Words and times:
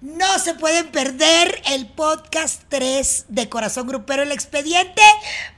No 0.00 0.38
se 0.38 0.54
pueden 0.54 0.86
perder 0.92 1.60
el 1.72 1.88
podcast 1.88 2.62
3 2.68 3.26
de 3.30 3.48
Corazón 3.48 3.88
Grupero 3.88 4.22
El 4.22 4.30
Expediente 4.30 5.02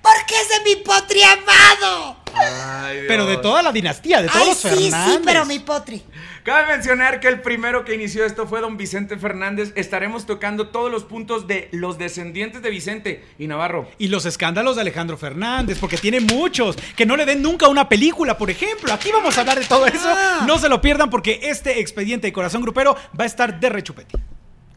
porque 0.01 0.35
es 0.35 0.49
de 0.49 0.71
mi 0.77 0.83
potri 0.83 1.21
amado. 1.23 2.17
Ay, 2.33 3.01
Pero 3.07 3.27
de 3.27 3.37
toda 3.37 3.63
la 3.63 3.71
dinastía, 3.71 4.23
de 4.23 4.29
todos 4.29 4.41
Ay, 4.41 4.49
los 4.49 4.57
sí, 4.59 4.69
Fernández. 4.69 5.15
sí, 5.17 5.21
pero 5.27 5.45
mi 5.45 5.59
potri. 5.59 6.03
Cabe 6.43 6.69
mencionar 6.69 7.21
que 7.21 7.29
el 7.29 7.43
primero 7.43 7.85
que 7.85 7.95
inició 7.95 8.25
esto 8.25 8.47
fue 8.47 8.63
don 8.63 8.79
Vicente 8.79 9.19
Fernández. 9.19 9.73
Estaremos 9.77 10.25
tocando 10.25 10.69
todos 10.69 10.91
los 10.91 11.05
puntos 11.05 11.47
de 11.47 11.69
los 11.73 11.99
descendientes 11.99 12.63
de 12.63 12.71
Vicente 12.71 13.25
y 13.39 13.47
Navarro. 13.47 13.91
Y 13.99 14.09
los 14.09 14.25
escándalos 14.25 14.77
de 14.77 14.81
Alejandro 14.83 15.19
Fernández, 15.19 15.77
porque 15.79 15.99
tiene 15.99 16.21
muchos. 16.21 16.77
Que 16.97 17.05
no 17.05 17.17
le 17.17 17.27
den 17.27 17.43
nunca 17.43 17.69
una 17.69 17.91
película, 17.91 18.39
por 18.39 18.49
ejemplo. 18.49 18.91
Aquí 18.95 19.11
vamos 19.13 19.37
a 19.37 19.41
hablar 19.43 19.59
de 19.59 19.67
todo 19.67 19.87
eso. 19.87 20.09
Ah. 20.09 20.45
No 20.47 20.59
se 20.59 20.71
lo 20.71 20.81
pierdan 20.81 21.11
porque 21.11 21.41
este 21.43 21.81
expediente 21.81 22.29
de 22.29 22.33
Corazón 22.33 22.63
Grupero 22.63 22.97
va 23.19 23.25
a 23.25 23.27
estar 23.27 23.61
de 23.61 23.69
rechupete. 23.69 24.17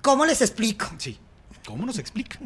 ¿Cómo 0.03 0.25
les 0.25 0.41
explico? 0.41 0.87
Sí. 0.97 1.17
¿Cómo 1.65 1.85
nos 1.85 1.97
explica? 1.97 2.37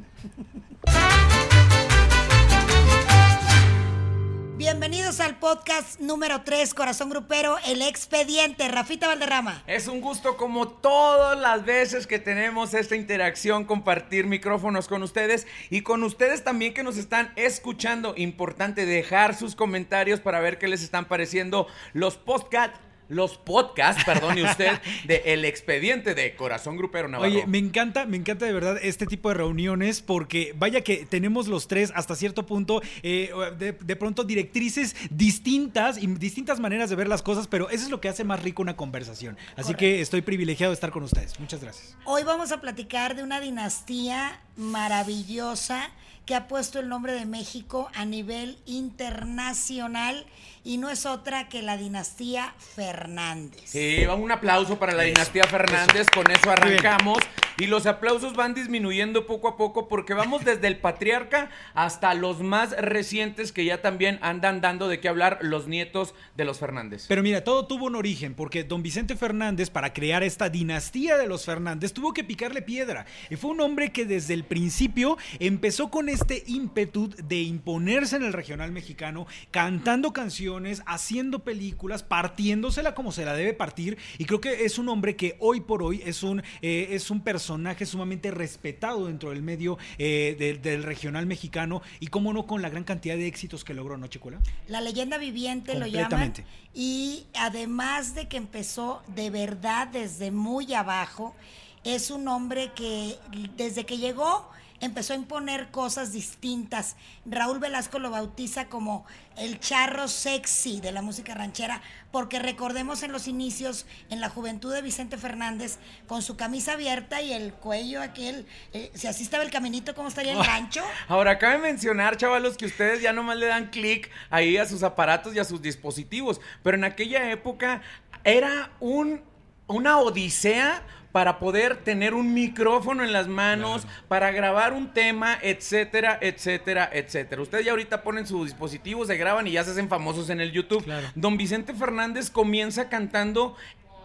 Bienvenidos 4.58 5.20
al 5.22 5.40
podcast 5.40 6.00
número 6.00 6.44
3, 6.44 6.76
Corazón 6.76 7.10
Grupero 7.10 7.58
El 7.66 7.82
Expediente. 7.82 8.68
Rafita 8.68 9.08
Valderrama. 9.08 9.64
Es 9.66 9.88
un 9.88 10.02
gusto 10.02 10.38
como 10.38 10.68
todas 10.68 11.40
las 11.40 11.66
veces 11.66 12.06
que 12.06 12.20
tenemos 12.20 12.76
esta 12.76 12.96
interacción, 12.96 13.66
compartir 13.66 14.28
micrófonos 14.28 14.88
con 14.88 15.02
ustedes 15.02 15.48
y 15.72 15.82
con 15.82 16.04
ustedes 16.04 16.44
también 16.44 16.76
que 16.76 16.84
nos 16.84 16.98
están 16.98 17.34
escuchando. 17.38 18.14
Importante 18.18 18.86
dejar 18.86 19.36
sus 19.36 19.56
comentarios 19.56 20.20
para 20.20 20.42
ver 20.42 20.60
qué 20.60 20.68
les 20.68 20.84
están 20.84 21.08
pareciendo 21.08 21.66
los 21.94 22.18
podcasts. 22.18 22.80
Los 23.10 23.38
podcasts, 23.38 24.04
perdone 24.04 24.44
usted, 24.44 24.80
de 25.06 25.22
El 25.26 25.46
Expediente 25.46 26.16
de 26.16 26.36
Corazón 26.36 26.78
Grupero 26.78 27.08
Navarro. 27.08 27.32
Oye, 27.32 27.48
me 27.48 27.58
encanta, 27.58 28.06
me 28.06 28.18
encanta 28.18 28.46
de 28.46 28.54
verdad 28.54 28.78
este 28.82 29.06
tipo 29.06 29.30
de 29.30 29.36
reuniones 29.36 30.02
porque 30.02 30.54
vaya 30.58 30.82
que 30.82 31.06
tenemos 31.06 31.48
los 31.48 31.68
tres 31.68 31.92
hasta 31.96 32.16
cierto 32.16 32.46
punto 32.46 32.82
eh, 33.04 33.32
de, 33.58 33.74
de 33.74 33.96
pronto 33.96 34.24
directrices 34.24 34.96
distintas 35.10 35.98
y 35.98 36.08
distintas 36.08 36.60
maneras 36.60 36.90
de 36.90 36.96
ver 36.96 37.08
las 37.08 37.22
cosas, 37.22 37.48
pero 37.48 37.70
eso 37.70 37.86
es 37.86 37.90
lo 37.90 38.02
que 38.02 38.10
hace 38.10 38.24
más 38.24 38.44
rico 38.44 38.62
una 38.62 38.76
conversación. 38.76 39.38
Así 39.56 39.74
que 39.76 40.02
estoy 40.02 40.22
privilegiado 40.22 40.72
de 40.72 40.76
estar 40.76 40.92
con 40.92 41.04
ustedes. 41.04 41.40
Muchas 41.40 41.62
gracias. 41.62 41.96
Hoy 42.06 42.24
vamos 42.24 42.52
a 42.52 42.62
platicar 42.62 43.16
de 43.16 43.24
una 43.24 43.40
dinastía 43.40 44.42
maravillosa 44.56 45.90
que 46.26 46.36
ha 46.36 46.48
puesto 46.48 46.80
el 46.80 46.90
nombre 46.90 47.14
de 47.14 47.26
México 47.26 47.90
a 47.96 48.04
nivel 48.04 48.58
internacional 48.66 50.26
y 50.68 50.78
no 50.78 50.90
es 50.90 51.06
otra 51.06 51.48
que 51.48 51.62
la 51.62 51.78
dinastía 51.78 52.54
Fernández. 52.58 53.62
Sí, 53.64 54.04
va 54.04 54.16
un 54.16 54.34
aplauso 54.34 54.78
para 54.78 54.94
la 54.94 55.04
dinastía 55.04 55.46
Fernández, 55.46 56.08
con 56.14 56.30
eso 56.30 56.52
arrancamos. 56.52 57.20
Y 57.60 57.66
los 57.66 57.88
aplausos 57.88 58.36
van 58.36 58.54
disminuyendo 58.54 59.26
poco 59.26 59.48
a 59.48 59.58
poco 59.58 59.88
porque 59.88 60.14
vamos 60.14 60.46
desde 60.46 60.68
el 60.68 60.78
patriarca 60.78 61.50
hasta 61.74 62.14
los 62.14 62.42
más 62.42 62.70
recientes 62.78 63.52
que 63.52 63.66
ya 63.66 63.82
también 63.82 64.20
andan 64.22 64.62
dando 64.62 64.88
de 64.88 65.00
qué 65.00 65.08
hablar 65.08 65.40
los 65.42 65.68
nietos 65.68 66.14
de 66.36 66.46
los 66.46 66.60
Fernández. 66.60 67.06
Pero 67.08 67.24
mira, 67.24 67.44
todo 67.44 67.66
tuvo 67.66 67.86
un 67.86 67.96
origen, 67.96 68.36
porque 68.36 68.64
don 68.64 68.84
Vicente 68.84 69.16
Fernández, 69.16 69.72
para 69.72 69.92
crear 69.92 70.22
esta 70.22 70.50
dinastía 70.50 71.18
de 71.18 71.26
los 71.26 71.46
Fernández, 71.46 71.94
tuvo 71.94 72.14
que 72.14 72.24
picarle 72.24 72.62
piedra. 72.62 73.08
Y 73.32 73.38
fue 73.38 73.50
un 73.50 73.62
hombre 73.62 73.92
que 73.92 74.06
desde 74.06 74.36
el 74.36 74.44
principio 74.44 75.18
empezó 75.40 75.90
con 75.90 76.10
este 76.10 76.44
ímpetu 76.46 77.10
de 77.10 77.42
imponerse 77.42 78.18
en 78.18 78.24
el 78.24 78.34
regional 78.34 78.72
mexicano, 78.72 79.26
cantando 79.50 80.14
canciones, 80.14 80.57
haciendo 80.86 81.40
películas, 81.40 82.04
partiéndosela 82.04 82.96
como 82.96 83.12
se 83.12 83.26
la 83.26 83.34
debe 83.34 83.54
partir. 83.54 83.98
Y 84.18 84.26
creo 84.26 84.42
que 84.42 84.66
es 84.66 84.78
un 84.78 84.90
hombre 84.90 85.16
que 85.16 85.38
hoy 85.40 85.62
por 85.62 85.84
hoy 85.84 86.02
es 86.06 86.24
un, 86.24 86.42
eh, 86.62 86.90
es 86.92 87.12
un 87.12 87.22
personaje 87.22 87.86
sumamente 87.86 88.32
respetado 88.32 89.08
dentro 89.08 89.30
del 89.30 89.42
medio 89.42 89.78
eh, 89.98 90.36
del, 90.38 90.62
del 90.62 90.84
regional 90.84 91.26
mexicano. 91.26 91.82
Y 92.00 92.08
cómo 92.08 92.34
no 92.34 92.46
con 92.46 92.62
la 92.62 92.70
gran 92.70 92.84
cantidad 92.84 93.16
de 93.16 93.28
éxitos 93.28 93.64
que 93.64 93.74
logró, 93.74 93.98
¿no, 93.98 94.08
Chicuela? 94.08 94.40
La 94.68 94.82
leyenda 94.82 95.18
viviente 95.18 95.78
lo 95.78 95.88
llaman. 95.88 96.34
Y 96.74 97.26
además 97.34 98.16
de 98.16 98.28
que 98.28 98.38
empezó 98.38 99.02
de 99.16 99.30
verdad 99.30 99.88
desde 99.88 100.32
muy 100.32 100.74
abajo, 100.74 101.36
es 101.84 102.12
un 102.12 102.28
hombre 102.28 102.72
que 102.76 103.18
desde 103.56 103.86
que 103.86 103.98
llegó 103.98 104.50
empezó 104.80 105.14
a 105.14 105.16
imponer 105.16 105.70
cosas 105.70 106.12
distintas. 106.14 106.96
Raúl 107.26 107.60
Velasco 107.60 108.00
lo 108.00 108.12
bautiza 108.12 108.68
como 108.68 109.06
el 109.38 109.60
charro 109.60 110.08
sexy 110.08 110.82
de 110.82 110.92
la 110.92 111.02
música 111.02 111.34
ranchera, 111.34 111.82
porque 112.12 112.40
recordemos 112.40 113.04
en 113.04 113.12
los 113.12 113.28
inicios, 113.28 113.86
en 114.10 114.22
la 114.22 114.30
juventud 114.30 114.74
de 114.74 114.82
Vicente 114.82 115.18
Fernández, 115.18 115.78
con 116.08 116.22
su 116.22 116.38
camisa 116.38 116.74
abierta 116.74 117.22
y 117.22 117.34
el 117.34 117.54
cuello 117.54 118.02
aquel, 118.02 118.46
eh, 118.74 118.92
si 118.94 119.08
así 119.08 119.24
estaba 119.24 119.44
el 119.44 119.52
caminito, 119.52 119.94
¿cómo 119.96 120.08
estaría 120.08 120.34
el 120.34 120.44
rancho? 120.46 120.84
Ahora, 121.08 121.38
cabe 121.38 121.60
mencionar, 121.60 122.18
chavalos, 122.18 122.58
que 122.58 122.66
ustedes 122.66 123.02
ya 123.02 123.14
nomás 123.14 123.38
le 123.38 123.48
dan 123.48 123.70
clic 123.70 124.10
ahí 124.30 124.58
a 124.58 124.66
sus 124.66 124.84
aparatos 124.84 125.36
y 125.36 125.40
a 125.40 125.44
sus 125.44 125.62
dispositivos. 125.62 126.42
Pero 126.64 126.78
en 126.78 126.84
aquella 126.84 127.32
época 127.32 127.82
era 128.24 128.72
un, 128.80 129.22
una 129.68 130.00
odisea 130.00 130.84
para 131.18 131.40
poder 131.40 131.78
tener 131.78 132.14
un 132.14 132.36
micrófono 132.36 133.04
en 133.04 133.12
las 133.12 133.28
manos, 133.28 133.88
para 134.08 134.30
grabar 134.30 134.72
un 134.72 134.94
tema, 134.94 135.36
etcétera, 135.42 136.20
etcétera, 136.22 136.88
etcétera. 136.94 137.42
Ustedes 137.42 137.66
ya 137.66 137.72
ahorita 137.72 138.04
ponen 138.04 138.28
sus 138.28 138.46
dispositivos, 138.46 139.08
se 139.08 139.18
graban 139.18 139.48
y 139.48 139.54
ya 139.54 139.64
se 139.64 139.72
hacen 139.72 139.90
famosos 139.90 140.30
en 140.30 140.42
el 140.42 140.52
YouTube. 140.52 140.84
Claro. 140.84 141.08
Don 141.16 141.36
Vicente 141.36 141.74
Fernández 141.74 142.30
comienza 142.30 142.88
cantando 142.88 143.56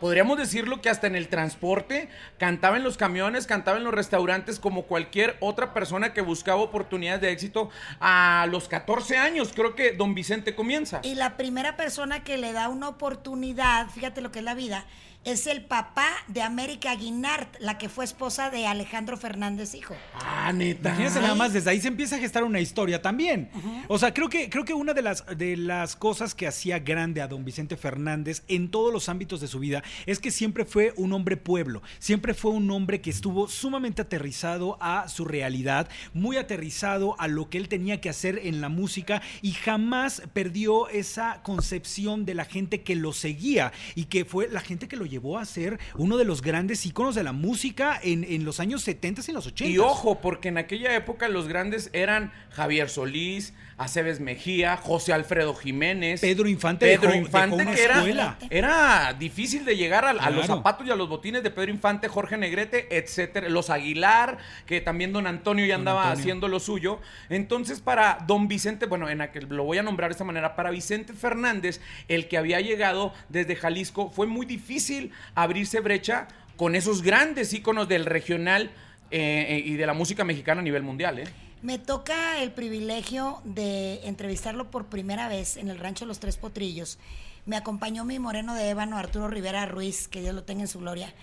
Podríamos 0.00 0.36
decirlo 0.36 0.82
que 0.82 0.90
hasta 0.90 1.06
en 1.06 1.14
el 1.14 1.28
transporte, 1.28 2.08
cantaba 2.36 2.76
en 2.76 2.82
los 2.82 2.96
camiones, 2.96 3.46
cantaba 3.46 3.78
en 3.78 3.84
los 3.84 3.94
restaurantes 3.94 4.58
como 4.58 4.82
cualquier 4.82 5.36
otra 5.38 5.72
persona 5.72 6.12
que 6.12 6.22
buscaba 6.22 6.60
oportunidades 6.60 7.20
de 7.20 7.30
éxito 7.30 7.70
a 8.00 8.48
los 8.50 8.66
14 8.66 9.16
años. 9.16 9.52
Creo 9.54 9.76
que 9.76 9.92
don 9.92 10.12
Vicente 10.16 10.56
comienza. 10.56 11.02
Y 11.04 11.14
la 11.14 11.36
primera 11.36 11.76
persona 11.76 12.24
que 12.24 12.36
le 12.36 12.52
da 12.52 12.68
una 12.68 12.88
oportunidad, 12.88 13.90
fíjate 13.90 14.22
lo 14.22 14.32
que 14.32 14.40
es 14.40 14.44
la 14.44 14.54
vida, 14.54 14.86
es 15.24 15.46
el 15.46 15.64
papá 15.64 16.08
de 16.26 16.42
América 16.42 16.94
Guinart, 16.96 17.56
la 17.60 17.78
que 17.78 17.88
fue 17.88 18.04
esposa 18.04 18.50
de 18.50 18.66
Alejandro 18.66 19.16
Fernández, 19.16 19.74
hijo. 19.74 19.94
Ah, 20.14 20.52
neta. 20.52 20.88
Imagínense 20.88 21.20
nada 21.20 21.34
más, 21.34 21.52
desde 21.52 21.70
ahí 21.70 21.80
se 21.80 21.88
empieza 21.88 22.16
a 22.16 22.18
gestar 22.18 22.42
una 22.42 22.60
historia 22.60 23.00
también. 23.00 23.50
O 23.88 23.98
sea, 23.98 24.12
creo 24.12 24.28
que, 24.28 24.50
creo 24.50 24.64
que 24.64 24.74
una 24.74 24.94
de 24.94 25.02
las, 25.02 25.24
de 25.36 25.56
las 25.56 25.94
cosas 25.96 26.34
que 26.34 26.46
hacía 26.46 26.80
grande 26.80 27.20
a 27.20 27.28
don 27.28 27.44
Vicente 27.44 27.76
Fernández 27.76 28.42
en 28.48 28.70
todos 28.70 28.92
los 28.92 29.08
ámbitos 29.08 29.40
de 29.40 29.46
su 29.46 29.58
vida 29.58 29.82
es 30.06 30.18
que 30.18 30.30
siempre 30.30 30.64
fue 30.64 30.92
un 30.96 31.12
hombre 31.12 31.36
pueblo, 31.36 31.82
siempre 31.98 32.34
fue 32.34 32.50
un 32.50 32.70
hombre 32.70 33.00
que 33.00 33.10
estuvo 33.10 33.48
sumamente 33.48 34.02
aterrizado 34.02 34.76
a 34.80 35.08
su 35.08 35.24
realidad, 35.24 35.88
muy 36.14 36.36
aterrizado 36.36 37.14
a 37.20 37.28
lo 37.28 37.48
que 37.48 37.58
él 37.58 37.68
tenía 37.68 38.00
que 38.00 38.08
hacer 38.08 38.40
en 38.42 38.60
la 38.60 38.68
música 38.68 39.22
y 39.40 39.52
jamás 39.52 40.22
perdió 40.32 40.88
esa 40.88 41.42
concepción 41.42 42.24
de 42.24 42.34
la 42.34 42.44
gente 42.44 42.82
que 42.82 42.96
lo 42.96 43.12
seguía 43.12 43.72
y 43.94 44.06
que 44.06 44.24
fue 44.24 44.48
la 44.48 44.60
gente 44.60 44.88
que 44.88 44.96
lo 44.96 45.11
llevó 45.12 45.38
a 45.38 45.44
ser 45.44 45.78
uno 45.96 46.16
de 46.16 46.24
los 46.24 46.40
grandes 46.42 46.84
íconos 46.86 47.14
de 47.14 47.22
la 47.22 47.32
música 47.32 48.00
en, 48.02 48.24
en 48.24 48.44
los 48.44 48.60
años 48.60 48.82
70 48.82 49.22
y 49.28 49.32
los 49.32 49.46
80. 49.46 49.70
Y 49.70 49.78
ojo, 49.78 50.20
porque 50.20 50.48
en 50.48 50.58
aquella 50.58 50.96
época 50.96 51.28
los 51.28 51.48
grandes 51.48 51.90
eran 51.92 52.32
Javier 52.50 52.88
Solís, 52.88 53.52
Aceves 53.82 54.20
Mejía, 54.20 54.76
José 54.76 55.12
Alfredo 55.12 55.54
Jiménez, 55.54 56.20
Pedro 56.20 56.48
Infante 56.48 56.86
Pedro 56.86 57.10
dejó- 57.10 57.18
Infante, 57.20 57.56
dejó 57.56 57.66
una 57.70 57.74
que 57.74 57.84
era, 57.84 58.38
era 58.50 59.12
difícil 59.18 59.64
de 59.64 59.76
llegar 59.76 60.04
a, 60.04 60.10
a 60.10 60.30
los 60.30 60.46
zapatos 60.46 60.86
y 60.86 60.90
a 60.90 60.96
los 60.96 61.08
botines 61.08 61.42
de 61.42 61.50
Pedro 61.50 61.70
Infante, 61.70 62.08
Jorge 62.08 62.36
Negrete, 62.36 62.96
etcétera. 62.96 63.48
Los 63.48 63.70
Aguilar, 63.70 64.38
que 64.66 64.80
también 64.80 65.12
don 65.12 65.26
Antonio 65.26 65.66
ya 65.66 65.74
Don 65.74 65.80
andaba 65.82 66.02
Antonio. 66.04 66.20
haciendo 66.22 66.48
lo 66.48 66.60
suyo. 66.60 67.00
Entonces, 67.28 67.80
para 67.80 68.18
don 68.26 68.48
Vicente, 68.48 68.86
bueno, 68.86 69.08
en 69.08 69.20
aquel, 69.20 69.46
lo 69.48 69.64
voy 69.64 69.78
a 69.78 69.82
nombrar 69.82 70.10
de 70.10 70.12
esta 70.12 70.24
manera, 70.24 70.54
para 70.56 70.70
Vicente 70.70 71.12
Fernández, 71.12 71.80
el 72.08 72.28
que 72.28 72.38
había 72.38 72.60
llegado 72.60 73.12
desde 73.28 73.56
Jalisco, 73.56 74.10
fue 74.10 74.26
muy 74.26 74.46
difícil 74.46 75.10
abrirse 75.34 75.80
brecha 75.80 76.28
con 76.56 76.74
esos 76.74 77.02
grandes 77.02 77.52
íconos 77.52 77.88
del 77.88 78.04
regional 78.04 78.70
eh, 79.10 79.46
eh, 79.48 79.62
y 79.64 79.74
de 79.74 79.86
la 79.86 79.94
música 79.94 80.24
mexicana 80.24 80.60
a 80.60 80.64
nivel 80.64 80.82
mundial, 80.82 81.18
¿eh? 81.18 81.24
Me 81.62 81.78
toca 81.78 82.42
el 82.42 82.50
privilegio 82.50 83.40
de 83.44 84.04
entrevistarlo 84.08 84.68
por 84.72 84.86
primera 84.86 85.28
vez 85.28 85.56
en 85.56 85.68
el 85.68 85.78
rancho 85.78 86.06
Los 86.06 86.18
Tres 86.18 86.36
Potrillos. 86.36 86.98
Me 87.46 87.54
acompañó 87.54 88.04
mi 88.04 88.18
moreno 88.18 88.54
de 88.54 88.68
ébano, 88.68 88.98
Arturo 88.98 89.28
Rivera 89.28 89.64
Ruiz, 89.66 90.08
que 90.08 90.20
Dios 90.20 90.34
lo 90.34 90.42
tenga 90.42 90.62
en 90.62 90.68
su 90.68 90.80
gloria. 90.80 91.14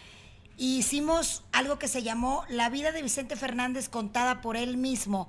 Y 0.56 0.78
hicimos 0.78 1.44
algo 1.52 1.78
que 1.78 1.90
se 1.90 2.04
llamó 2.04 2.46
La 2.48 2.70
vida 2.70 2.94
de 2.94 3.02
Vicente 3.02 3.36
Fernández 3.36 3.90
contada 3.90 4.40
por 4.40 4.56
él 4.56 4.78
mismo. 4.78 5.28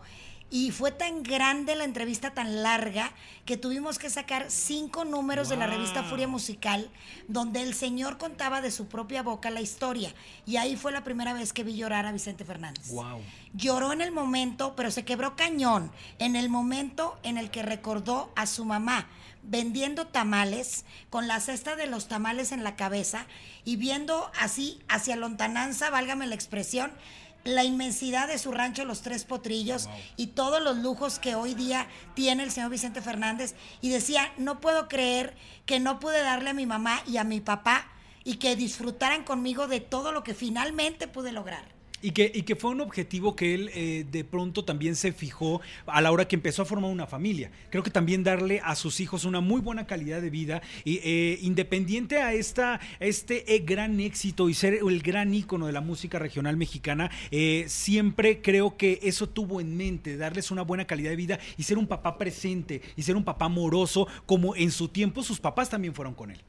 Y 0.50 0.72
fue 0.72 0.90
tan 0.90 1.22
grande 1.22 1.76
la 1.76 1.84
entrevista, 1.84 2.32
tan 2.32 2.62
larga, 2.62 3.12
que 3.44 3.56
tuvimos 3.56 3.98
que 3.98 4.10
sacar 4.10 4.50
cinco 4.50 5.04
números 5.04 5.48
de 5.48 5.56
la 5.56 5.68
revista 5.68 6.02
Furia 6.02 6.26
Musical, 6.26 6.90
donde 7.28 7.62
el 7.62 7.72
señor 7.74 8.18
contaba 8.18 8.60
de 8.60 8.72
su 8.72 8.88
propia 8.88 9.22
boca 9.22 9.50
la 9.50 9.60
historia. 9.60 10.12
Y 10.46 10.56
ahí 10.56 10.76
fue 10.76 10.90
la 10.90 11.04
primera 11.04 11.32
vez 11.32 11.52
que 11.52 11.62
vi 11.62 11.76
llorar 11.76 12.04
a 12.04 12.12
Vicente 12.12 12.44
Fernández. 12.44 12.88
Wow. 12.88 13.20
Lloró 13.54 13.92
en 13.92 14.00
el 14.00 14.10
momento, 14.10 14.74
pero 14.74 14.90
se 14.90 15.04
quebró 15.04 15.36
cañón, 15.36 15.92
en 16.18 16.34
el 16.34 16.48
momento 16.48 17.18
en 17.22 17.38
el 17.38 17.50
que 17.50 17.62
recordó 17.62 18.32
a 18.34 18.46
su 18.46 18.64
mamá 18.64 19.06
vendiendo 19.42 20.06
tamales, 20.06 20.84
con 21.08 21.26
la 21.26 21.40
cesta 21.40 21.76
de 21.76 21.86
los 21.86 22.08
tamales 22.08 22.52
en 22.52 22.62
la 22.62 22.76
cabeza 22.76 23.26
y 23.64 23.76
viendo 23.76 24.30
así 24.38 24.80
hacia 24.88 25.16
lontananza, 25.16 25.90
válgame 25.90 26.26
la 26.26 26.34
expresión, 26.34 26.92
la 27.44 27.64
inmensidad 27.64 28.28
de 28.28 28.38
su 28.38 28.52
rancho 28.52 28.84
Los 28.84 29.02
Tres 29.02 29.24
Potrillos 29.24 29.88
y 30.16 30.28
todos 30.28 30.62
los 30.62 30.78
lujos 30.78 31.18
que 31.18 31.34
hoy 31.34 31.54
día 31.54 31.88
tiene 32.14 32.42
el 32.42 32.50
señor 32.50 32.70
Vicente 32.70 33.00
Fernández. 33.00 33.54
Y 33.80 33.90
decía, 33.90 34.32
no 34.36 34.60
puedo 34.60 34.88
creer 34.88 35.34
que 35.66 35.80
no 35.80 36.00
pude 36.00 36.20
darle 36.20 36.50
a 36.50 36.54
mi 36.54 36.66
mamá 36.66 37.02
y 37.06 37.16
a 37.16 37.24
mi 37.24 37.40
papá 37.40 37.86
y 38.24 38.36
que 38.36 38.56
disfrutaran 38.56 39.24
conmigo 39.24 39.66
de 39.66 39.80
todo 39.80 40.12
lo 40.12 40.22
que 40.22 40.34
finalmente 40.34 41.08
pude 41.08 41.32
lograr. 41.32 41.79
Y 42.02 42.12
que, 42.12 42.30
y 42.34 42.42
que 42.42 42.56
fue 42.56 42.70
un 42.70 42.80
objetivo 42.80 43.36
que 43.36 43.54
él 43.54 43.70
eh, 43.74 44.06
de 44.10 44.24
pronto 44.24 44.64
también 44.64 44.96
se 44.96 45.12
fijó 45.12 45.60
a 45.86 46.00
la 46.00 46.10
hora 46.10 46.26
que 46.26 46.36
empezó 46.36 46.62
a 46.62 46.64
formar 46.64 46.90
una 46.90 47.06
familia. 47.06 47.50
Creo 47.70 47.82
que 47.82 47.90
también 47.90 48.24
darle 48.24 48.60
a 48.64 48.74
sus 48.74 49.00
hijos 49.00 49.24
una 49.24 49.40
muy 49.40 49.60
buena 49.60 49.86
calidad 49.86 50.22
de 50.22 50.30
vida, 50.30 50.62
y, 50.84 51.00
eh, 51.04 51.38
independiente 51.42 52.18
a 52.18 52.32
esta, 52.32 52.80
este 53.00 53.54
eh, 53.54 53.58
gran 53.60 54.00
éxito 54.00 54.48
y 54.48 54.54
ser 54.54 54.74
el 54.74 55.02
gran 55.02 55.34
ícono 55.34 55.66
de 55.66 55.72
la 55.72 55.80
música 55.80 56.18
regional 56.18 56.56
mexicana, 56.56 57.10
siempre 57.66 58.40
creo 58.40 58.76
que 58.76 58.98
eso 59.02 59.28
tuvo 59.28 59.60
en 59.60 59.76
mente, 59.76 60.16
darles 60.16 60.50
una 60.50 60.62
buena 60.62 60.86
calidad 60.86 61.10
de 61.10 61.16
vida 61.16 61.38
y 61.56 61.64
ser 61.64 61.78
un 61.78 61.86
papá 61.86 62.16
presente 62.16 62.82
y 62.96 63.02
ser 63.02 63.16
un 63.16 63.24
papá 63.24 63.46
amoroso, 63.46 64.06
como 64.26 64.56
en 64.56 64.70
su 64.70 64.88
tiempo 64.88 65.22
sus 65.22 65.40
papás 65.40 65.68
también 65.68 65.94
fueron 65.94 66.14
con 66.14 66.30
él. 66.30 66.40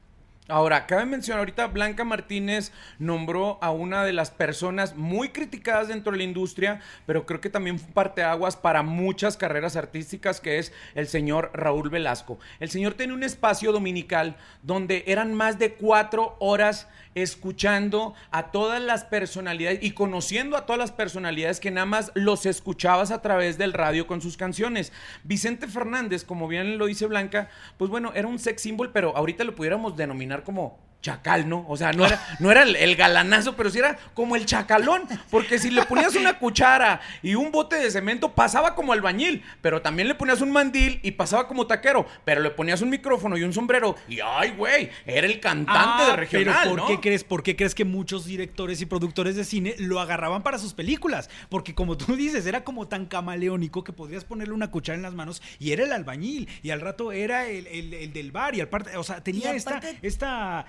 Ahora, 0.48 0.86
cabe 0.86 1.04
mencionar 1.04 1.38
ahorita, 1.38 1.68
Blanca 1.68 2.02
Martínez 2.02 2.72
nombró 2.98 3.58
a 3.62 3.70
una 3.70 4.04
de 4.04 4.12
las 4.12 4.32
personas 4.32 4.96
muy 4.96 5.28
criticadas 5.28 5.86
dentro 5.86 6.10
de 6.10 6.18
la 6.18 6.24
industria, 6.24 6.80
pero 7.06 7.26
creo 7.26 7.40
que 7.40 7.48
también 7.48 7.78
fue 7.78 7.92
parteaguas 7.92 8.56
para 8.56 8.82
muchas 8.82 9.36
carreras 9.36 9.76
artísticas, 9.76 10.40
que 10.40 10.58
es 10.58 10.72
el 10.96 11.06
señor 11.06 11.52
Raúl 11.54 11.90
Velasco. 11.90 12.40
El 12.58 12.70
señor 12.70 12.94
tiene 12.94 13.12
un 13.12 13.22
espacio 13.22 13.70
dominical 13.70 14.34
donde 14.64 15.04
eran 15.06 15.32
más 15.32 15.60
de 15.60 15.74
cuatro 15.74 16.34
horas 16.40 16.88
escuchando 17.14 18.14
a 18.30 18.50
todas 18.50 18.80
las 18.80 19.04
personalidades 19.04 19.80
y 19.82 19.92
conociendo 19.92 20.56
a 20.56 20.66
todas 20.66 20.78
las 20.78 20.92
personalidades 20.92 21.60
que 21.60 21.70
nada 21.70 21.86
más 21.86 22.12
los 22.14 22.46
escuchabas 22.46 23.10
a 23.10 23.22
través 23.22 23.58
del 23.58 23.72
radio 23.72 24.06
con 24.06 24.20
sus 24.20 24.36
canciones. 24.36 24.92
Vicente 25.24 25.68
Fernández, 25.68 26.24
como 26.24 26.48
bien 26.48 26.78
lo 26.78 26.86
dice 26.86 27.06
Blanca, 27.06 27.48
pues 27.78 27.90
bueno, 27.90 28.12
era 28.14 28.28
un 28.28 28.38
sex 28.38 28.62
symbol, 28.62 28.90
pero 28.92 29.16
ahorita 29.16 29.44
lo 29.44 29.54
pudiéramos 29.54 29.96
denominar 29.96 30.42
como 30.44 30.91
chacal, 31.02 31.48
¿no? 31.48 31.66
O 31.68 31.76
sea, 31.76 31.92
no 31.92 32.06
era, 32.06 32.24
no 32.38 32.50
era 32.50 32.62
el, 32.62 32.76
el 32.76 32.96
galanazo, 32.96 33.54
pero 33.56 33.68
sí 33.68 33.78
era 33.78 33.98
como 34.14 34.36
el 34.36 34.46
chacalón, 34.46 35.02
porque 35.30 35.58
si 35.58 35.70
le 35.70 35.84
ponías 35.84 36.14
una 36.14 36.38
cuchara 36.38 37.00
y 37.22 37.34
un 37.34 37.50
bote 37.52 37.76
de 37.76 37.90
cemento, 37.90 38.32
pasaba 38.32 38.74
como 38.74 38.92
albañil, 38.92 39.42
pero 39.60 39.82
también 39.82 40.08
le 40.08 40.14
ponías 40.14 40.40
un 40.40 40.52
mandil 40.52 41.00
y 41.02 41.10
pasaba 41.10 41.46
como 41.48 41.66
taquero, 41.66 42.06
pero 42.24 42.40
le 42.40 42.50
ponías 42.50 42.80
un 42.80 42.88
micrófono 42.90 43.36
y 43.36 43.42
un 43.42 43.52
sombrero 43.52 43.96
y 44.08 44.20
¡ay, 44.24 44.52
güey! 44.56 44.88
Era 45.04 45.26
el 45.26 45.40
cantante 45.40 46.04
de 46.04 46.16
regional, 46.16 46.54
Ah, 46.54 46.60
pero 46.62 46.70
¿por 46.76 46.80
¿no? 46.82 46.86
qué 46.86 47.00
crees? 47.00 47.24
¿Por 47.24 47.42
qué 47.42 47.56
crees 47.56 47.74
que 47.74 47.84
muchos 47.84 48.24
directores 48.24 48.80
y 48.80 48.86
productores 48.86 49.34
de 49.36 49.44
cine 49.44 49.74
lo 49.78 50.00
agarraban 50.00 50.42
para 50.42 50.58
sus 50.58 50.72
películas? 50.72 51.28
Porque 51.48 51.74
como 51.74 51.96
tú 51.96 52.14
dices, 52.16 52.46
era 52.46 52.62
como 52.62 52.86
tan 52.86 53.06
camaleónico 53.06 53.82
que 53.82 53.92
podrías 53.92 54.24
ponerle 54.24 54.54
una 54.54 54.70
cuchara 54.70 54.96
en 54.96 55.02
las 55.02 55.14
manos 55.14 55.42
y 55.58 55.72
era 55.72 55.82
el 55.84 55.92
albañil 55.92 56.48
y 56.62 56.70
al 56.70 56.80
rato 56.80 57.10
era 57.10 57.46
el, 57.48 57.66
el- 57.66 57.94
el 57.94 58.12
del 58.12 58.30
bar 58.30 58.54
y 58.54 58.60
al 58.60 58.68
parte, 58.68 58.96
o 58.96 59.02
sea, 59.02 59.22
tenía 59.24 59.52
Y 59.52 59.56
esta, 59.56 59.78
aparte- 59.78 59.98
esta 60.02 60.66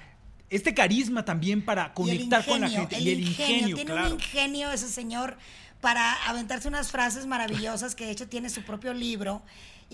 este 0.56 0.74
carisma 0.74 1.26
también 1.26 1.66
para 1.66 1.88
el 1.88 1.94
conectar 1.94 2.46
con 2.46 2.62
la 2.62 2.68
ingenio, 2.68 2.88
gente 2.90 3.04
y 3.04 3.12
el 3.12 3.20
ingenio, 3.22 3.76
tiene 3.76 3.92
claro. 3.92 4.08
un 4.08 4.14
ingenio 4.14 4.72
ese 4.72 4.88
señor 4.88 5.36
para 5.82 6.14
aventarse 6.30 6.68
unas 6.68 6.92
frases 6.92 7.26
maravillosas 7.26 7.96
que 7.96 8.06
de 8.06 8.12
hecho 8.12 8.28
tiene 8.28 8.50
su 8.50 8.62
propio 8.62 8.94
libro 8.94 9.42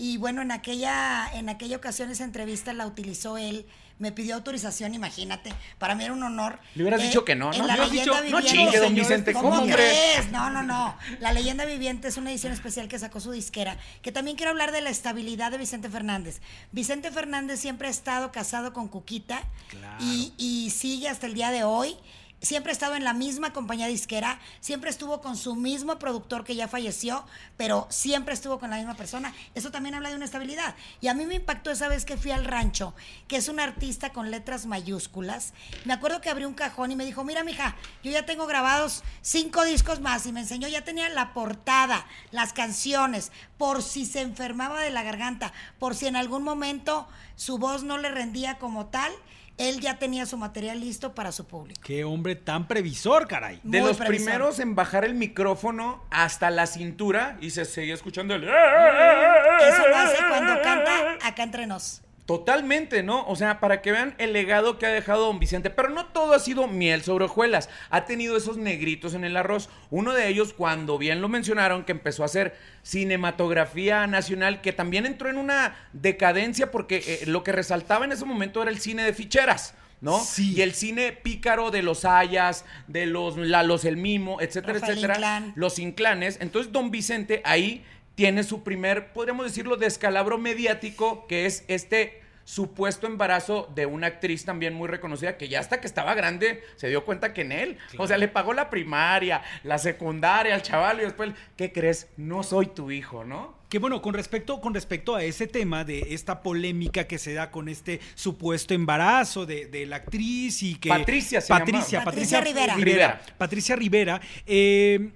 y 0.02 0.16
bueno 0.16 0.40
en 0.40 0.50
aquella 0.50 1.28
en 1.34 1.48
aquella 1.50 1.76
ocasión 1.76 2.10
esa 2.10 2.24
entrevista 2.24 2.72
la 2.72 2.86
utilizó 2.86 3.36
él 3.36 3.66
me 3.98 4.12
pidió 4.12 4.34
autorización 4.34 4.94
imagínate 4.94 5.52
para 5.78 5.94
mí 5.94 6.04
era 6.04 6.14
un 6.14 6.22
honor 6.22 6.58
Eh, 6.62 6.68
Le 6.76 6.82
hubieras 6.84 7.02
dicho 7.02 7.22
que 7.22 7.34
no, 7.36 7.52
en 7.52 7.58
¿no? 7.60 7.66
la 7.66 7.76
Le 7.76 7.80
hubieras 7.86 8.06
leyenda 8.06 8.22
dicho, 8.22 8.36
no 8.36 8.42
viviente- 8.42 8.50
chingue, 8.72 8.78
don 8.78 8.94
Vicente, 8.94 9.32
¿Cómo, 9.34 9.50
¿cómo, 9.50 9.66
crees? 9.70 10.30
No, 10.32 10.48
no, 10.48 10.62
no. 10.62 10.96
La 11.20 11.32
leyenda 11.34 11.66
viviente 11.66 12.08
es 12.08 12.16
una 12.16 12.30
edición 12.30 12.52
especial 12.54 12.88
que 12.88 12.98
sacó 12.98 13.20
su 13.20 13.30
disquera. 13.30 13.76
Que 14.00 14.10
también 14.10 14.38
quiero 14.38 14.52
hablar 14.52 14.72
de 14.72 14.80
la 14.80 14.88
estabilidad 14.88 15.50
de 15.50 15.58
Vicente 15.58 15.90
Fernández. 15.90 16.40
Vicente 16.72 17.10
Fernández 17.10 17.60
siempre 17.60 17.88
ha 17.88 17.90
estado 17.90 18.32
casado 18.32 18.72
con 18.72 18.88
Cuquita 18.88 19.42
Claro. 19.68 19.96
y, 20.02 20.32
y 20.38 20.70
sigue 20.70 21.08
hasta 21.10 21.26
el 21.26 21.34
día 21.34 21.50
de 21.50 21.64
hoy. 21.64 21.94
Siempre 22.42 22.70
ha 22.70 22.72
estado 22.72 22.94
en 22.94 23.04
la 23.04 23.12
misma 23.12 23.52
compañía 23.52 23.86
disquera, 23.86 24.40
siempre 24.60 24.88
estuvo 24.88 25.20
con 25.20 25.36
su 25.36 25.56
mismo 25.56 25.98
productor 25.98 26.42
que 26.42 26.56
ya 26.56 26.68
falleció, 26.68 27.26
pero 27.58 27.86
siempre 27.90 28.32
estuvo 28.32 28.58
con 28.58 28.70
la 28.70 28.76
misma 28.76 28.94
persona. 28.94 29.34
Eso 29.54 29.70
también 29.70 29.94
habla 29.94 30.08
de 30.08 30.16
una 30.16 30.24
estabilidad. 30.24 30.74
Y 31.02 31.08
a 31.08 31.14
mí 31.14 31.26
me 31.26 31.34
impactó 31.34 31.70
esa 31.70 31.88
vez 31.88 32.06
que 32.06 32.16
fui 32.16 32.30
al 32.30 32.46
rancho, 32.46 32.94
que 33.28 33.36
es 33.36 33.48
un 33.48 33.60
artista 33.60 34.14
con 34.14 34.30
letras 34.30 34.64
mayúsculas. 34.64 35.52
Me 35.84 35.92
acuerdo 35.92 36.22
que 36.22 36.30
abrió 36.30 36.48
un 36.48 36.54
cajón 36.54 36.90
y 36.90 36.96
me 36.96 37.04
dijo, 37.04 37.24
mira, 37.24 37.44
mija, 37.44 37.76
yo 38.02 38.10
ya 38.10 38.24
tengo 38.24 38.46
grabados 38.46 39.02
cinco 39.20 39.64
discos 39.64 40.00
más. 40.00 40.24
Y 40.24 40.32
me 40.32 40.40
enseñó, 40.40 40.66
ya 40.66 40.82
tenía 40.82 41.10
la 41.10 41.34
portada, 41.34 42.06
las 42.30 42.54
canciones, 42.54 43.32
por 43.58 43.82
si 43.82 44.06
se 44.06 44.22
enfermaba 44.22 44.80
de 44.80 44.90
la 44.90 45.02
garganta, 45.02 45.52
por 45.78 45.94
si 45.94 46.06
en 46.06 46.16
algún 46.16 46.42
momento 46.42 47.06
su 47.36 47.58
voz 47.58 47.82
no 47.82 47.98
le 47.98 48.10
rendía 48.10 48.56
como 48.58 48.86
tal. 48.86 49.12
Él 49.60 49.80
ya 49.80 49.98
tenía 49.98 50.24
su 50.26 50.36
material 50.36 50.80
listo 50.80 51.14
para 51.14 51.32
su 51.32 51.46
público. 51.46 51.80
Qué 51.84 52.02
hombre 52.04 52.34
tan 52.34 52.66
previsor, 52.66 53.28
caray. 53.28 53.60
De 53.62 53.80
los 53.80 53.98
previsor. 53.98 54.24
primeros 54.24 54.58
en 54.58 54.74
bajar 54.74 55.04
el 55.04 55.14
micrófono 55.14 56.02
hasta 56.10 56.50
la 56.50 56.66
cintura 56.66 57.36
y 57.40 57.50
se 57.50 57.64
seguía 57.66 57.94
escuchando 57.94 58.34
el... 58.34 58.44
Eso 58.44 59.88
lo 59.88 59.96
hace 59.96 60.16
cuando 60.28 60.62
canta 60.62 61.18
acá 61.22 61.42
entre 61.42 61.66
nos. 61.66 62.02
Totalmente, 62.30 63.02
¿no? 63.02 63.26
O 63.26 63.34
sea, 63.34 63.58
para 63.58 63.82
que 63.82 63.90
vean 63.90 64.14
el 64.18 64.32
legado 64.32 64.78
que 64.78 64.86
ha 64.86 64.90
dejado 64.90 65.26
don 65.26 65.40
Vicente. 65.40 65.68
Pero 65.68 65.88
no 65.88 66.06
todo 66.06 66.32
ha 66.32 66.38
sido 66.38 66.68
miel 66.68 67.02
sobre 67.02 67.24
hojuelas. 67.24 67.68
Ha 67.90 68.04
tenido 68.04 68.36
esos 68.36 68.56
negritos 68.56 69.14
en 69.14 69.24
el 69.24 69.36
arroz. 69.36 69.68
Uno 69.90 70.12
de 70.12 70.28
ellos, 70.28 70.52
cuando 70.52 70.96
bien 70.96 71.22
lo 71.22 71.28
mencionaron, 71.28 71.82
que 71.82 71.90
empezó 71.90 72.22
a 72.22 72.26
hacer 72.26 72.56
cinematografía 72.84 74.06
nacional, 74.06 74.60
que 74.60 74.72
también 74.72 75.06
entró 75.06 75.28
en 75.28 75.38
una 75.38 75.74
decadencia 75.92 76.70
porque 76.70 77.02
eh, 77.04 77.26
lo 77.26 77.42
que 77.42 77.50
resaltaba 77.50 78.04
en 78.04 78.12
ese 78.12 78.24
momento 78.24 78.62
era 78.62 78.70
el 78.70 78.78
cine 78.78 79.02
de 79.02 79.12
ficheras. 79.12 79.74
¿No? 80.00 80.20
Sí. 80.20 80.54
Y 80.54 80.62
el 80.62 80.72
cine 80.72 81.10
pícaro 81.10 81.72
de 81.72 81.82
los 81.82 82.04
Ayas, 82.04 82.64
de 82.86 83.06
los 83.06 83.38
Lalos 83.38 83.84
el 83.84 83.96
Mimo, 83.96 84.40
etcétera, 84.40 84.74
Rafael 84.74 84.92
etcétera. 84.92 85.14
Inclán. 85.14 85.52
Los 85.56 85.80
inclanes. 85.80 86.38
Entonces, 86.40 86.70
don 86.70 86.92
Vicente 86.92 87.42
ahí 87.44 87.84
tiene 88.14 88.44
su 88.44 88.62
primer, 88.62 89.12
podríamos 89.12 89.46
decirlo, 89.46 89.76
descalabro 89.76 90.38
mediático, 90.38 91.26
que 91.26 91.46
es 91.46 91.64
este 91.66 92.19
supuesto 92.50 93.06
embarazo 93.06 93.70
de 93.76 93.86
una 93.86 94.08
actriz 94.08 94.44
también 94.44 94.74
muy 94.74 94.88
reconocida 94.88 95.36
que 95.36 95.48
ya 95.48 95.60
hasta 95.60 95.80
que 95.80 95.86
estaba 95.86 96.14
grande 96.14 96.64
se 96.74 96.88
dio 96.88 97.04
cuenta 97.04 97.32
que 97.32 97.42
en 97.42 97.52
él, 97.52 97.78
o 97.96 98.08
sea, 98.08 98.18
le 98.18 98.26
pagó 98.26 98.52
la 98.54 98.70
primaria, 98.70 99.40
la 99.62 99.78
secundaria 99.78 100.54
al 100.56 100.62
chaval 100.62 100.98
y 100.98 101.04
después, 101.04 101.30
¿qué 101.56 101.70
crees? 101.72 102.08
No 102.16 102.42
soy 102.42 102.66
tu 102.66 102.90
hijo, 102.90 103.24
¿no? 103.24 103.54
Que 103.68 103.78
bueno, 103.78 104.02
con 104.02 104.14
respecto, 104.14 104.60
con 104.60 104.74
respecto 104.74 105.14
a 105.14 105.22
ese 105.22 105.46
tema 105.46 105.84
de 105.84 106.08
esta 106.12 106.42
polémica 106.42 107.04
que 107.04 107.18
se 107.18 107.34
da 107.34 107.52
con 107.52 107.68
este 107.68 108.00
supuesto 108.16 108.74
embarazo 108.74 109.46
de, 109.46 109.66
de 109.66 109.86
la 109.86 109.96
actriz 109.96 110.64
y 110.64 110.74
que. 110.74 110.88
Patricia 110.88 111.40
se 111.40 111.50
Patricia, 111.50 112.00
llama. 112.00 112.04
Patricia 112.06 112.40
Rivera. 112.40 112.74
Rivera. 112.74 113.20
Patricia 113.38 113.76
Rivera. 113.76 114.20
eh, 114.44 115.10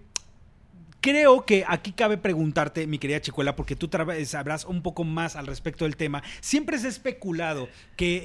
Creo 1.05 1.45
que 1.45 1.67
aquí 1.69 1.93
cabe 1.93 2.17
preguntarte, 2.17 2.87
mi 2.87 2.99
querida 2.99 3.21
Chicuela, 3.21 3.55
porque 3.57 3.77
tú 3.77 3.89
tra- 3.89 4.25
sabrás 4.25 4.65
un 4.65 4.81
poco 4.81 5.05
más 5.05 5.37
al 5.37 5.47
respecto 5.47 5.85
del 5.85 5.99
tema. 5.99 6.23
Siempre 6.41 6.79
se 6.79 6.87
ha 6.87 6.89
especulado 6.89 7.69
que 7.95 8.23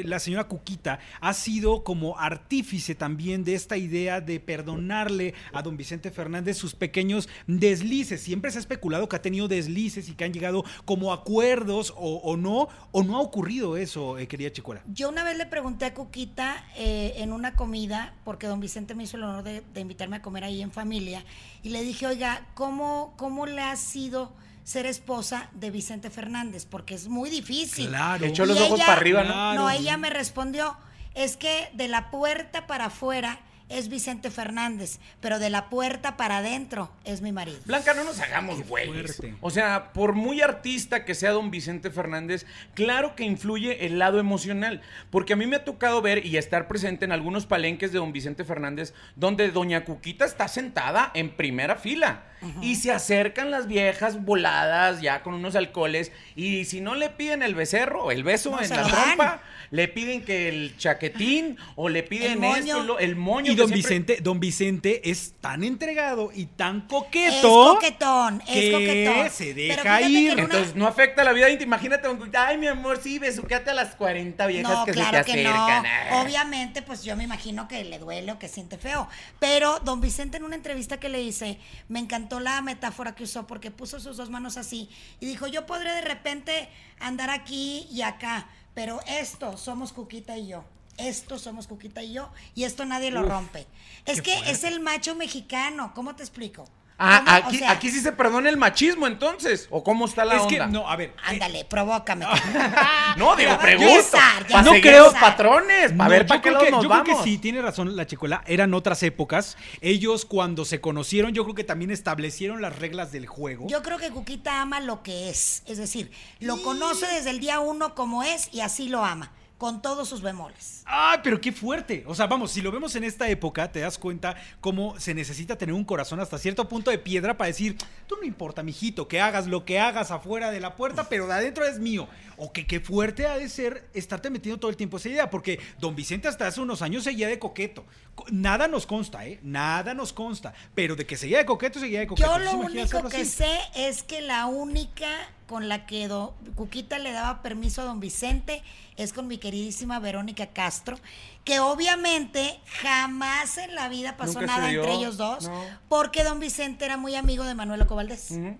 eh, 0.00 0.02
la 0.06 0.18
señora 0.18 0.48
Cuquita 0.48 0.98
ha 1.20 1.32
sido 1.34 1.84
como 1.84 2.18
artífice 2.18 2.96
también 2.96 3.44
de 3.44 3.54
esta 3.54 3.76
idea 3.76 4.20
de 4.20 4.40
perdonarle 4.40 5.34
a 5.52 5.62
don 5.62 5.76
Vicente 5.76 6.10
Fernández 6.10 6.56
sus 6.56 6.74
pequeños 6.74 7.28
deslices. 7.46 8.22
Siempre 8.22 8.50
se 8.50 8.58
ha 8.58 8.60
especulado 8.60 9.08
que 9.08 9.14
ha 9.14 9.22
tenido 9.22 9.46
deslices 9.46 10.08
y 10.08 10.14
que 10.16 10.24
han 10.24 10.32
llegado 10.32 10.64
como 10.84 11.12
acuerdos 11.12 11.94
o, 11.96 12.36
no, 12.36 12.66
o 12.90 13.04
no 13.04 13.18
ha 13.18 13.20
ocurrido 13.20 13.76
eso, 13.76 14.18
eh, 14.18 14.26
querida 14.26 14.50
Chicuela. 14.50 14.82
Yo 14.88 15.10
una 15.10 15.22
vez 15.22 15.38
le 15.38 15.46
pregunté 15.46 15.84
a 15.84 15.94
Cuquita 15.94 16.66
eh, 16.76 17.14
en 17.18 17.32
una 17.32 17.54
comida, 17.54 18.14
porque 18.24 18.48
don 18.48 18.58
Vicente 18.58 18.96
me 18.96 19.04
hizo 19.04 19.16
el 19.16 19.22
honor 19.22 19.44
de, 19.44 19.62
de 19.72 19.80
invitarme 19.80 20.16
a 20.16 20.22
comer 20.22 20.42
ahí 20.42 20.60
en 20.60 20.72
familia, 20.72 21.24
y 21.62 21.68
le 21.68 21.82
dije, 21.84 22.15
oiga, 22.16 22.46
¿cómo, 22.54 23.12
¿cómo 23.18 23.44
le 23.44 23.60
ha 23.60 23.76
sido 23.76 24.32
ser 24.64 24.86
esposa 24.86 25.50
de 25.52 25.70
Vicente 25.70 26.08
Fernández? 26.08 26.64
Porque 26.64 26.94
es 26.94 27.08
muy 27.08 27.28
difícil. 27.28 27.88
Claro. 27.88 28.24
Echó 28.24 28.46
los 28.46 28.58
ojos 28.58 28.78
ella- 28.78 28.86
para 28.86 28.98
arriba, 28.98 29.22
¿no? 29.22 29.32
Claro. 29.32 29.60
No, 29.60 29.70
ella 29.70 29.98
me 29.98 30.08
respondió, 30.08 30.78
es 31.14 31.36
que 31.36 31.68
de 31.74 31.88
la 31.88 32.10
puerta 32.10 32.66
para 32.66 32.86
afuera 32.86 33.38
es 33.68 33.88
Vicente 33.88 34.30
Fernández, 34.30 34.98
pero 35.20 35.38
de 35.38 35.50
la 35.50 35.68
puerta 35.68 36.16
para 36.16 36.38
adentro 36.38 36.90
es 37.04 37.20
mi 37.20 37.32
marido. 37.32 37.58
Blanca, 37.64 37.94
no 37.94 38.04
nos 38.04 38.20
hagamos 38.20 38.66
güeyes. 38.66 39.20
O 39.40 39.50
sea, 39.50 39.92
por 39.92 40.12
muy 40.14 40.40
artista 40.40 41.04
que 41.04 41.14
sea 41.14 41.32
don 41.32 41.50
Vicente 41.50 41.90
Fernández, 41.90 42.46
claro 42.74 43.16
que 43.16 43.24
influye 43.24 43.86
el 43.86 43.98
lado 43.98 44.20
emocional. 44.20 44.82
Porque 45.10 45.32
a 45.32 45.36
mí 45.36 45.46
me 45.46 45.56
ha 45.56 45.64
tocado 45.64 46.00
ver 46.02 46.24
y 46.24 46.36
estar 46.36 46.68
presente 46.68 47.04
en 47.04 47.12
algunos 47.12 47.46
palenques 47.46 47.92
de 47.92 47.98
don 47.98 48.12
Vicente 48.12 48.44
Fernández, 48.44 48.94
donde 49.16 49.50
doña 49.50 49.84
Cuquita 49.84 50.24
está 50.24 50.48
sentada 50.48 51.10
en 51.14 51.30
primera 51.30 51.76
fila. 51.76 52.24
Y 52.60 52.76
se 52.76 52.92
acercan 52.92 53.50
las 53.50 53.66
viejas 53.66 54.24
voladas 54.24 55.00
ya 55.00 55.22
con 55.22 55.34
unos 55.34 55.56
alcoholes. 55.56 56.12
Y 56.36 56.66
si 56.66 56.80
no 56.80 56.94
le 56.94 57.08
piden 57.08 57.42
el 57.42 57.54
becerro, 57.54 58.10
el 58.12 58.22
beso 58.22 58.50
No 58.50 58.62
en 58.62 58.70
la 58.70 58.82
trompa, 58.84 59.42
le 59.70 59.88
piden 59.88 60.22
que 60.22 60.48
el 60.48 60.76
chaquetín 60.76 61.56
o 61.74 61.88
le 61.88 62.02
piden 62.02 62.38
moño. 62.38 62.80
esto, 62.80 62.98
el 62.98 63.16
moño. 63.16 63.52
Y 63.52 63.55
que 63.55 63.55
don 63.56 63.68
siempre- 63.68 63.76
Vicente, 63.76 64.18
don 64.22 64.40
Vicente 64.40 65.10
es 65.10 65.34
tan 65.40 65.64
entregado 65.64 66.30
y 66.34 66.46
tan 66.46 66.78
Es 66.78 66.82
coqueto. 66.84 67.48
coquetón, 67.74 68.40
es 68.46 68.52
que 68.52 68.72
coquetón. 68.72 69.30
se 69.30 69.54
deja 69.54 70.00
ir. 70.02 70.32
una- 70.34 70.42
Entonces 70.42 70.74
no 70.76 70.86
afecta 70.86 71.24
la 71.24 71.32
vida 71.32 71.48
íntima. 71.50 71.76
Imagínate, 71.76 72.06
don 72.08 72.16
Cuquita, 72.18 72.46
ay, 72.48 72.58
mi 72.58 72.66
amor, 72.66 73.00
sí, 73.02 73.18
besuqueate 73.18 73.70
a 73.70 73.74
las 73.74 73.94
40 73.96 74.46
viejas 74.46 74.72
No, 74.78 74.84
que 74.84 74.92
claro 74.92 75.18
se 75.18 75.24
te 75.24 75.32
que 75.32 75.46
acercan. 75.46 75.82
no. 75.82 75.88
Ah. 75.88 76.22
Obviamente, 76.22 76.82
pues 76.82 77.02
yo 77.04 77.16
me 77.16 77.24
imagino 77.24 77.68
que 77.68 77.84
le 77.84 77.98
duele 77.98 78.32
o 78.32 78.38
que 78.38 78.48
siente 78.48 78.78
feo. 78.78 79.08
Pero 79.40 79.80
don 79.80 80.00
Vicente 80.00 80.36
en 80.36 80.44
una 80.44 80.56
entrevista 80.56 80.98
que 81.00 81.08
le 81.08 81.22
hice, 81.22 81.58
me 81.88 81.98
encantó 81.98 82.40
la 82.40 82.60
metáfora 82.62 83.14
que 83.14 83.24
usó 83.24 83.46
porque 83.46 83.70
puso 83.70 84.00
sus 84.00 84.16
dos 84.16 84.30
manos 84.30 84.56
así 84.56 84.88
y 85.20 85.26
dijo, 85.26 85.46
yo 85.46 85.66
podré 85.66 85.90
de 85.92 86.00
repente 86.02 86.68
andar 87.00 87.30
aquí 87.30 87.86
y 87.90 88.02
acá, 88.02 88.46
pero 88.74 89.00
esto 89.06 89.56
somos 89.56 89.92
Cuquita 89.92 90.36
y 90.36 90.48
yo. 90.48 90.64
Esto 90.98 91.38
somos 91.38 91.66
Cuquita 91.66 92.02
y 92.02 92.12
yo 92.14 92.30
y 92.54 92.64
esto 92.64 92.84
nadie 92.84 93.10
lo 93.10 93.22
rompe. 93.22 93.66
Es 94.06 94.22
que 94.22 94.34
es 94.50 94.64
el 94.64 94.80
macho 94.80 95.14
mexicano, 95.14 95.92
¿cómo 95.94 96.14
te 96.16 96.22
explico? 96.22 96.64
Ah, 96.98 97.20
¿Cómo? 97.26 97.36
O 97.36 97.48
aquí, 97.48 97.58
sea, 97.58 97.70
aquí 97.72 97.90
sí 97.90 98.00
se 98.00 98.10
perdona 98.12 98.48
el 98.48 98.56
machismo, 98.56 99.06
entonces. 99.06 99.66
¿O 99.70 99.84
cómo 99.84 100.06
está 100.06 100.24
la 100.24 100.36
es 100.36 100.40
onda? 100.44 100.64
que, 100.66 100.72
no, 100.72 100.88
a 100.88 100.96
ver. 100.96 101.10
eh, 101.10 101.14
Ándale, 101.24 101.66
provócame. 101.66 102.24
No, 103.18 103.36
digo, 103.36 103.58
pregunto. 103.60 104.16
Para 104.50 104.64
seguir 104.64 104.80
creo- 104.80 105.12
patrones. 105.12 105.92
Para 105.92 106.04
No, 106.04 106.08
ver 106.10 106.22
yo 106.22 106.26
para 106.28 106.40
qué 106.40 106.48
creo 106.48 106.52
lado 106.54 106.64
que- 106.64 106.70
nos 106.70 106.82
yo 106.82 106.88
creo 106.88 107.04
vamos. 107.04 107.18
que 107.18 107.24
sí, 107.30 107.36
tiene 107.36 107.60
razón 107.60 107.94
la 107.96 108.06
chicuela. 108.06 108.42
Eran 108.46 108.72
otras 108.72 109.02
épocas. 109.02 109.58
Ellos 109.82 110.24
cuando 110.24 110.64
se 110.64 110.80
conocieron, 110.80 111.32
yo 111.34 111.44
creo 111.44 111.54
que 111.54 111.64
también 111.64 111.90
establecieron 111.90 112.62
las 112.62 112.78
reglas 112.78 113.12
del 113.12 113.26
juego. 113.26 113.66
Yo 113.68 113.82
creo 113.82 113.98
que 113.98 114.08
Cuquita 114.10 114.62
ama 114.62 114.80
lo 114.80 115.02
que 115.02 115.28
es, 115.28 115.64
es 115.66 115.76
decir, 115.76 116.10
lo 116.40 116.62
conoce 116.62 117.06
desde 117.06 117.28
el 117.28 117.40
día 117.40 117.60
uno 117.60 117.94
como 117.94 118.22
es 118.22 118.48
y 118.54 118.60
así 118.62 118.88
lo 118.88 119.04
ama, 119.04 119.32
con 119.58 119.80
todos 119.80 120.08
sus 120.08 120.20
bemoles. 120.20 120.82
¡Ay, 120.84 121.18
pero 121.24 121.40
qué 121.40 121.50
fuerte! 121.50 122.04
O 122.06 122.14
sea, 122.14 122.26
vamos, 122.26 122.50
si 122.52 122.60
lo 122.60 122.70
vemos 122.70 122.94
en 122.96 123.04
esta 123.04 123.28
época, 123.28 123.72
te 123.72 123.80
das 123.80 123.96
cuenta 123.96 124.36
cómo 124.60 125.00
se 125.00 125.14
necesita 125.14 125.56
tener 125.56 125.74
un 125.74 125.84
corazón 125.84 126.20
hasta 126.20 126.38
cierto 126.38 126.68
punto 126.68 126.90
de 126.90 126.98
piedra 126.98 127.36
para 127.38 127.48
decir, 127.48 127.76
tú 128.06 128.16
no 128.20 128.24
importa, 128.26 128.62
mijito, 128.62 129.08
que 129.08 129.20
hagas 129.20 129.46
lo 129.46 129.64
que 129.64 129.80
hagas 129.80 130.10
afuera 130.10 130.50
de 130.50 130.60
la 130.60 130.76
puerta, 130.76 131.08
pero 131.08 131.26
de 131.26 131.32
adentro 131.32 131.64
es 131.66 131.78
mío. 131.78 132.06
O 132.38 132.52
que 132.52 132.66
qué 132.66 132.80
fuerte 132.80 133.26
ha 133.26 133.38
de 133.38 133.48
ser 133.48 133.88
estarte 133.94 134.28
metiendo 134.28 134.60
todo 134.60 134.70
el 134.70 134.76
tiempo 134.76 134.98
esa 134.98 135.08
idea, 135.08 135.30
porque 135.30 135.58
don 135.78 135.96
Vicente 135.96 136.28
hasta 136.28 136.46
hace 136.46 136.60
unos 136.60 136.82
años 136.82 137.04
seguía 137.04 137.28
de 137.28 137.38
coqueto. 137.38 137.86
Co- 138.14 138.26
Nada 138.30 138.68
nos 138.68 138.84
consta, 138.86 139.26
¿eh? 139.26 139.38
Nada 139.42 139.94
nos 139.94 140.12
consta. 140.12 140.52
Pero 140.74 140.96
de 140.96 141.06
que 141.06 141.16
seguía 141.16 141.38
de 141.38 141.46
coqueto, 141.46 141.80
seguía 141.80 142.00
de 142.00 142.06
coqueto. 142.06 142.28
Yo 142.30 142.38
lo 142.38 142.58
único 142.58 143.08
que 143.08 143.22
así. 143.22 143.24
sé 143.24 143.58
es 143.74 144.02
que 144.02 144.20
la 144.20 144.44
única 144.44 145.08
con 145.48 145.68
la 145.70 145.86
que 145.86 146.08
do- 146.08 146.34
Cuquita 146.56 146.98
le 146.98 147.12
daba 147.12 147.40
permiso 147.40 147.80
a 147.80 147.84
don 147.86 148.00
Vicente 148.00 148.62
es 148.98 149.14
con 149.14 149.28
mi 149.28 149.38
queridísima 149.50 150.00
Verónica 150.00 150.48
Castro, 150.48 150.98
que 151.44 151.60
obviamente 151.60 152.58
jamás 152.82 153.58
en 153.58 153.76
la 153.76 153.88
vida 153.88 154.16
pasó 154.16 154.40
Nunca 154.40 154.46
nada 154.58 154.72
entre 154.72 154.92
ellos 154.94 155.16
dos, 155.16 155.48
no. 155.48 155.64
porque 155.88 156.24
don 156.24 156.40
Vicente 156.40 156.84
era 156.84 156.96
muy 156.96 157.14
amigo 157.14 157.44
de 157.44 157.54
Manuel 157.54 157.82
Ocovaldés. 157.82 158.32
Ujú. 158.32 158.56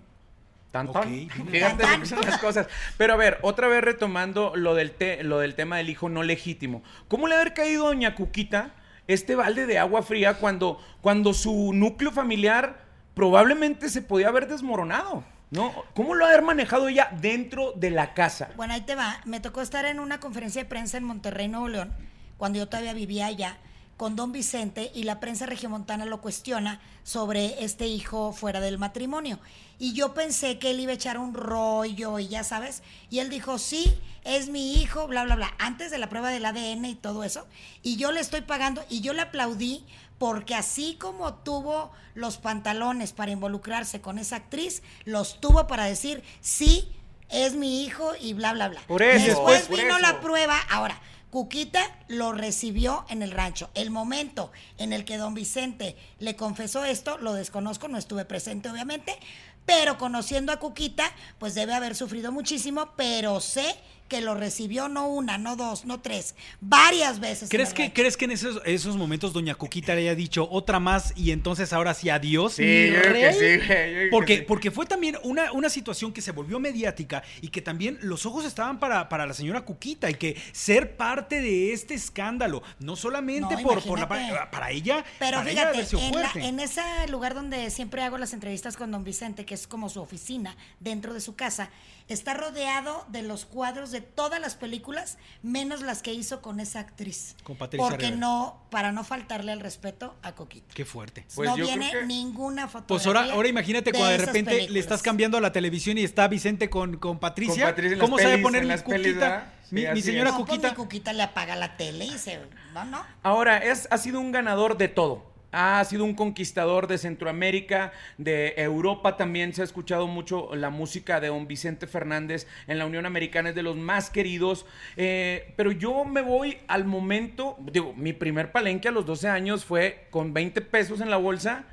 Tan, 0.70 0.86
Ok, 0.88 0.92
tan. 0.94 1.10
bien. 1.10 1.30
Fíjate 1.50 1.82
las 2.24 2.38
cosas. 2.38 2.68
Pero 2.96 3.14
a 3.14 3.16
ver, 3.16 3.38
otra 3.42 3.66
vez 3.66 3.82
retomando 3.82 4.52
lo 4.54 4.74
del, 4.76 4.92
te- 4.92 5.24
lo 5.24 5.40
del 5.40 5.56
tema 5.56 5.78
del 5.78 5.90
hijo 5.90 6.08
no 6.08 6.22
legítimo. 6.22 6.84
¿Cómo 7.08 7.26
le 7.26 7.34
haber 7.34 7.52
caído 7.52 7.86
a 7.86 7.88
doña 7.88 8.14
Cuquita 8.14 8.70
este 9.08 9.34
balde 9.34 9.66
de 9.66 9.80
agua 9.80 10.02
fría 10.02 10.34
cuando, 10.34 10.80
cuando 11.00 11.34
su 11.34 11.72
núcleo 11.72 12.12
familiar 12.12 12.84
probablemente 13.14 13.88
se 13.88 14.02
podía 14.02 14.28
haber 14.28 14.46
desmoronado? 14.46 15.24
¿No? 15.50 15.84
¿Cómo 15.94 16.14
lo 16.14 16.26
ha 16.26 16.40
manejado 16.40 16.88
ella 16.88 17.08
dentro 17.20 17.72
de 17.72 17.90
la 17.90 18.14
casa? 18.14 18.50
Bueno, 18.56 18.74
ahí 18.74 18.80
te 18.80 18.96
va. 18.96 19.20
Me 19.24 19.40
tocó 19.40 19.60
estar 19.60 19.84
en 19.84 20.00
una 20.00 20.18
conferencia 20.18 20.62
de 20.62 20.68
prensa 20.68 20.96
en 20.96 21.04
Monterrey, 21.04 21.46
Nuevo 21.48 21.68
León, 21.68 21.94
cuando 22.36 22.58
yo 22.58 22.68
todavía 22.68 22.94
vivía 22.94 23.26
allá, 23.26 23.58
con 23.96 24.14
don 24.14 24.32
Vicente 24.32 24.90
y 24.94 25.04
la 25.04 25.20
prensa 25.20 25.46
regiomontana 25.46 26.04
lo 26.04 26.20
cuestiona 26.20 26.80
sobre 27.02 27.64
este 27.64 27.86
hijo 27.86 28.32
fuera 28.32 28.60
del 28.60 28.76
matrimonio. 28.76 29.38
Y 29.78 29.94
yo 29.94 30.12
pensé 30.12 30.58
que 30.58 30.70
él 30.72 30.80
iba 30.80 30.92
a 30.92 30.96
echar 30.96 31.16
un 31.16 31.32
rollo 31.32 32.18
y 32.18 32.28
ya 32.28 32.44
sabes. 32.44 32.82
Y 33.08 33.20
él 33.20 33.30
dijo, 33.30 33.58
sí, 33.58 33.94
es 34.24 34.48
mi 34.48 34.74
hijo, 34.74 35.06
bla, 35.06 35.24
bla, 35.24 35.36
bla, 35.36 35.54
antes 35.58 35.90
de 35.90 35.98
la 35.98 36.08
prueba 36.08 36.30
del 36.30 36.44
ADN 36.44 36.84
y 36.84 36.94
todo 36.94 37.24
eso. 37.24 37.46
Y 37.82 37.96
yo 37.96 38.12
le 38.12 38.20
estoy 38.20 38.42
pagando 38.42 38.84
y 38.90 39.00
yo 39.00 39.12
le 39.12 39.22
aplaudí 39.22 39.84
porque 40.18 40.54
así 40.54 40.96
como 40.98 41.34
tuvo 41.34 41.92
los 42.14 42.38
pantalones 42.38 43.12
para 43.12 43.30
involucrarse 43.32 44.00
con 44.00 44.18
esa 44.18 44.36
actriz, 44.36 44.82
los 45.04 45.40
tuvo 45.40 45.66
para 45.66 45.84
decir, 45.84 46.22
sí, 46.40 46.92
es 47.28 47.54
mi 47.54 47.84
hijo 47.84 48.12
y 48.20 48.32
bla, 48.32 48.52
bla, 48.52 48.68
bla. 48.68 48.80
Por 48.86 49.02
eso, 49.02 49.26
Después 49.26 49.62
por 49.66 49.76
vino 49.76 49.96
eso. 49.96 49.98
la 49.98 50.20
prueba. 50.20 50.58
Ahora, 50.70 51.00
Cuquita 51.30 51.82
lo 52.08 52.32
recibió 52.32 53.04
en 53.08 53.20
el 53.22 53.30
rancho. 53.30 53.68
El 53.74 53.90
momento 53.90 54.52
en 54.78 54.92
el 54.92 55.04
que 55.04 55.18
don 55.18 55.34
Vicente 55.34 55.96
le 56.18 56.36
confesó 56.36 56.84
esto, 56.84 57.18
lo 57.18 57.34
desconozco, 57.34 57.88
no 57.88 57.98
estuve 57.98 58.24
presente 58.24 58.70
obviamente, 58.70 59.18
pero 59.66 59.98
conociendo 59.98 60.52
a 60.52 60.58
Cuquita, 60.58 61.12
pues 61.38 61.54
debe 61.54 61.74
haber 61.74 61.94
sufrido 61.96 62.32
muchísimo, 62.32 62.92
pero 62.96 63.40
sé 63.40 63.76
que 64.08 64.20
lo 64.20 64.34
recibió 64.34 64.88
no 64.88 65.08
una, 65.08 65.38
no 65.38 65.56
dos, 65.56 65.84
no 65.84 66.00
tres, 66.00 66.34
varias 66.60 67.20
veces. 67.20 67.48
¿Crees 67.48 67.72
que, 67.74 67.82
rancho. 67.84 67.94
¿Crees 67.94 68.16
que 68.16 68.24
en 68.26 68.30
esos, 68.32 68.60
esos 68.64 68.96
momentos 68.96 69.32
doña 69.32 69.54
Cuquita 69.54 69.94
le 69.94 70.02
haya 70.02 70.14
dicho 70.14 70.48
otra 70.50 70.78
más 70.80 71.12
y 71.16 71.30
entonces 71.32 71.72
ahora 71.72 71.94
sí 71.94 72.08
adiós? 72.10 72.54
Sí, 72.54 72.90
yo 72.92 73.00
creo 73.02 73.12
que 73.12 73.32
sí, 73.32 73.60
yo 73.60 73.66
creo 73.66 74.10
Porque, 74.10 74.36
sí. 74.38 74.44
porque 74.46 74.70
fue 74.70 74.86
también 74.86 75.16
una, 75.22 75.52
una 75.52 75.68
situación 75.70 76.12
que 76.12 76.20
se 76.22 76.32
volvió 76.32 76.58
mediática 76.60 77.22
y 77.40 77.48
que 77.48 77.62
también 77.62 77.98
los 78.02 78.26
ojos 78.26 78.44
estaban 78.44 78.78
para, 78.78 79.08
para 79.08 79.26
la 79.26 79.34
señora 79.34 79.62
Cuquita 79.64 80.10
y 80.10 80.14
que 80.14 80.36
ser 80.52 80.96
parte 80.96 81.40
de 81.40 81.72
este 81.72 81.94
escándalo, 81.94 82.62
no 82.78 82.96
solamente 82.96 83.56
No, 83.56 83.62
por, 83.62 83.82
por 83.82 83.98
la 83.98 84.08
para, 84.08 84.70
ella, 84.70 85.04
Pero 85.18 85.38
para 85.38 85.50
fíjate, 85.50 85.80
en, 85.80 86.14
la- 86.14 86.30
fuerte. 86.30 86.48
en 86.48 86.60
ese 86.60 86.82
lugar 87.08 87.34
donde 87.34 87.70
siempre 87.70 88.02
hago 88.02 88.18
las 88.18 88.32
entrevistas 88.32 88.76
con 88.76 88.90
don 88.90 89.04
Vicente, 89.04 89.44
que 89.44 89.54
es 89.54 89.66
como 89.66 89.88
su 89.88 90.00
oficina 90.00 90.56
dentro 90.80 91.12
de 91.14 91.20
su 91.20 91.34
casa, 91.34 91.70
está 92.08 92.34
rodeado 92.34 93.04
de 93.08 93.22
los 93.22 93.44
cuadros 93.46 93.90
de 93.90 93.95
todas 94.00 94.40
las 94.40 94.54
películas, 94.54 95.18
menos 95.42 95.82
las 95.82 96.02
que 96.02 96.12
hizo 96.12 96.42
con 96.42 96.60
esa 96.60 96.80
actriz. 96.80 97.36
Con 97.44 97.56
Patricia 97.56 97.86
Porque 97.88 98.06
Rivera. 98.06 98.20
no, 98.20 98.62
para 98.70 98.92
no 98.92 99.04
faltarle 99.04 99.52
el 99.52 99.60
respeto 99.60 100.16
a 100.22 100.34
Coquita. 100.34 100.74
Qué 100.74 100.84
fuerte. 100.84 101.26
Pues 101.34 101.48
no 101.48 101.56
yo 101.56 101.66
viene 101.66 101.88
creo 101.90 102.00
que- 102.02 102.06
ninguna 102.06 102.68
foto. 102.68 102.86
Pues 102.86 103.06
ahora, 103.06 103.32
ahora 103.32 103.48
imagínate 103.48 103.92
cuando 103.92 104.10
de 104.10 104.18
repente 104.18 104.68
le 104.68 104.80
estás 104.80 105.02
cambiando 105.02 105.38
a 105.38 105.40
la 105.40 105.52
televisión 105.52 105.98
y 105.98 106.04
está 106.04 106.28
Vicente 106.28 106.70
con, 106.70 106.96
con 106.98 107.18
Patricia. 107.18 107.64
Con 107.64 107.72
Patricia 107.72 107.92
en 107.92 107.98
las 107.98 108.06
¿Cómo 108.06 108.18
sabe 108.18 108.30
pelis, 108.32 108.42
poner 108.44 108.62
en 108.62 108.68
mi. 108.68 108.78
Cuquita? 108.78 109.52
Sí, 109.68 109.74
mi, 109.74 110.00
señora 110.00 110.30
no, 110.30 110.44
pues, 110.46 110.62
mi 110.62 110.70
Cuquita 110.70 111.12
le 111.12 111.24
apaga 111.24 111.56
la 111.56 111.76
tele 111.76 112.04
y 112.04 112.18
se... 112.18 112.38
No, 112.72 112.84
no. 112.84 113.04
Ahora, 113.22 113.58
es, 113.58 113.88
ha 113.90 113.98
sido 113.98 114.20
un 114.20 114.30
ganador 114.30 114.76
de 114.76 114.86
todo. 114.88 115.35
Ha 115.52 115.82
sido 115.84 116.04
un 116.04 116.14
conquistador 116.14 116.86
de 116.86 116.98
Centroamérica, 116.98 117.92
de 118.18 118.54
Europa 118.56 119.16
también. 119.16 119.54
Se 119.54 119.62
ha 119.62 119.64
escuchado 119.64 120.06
mucho 120.06 120.54
la 120.54 120.70
música 120.70 121.20
de 121.20 121.28
don 121.28 121.46
Vicente 121.46 121.86
Fernández 121.86 122.46
en 122.66 122.78
la 122.78 122.86
Unión 122.86 123.06
Americana, 123.06 123.50
es 123.50 123.54
de 123.54 123.62
los 123.62 123.76
más 123.76 124.10
queridos. 124.10 124.66
Eh, 124.96 125.54
pero 125.56 125.72
yo 125.72 126.04
me 126.04 126.20
voy 126.20 126.58
al 126.66 126.84
momento, 126.84 127.56
digo, 127.60 127.94
mi 127.94 128.12
primer 128.12 128.52
palenque 128.52 128.88
a 128.88 128.92
los 128.92 129.06
12 129.06 129.28
años 129.28 129.64
fue 129.64 130.06
con 130.10 130.34
20 130.34 130.60
pesos 130.62 131.00
en 131.00 131.10
la 131.10 131.16
bolsa. 131.16 131.64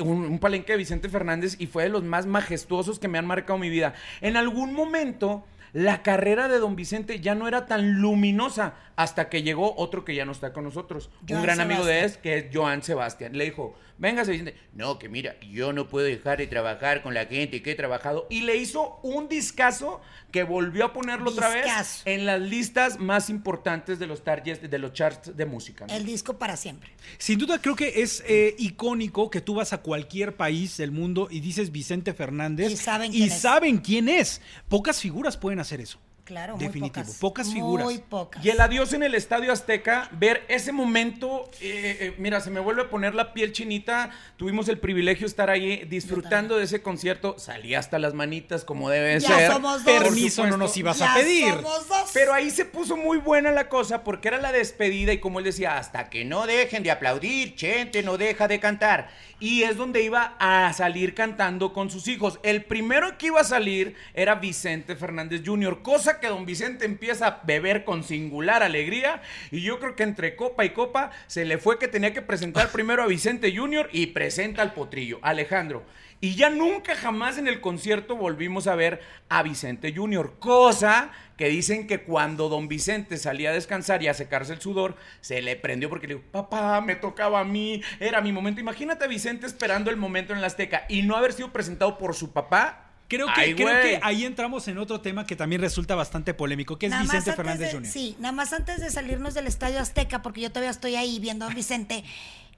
Un, 0.00 0.24
un 0.24 0.38
palenque 0.38 0.72
de 0.72 0.78
Vicente 0.78 1.08
Fernández 1.08 1.56
y 1.58 1.66
fue 1.66 1.82
de 1.84 1.88
los 1.88 2.02
más 2.02 2.26
majestuosos 2.26 2.98
que 2.98 3.08
me 3.08 3.18
han 3.18 3.26
marcado 3.26 3.58
mi 3.58 3.68
vida. 3.68 3.94
En 4.20 4.36
algún 4.36 4.72
momento, 4.72 5.44
la 5.72 6.02
carrera 6.02 6.48
de 6.48 6.58
don 6.58 6.76
Vicente 6.76 7.20
ya 7.20 7.34
no 7.34 7.48
era 7.48 7.66
tan 7.66 8.00
luminosa 8.00 8.74
hasta 9.02 9.28
que 9.28 9.42
llegó 9.42 9.74
otro 9.76 10.04
que 10.04 10.14
ya 10.14 10.24
no 10.24 10.32
está 10.32 10.52
con 10.52 10.64
nosotros. 10.64 11.10
Joan 11.28 11.40
un 11.40 11.42
gran 11.44 11.60
amigo 11.60 11.84
de 11.84 12.04
él, 12.04 12.12
que 12.22 12.38
es 12.38 12.44
Joan 12.52 12.82
Sebastián. 12.82 13.36
Le 13.36 13.44
dijo, 13.44 13.74
véngase 13.98 14.32
Vicente. 14.32 14.56
No, 14.74 14.98
que 14.98 15.08
mira, 15.08 15.36
yo 15.40 15.72
no 15.72 15.88
puedo 15.88 16.06
dejar 16.06 16.38
de 16.38 16.46
trabajar 16.46 17.02
con 17.02 17.14
la 17.14 17.26
gente 17.26 17.62
que 17.62 17.72
he 17.72 17.74
trabajado. 17.74 18.26
Y 18.30 18.42
le 18.42 18.56
hizo 18.56 19.00
un 19.02 19.28
discazo 19.28 20.00
que 20.30 20.44
volvió 20.44 20.84
a 20.86 20.92
ponerlo 20.92 21.30
otra 21.30 21.48
vez 21.48 22.02
en 22.04 22.26
las 22.26 22.40
listas 22.40 22.98
más 22.98 23.28
importantes 23.28 23.98
de 23.98 24.06
los, 24.06 24.24
targets, 24.24 24.70
de 24.70 24.78
los 24.78 24.92
charts 24.92 25.36
de 25.36 25.46
música. 25.46 25.86
¿no? 25.86 25.94
El 25.94 26.06
disco 26.06 26.38
para 26.38 26.56
siempre. 26.56 26.90
Sin 27.18 27.38
duda 27.38 27.60
creo 27.60 27.76
que 27.76 28.02
es 28.02 28.22
eh, 28.26 28.54
icónico 28.58 29.30
que 29.30 29.40
tú 29.40 29.54
vas 29.54 29.72
a 29.72 29.78
cualquier 29.78 30.36
país 30.36 30.76
del 30.76 30.90
mundo 30.90 31.28
y 31.30 31.40
dices 31.40 31.72
Vicente 31.72 32.14
Fernández 32.14 32.72
Y 32.72 32.76
saben 32.76 33.12
y 33.12 33.18
quién 33.18 33.32
es. 33.32 33.40
saben 33.40 33.78
quién 33.78 34.08
es. 34.08 34.40
Pocas 34.68 35.00
figuras 35.00 35.36
pueden 35.36 35.58
hacer 35.60 35.80
eso. 35.80 35.98
Claro, 36.32 36.56
muy 36.56 36.66
Definitivo. 36.66 37.04
pocas. 37.04 37.18
Pocas 37.18 37.52
figuras. 37.52 37.84
Muy 37.84 37.98
pocas. 37.98 38.44
Y 38.44 38.48
el 38.50 38.60
adiós 38.60 38.92
en 38.94 39.02
el 39.02 39.14
Estadio 39.14 39.52
Azteca, 39.52 40.08
ver 40.12 40.44
ese 40.48 40.72
momento, 40.72 41.48
eh, 41.60 41.96
eh, 42.00 42.14
mira, 42.18 42.40
se 42.40 42.50
me 42.50 42.58
vuelve 42.60 42.82
a 42.82 42.88
poner 42.88 43.14
la 43.14 43.32
piel 43.34 43.52
chinita. 43.52 44.10
Tuvimos 44.36 44.68
el 44.68 44.78
privilegio 44.78 45.26
de 45.26 45.30
estar 45.30 45.50
ahí 45.50 45.84
disfrutando 45.84 46.56
de 46.56 46.64
ese 46.64 46.80
concierto. 46.82 47.38
Salí 47.38 47.74
hasta 47.74 47.98
las 47.98 48.14
manitas 48.14 48.64
como 48.64 48.88
debe 48.88 49.20
Ya 49.20 49.28
ser. 49.28 49.52
somos 49.52 49.84
dos. 49.84 49.92
Permiso, 50.02 50.46
no 50.46 50.56
nos 50.56 50.74
ibas 50.76 50.98
Ya 50.98 51.12
a 51.12 51.16
pedir. 51.16 51.52
somos 51.54 51.86
dos. 51.88 52.10
Pero 52.14 52.32
ahí 52.32 52.50
se 52.50 52.64
puso 52.64 52.96
muy 52.96 53.18
buena 53.18 53.50
la 53.52 53.68
cosa 53.68 54.02
porque 54.04 54.28
era 54.28 54.38
la 54.38 54.52
despedida 54.52 55.12
y 55.12 55.18
como 55.18 55.38
él 55.38 55.44
decía, 55.44 55.76
hasta 55.76 56.08
que 56.08 56.24
no 56.24 56.46
dejen 56.46 56.82
de 56.82 56.90
aplaudir, 56.90 57.54
Chente 57.56 58.02
no 58.02 58.16
deja 58.16 58.48
de 58.48 58.58
cantar. 58.58 59.10
Y 59.38 59.64
es 59.64 59.76
donde 59.76 60.02
iba 60.02 60.36
a 60.38 60.72
salir 60.72 61.14
cantando 61.14 61.72
con 61.72 61.90
sus 61.90 62.06
hijos. 62.08 62.38
El 62.44 62.64
primero 62.64 63.18
que 63.18 63.26
iba 63.26 63.40
a 63.40 63.44
salir 63.44 63.96
era 64.14 64.36
Vicente 64.36 64.94
Fernández 64.94 65.42
Jr., 65.44 65.82
cosa 65.82 66.20
que 66.22 66.28
don 66.28 66.46
Vicente 66.46 66.86
empieza 66.86 67.26
a 67.26 67.40
beber 67.44 67.84
con 67.84 68.04
singular 68.04 68.62
alegría 68.62 69.20
y 69.50 69.60
yo 69.60 69.78
creo 69.80 69.96
que 69.96 70.04
entre 70.04 70.36
copa 70.36 70.64
y 70.64 70.70
copa 70.70 71.10
se 71.26 71.44
le 71.44 71.58
fue 71.58 71.78
que 71.78 71.88
tenía 71.88 72.14
que 72.14 72.22
presentar 72.22 72.68
primero 72.72 73.02
a 73.02 73.06
Vicente 73.06 73.54
Jr. 73.54 73.90
y 73.92 74.06
presenta 74.06 74.62
al 74.62 74.72
potrillo, 74.72 75.18
Alejandro. 75.20 75.84
Y 76.20 76.36
ya 76.36 76.50
nunca 76.50 76.94
jamás 76.94 77.36
en 77.36 77.48
el 77.48 77.60
concierto 77.60 78.14
volvimos 78.14 78.68
a 78.68 78.76
ver 78.76 79.02
a 79.28 79.42
Vicente 79.42 79.92
Jr., 79.92 80.36
cosa 80.38 81.10
que 81.36 81.48
dicen 81.48 81.88
que 81.88 82.02
cuando 82.04 82.48
don 82.48 82.68
Vicente 82.68 83.16
salía 83.16 83.50
a 83.50 83.54
descansar 83.54 84.04
y 84.04 84.06
a 84.06 84.14
secarse 84.14 84.52
el 84.52 84.60
sudor, 84.60 84.94
se 85.20 85.42
le 85.42 85.56
prendió 85.56 85.88
porque 85.88 86.06
le 86.06 86.14
dijo, 86.14 86.26
papá, 86.30 86.80
me 86.80 86.94
tocaba 86.94 87.40
a 87.40 87.44
mí, 87.44 87.82
era 87.98 88.20
mi 88.20 88.30
momento. 88.30 88.60
Imagínate 88.60 89.04
a 89.04 89.08
Vicente 89.08 89.46
esperando 89.46 89.90
el 89.90 89.96
momento 89.96 90.32
en 90.32 90.40
la 90.40 90.46
Azteca 90.46 90.86
y 90.88 91.02
no 91.02 91.16
haber 91.16 91.32
sido 91.32 91.52
presentado 91.52 91.98
por 91.98 92.14
su 92.14 92.32
papá. 92.32 92.91
Creo 93.08 93.26
que, 93.26 93.40
Ay, 93.40 93.54
creo 93.54 93.82
que 93.82 94.00
ahí 94.02 94.24
entramos 94.24 94.66
en 94.68 94.78
otro 94.78 95.00
tema 95.02 95.26
que 95.26 95.36
también 95.36 95.60
resulta 95.60 95.94
bastante 95.94 96.32
polémico, 96.32 96.78
que 96.78 96.86
es 96.86 96.90
Nada 96.90 97.02
Vicente 97.02 97.32
Fernández 97.34 97.68
de- 97.70 97.76
Jr. 97.78 97.90
Sí, 97.90 98.16
nada 98.18 98.32
más 98.32 98.52
antes 98.54 98.80
de 98.80 98.90
salirnos 98.90 99.34
del 99.34 99.46
Estadio 99.46 99.80
Azteca, 99.80 100.22
porque 100.22 100.40
yo 100.40 100.50
todavía 100.50 100.70
estoy 100.70 100.96
ahí 100.96 101.18
viendo 101.20 101.44
a 101.44 101.50
Vicente, 101.50 102.04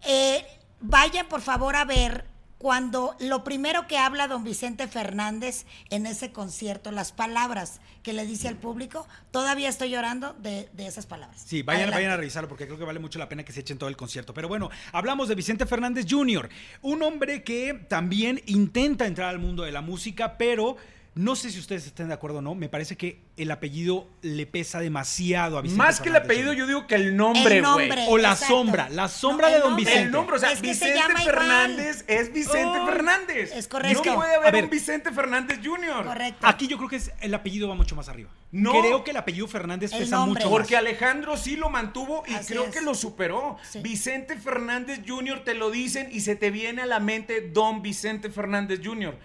eh, 0.06 0.44
vayan 0.80 1.26
por 1.26 1.40
favor 1.40 1.74
a 1.76 1.84
ver 1.84 2.24
cuando 2.58 3.16
lo 3.20 3.44
primero 3.44 3.86
que 3.86 3.98
habla 3.98 4.28
don 4.28 4.44
Vicente 4.44 4.88
Fernández 4.88 5.66
en 5.90 6.06
ese 6.06 6.32
concierto, 6.32 6.90
las 6.92 7.12
palabras 7.12 7.80
que 8.02 8.12
le 8.12 8.24
dice 8.26 8.48
al 8.48 8.56
público, 8.56 9.06
todavía 9.30 9.68
estoy 9.68 9.90
llorando 9.90 10.34
de, 10.34 10.68
de 10.72 10.86
esas 10.86 11.06
palabras. 11.06 11.42
Sí, 11.44 11.62
vayan, 11.62 11.82
Adelante. 11.82 11.96
vayan 12.02 12.12
a 12.12 12.16
revisarlo 12.16 12.48
porque 12.48 12.66
creo 12.66 12.78
que 12.78 12.84
vale 12.84 13.00
mucho 13.00 13.18
la 13.18 13.28
pena 13.28 13.44
que 13.44 13.52
se 13.52 13.60
echen 13.60 13.78
todo 13.78 13.88
el 13.88 13.96
concierto. 13.96 14.32
Pero 14.34 14.48
bueno, 14.48 14.70
hablamos 14.92 15.28
de 15.28 15.34
Vicente 15.34 15.66
Fernández 15.66 16.06
Jr., 16.08 16.48
un 16.82 17.02
hombre 17.02 17.42
que 17.42 17.74
también 17.88 18.40
intenta 18.46 19.06
entrar 19.06 19.28
al 19.28 19.38
mundo 19.38 19.64
de 19.64 19.72
la 19.72 19.80
música, 19.80 20.36
pero 20.38 20.76
no 21.16 21.36
sé 21.36 21.50
si 21.50 21.60
ustedes 21.60 21.86
estén 21.86 22.08
de 22.08 22.14
acuerdo 22.14 22.38
o 22.38 22.42
no, 22.42 22.54
me 22.56 22.68
parece 22.68 22.96
que 22.96 23.20
el 23.36 23.50
apellido 23.52 24.08
le 24.22 24.46
pesa 24.46 24.80
demasiado 24.80 25.58
a 25.58 25.62
Vicente 25.62 25.78
Más 25.78 26.00
que 26.00 26.08
el 26.08 26.14
Fernández 26.14 26.24
apellido, 26.38 26.52
Jr. 26.52 26.58
yo 26.58 26.66
digo 26.66 26.86
que 26.88 26.94
el 26.96 27.16
nombre, 27.16 27.58
El 27.58 27.62
güey. 27.64 27.88
nombre. 27.88 28.04
O 28.08 28.18
la 28.18 28.32
exacto. 28.32 28.54
sombra, 28.54 28.88
la 28.90 29.08
sombra 29.08 29.46
No, 29.46 29.50
de 29.50 29.56
el 29.56 29.62
don 29.62 29.70
nombre. 29.70 29.84
Vicente. 29.84 30.04
El 30.06 30.10
nombre, 30.10 30.36
o 30.36 30.38
sea, 30.40 30.50
Es 30.52 30.60
que 30.60 30.74
se 30.74 30.86
Vicente 30.86 30.98
llama 30.98 31.20
igual. 31.22 31.36
Fernández 31.36 32.04
es 32.08 32.32
Vicente 32.32 32.78
Oh, 32.80 32.86
Fernández. 32.86 33.52
es 33.54 33.68
correcto. 33.68 34.02
No 34.04 34.14
puede 34.16 34.34
A 34.34 34.38
haber 34.38 34.52
ver. 34.52 34.64
un 34.64 34.70
Vicente 34.70 35.12
Fernández 35.12 35.60
Jr. 35.64 36.04
Correcto. 36.04 36.46
Aquí 36.46 36.66
yo 36.66 36.76
creo 36.78 36.88
que 36.88 36.96
es- 36.96 37.12
el 37.20 37.32
apellido 37.34 37.68
va 37.68 37.74
mucho 37.76 37.94
más 37.94 38.08
arriba. 38.08 38.30
No. 38.50 38.72
Creo 38.80 39.04
que 39.04 39.10
el 39.12 39.16
apellido 39.16 39.46
Fernández 39.48 39.92
El 39.92 40.00
pesa 40.00 40.16
nombre. 40.16 40.44
mucho 40.44 40.50
Porque 40.50 40.74
más. 40.74 40.80
Alejandro 40.80 41.36
sí 41.36 41.56
lo 41.56 41.70
mantuvo 41.70 42.24
y 42.26 42.34
Así 42.34 42.52
creo 42.54 42.64
es. 42.64 42.70
que 42.74 42.80
lo 42.80 42.94
superó. 42.94 43.56
Sí. 43.68 43.80
Vicente 43.80 44.36
Fernández 44.36 45.00
Jr. 45.06 45.44
te 45.44 45.54
lo 45.54 45.70
dicen 45.70 46.08
y 46.12 46.20
se 46.20 46.34
te 46.36 46.50
viene 46.50 46.82
a 46.82 46.86
la 46.86 46.98
mente 47.00 47.40
Don 47.52 47.82
Vicente 47.82 48.30
Fernández 48.30 48.80
Jr. 48.84 49.16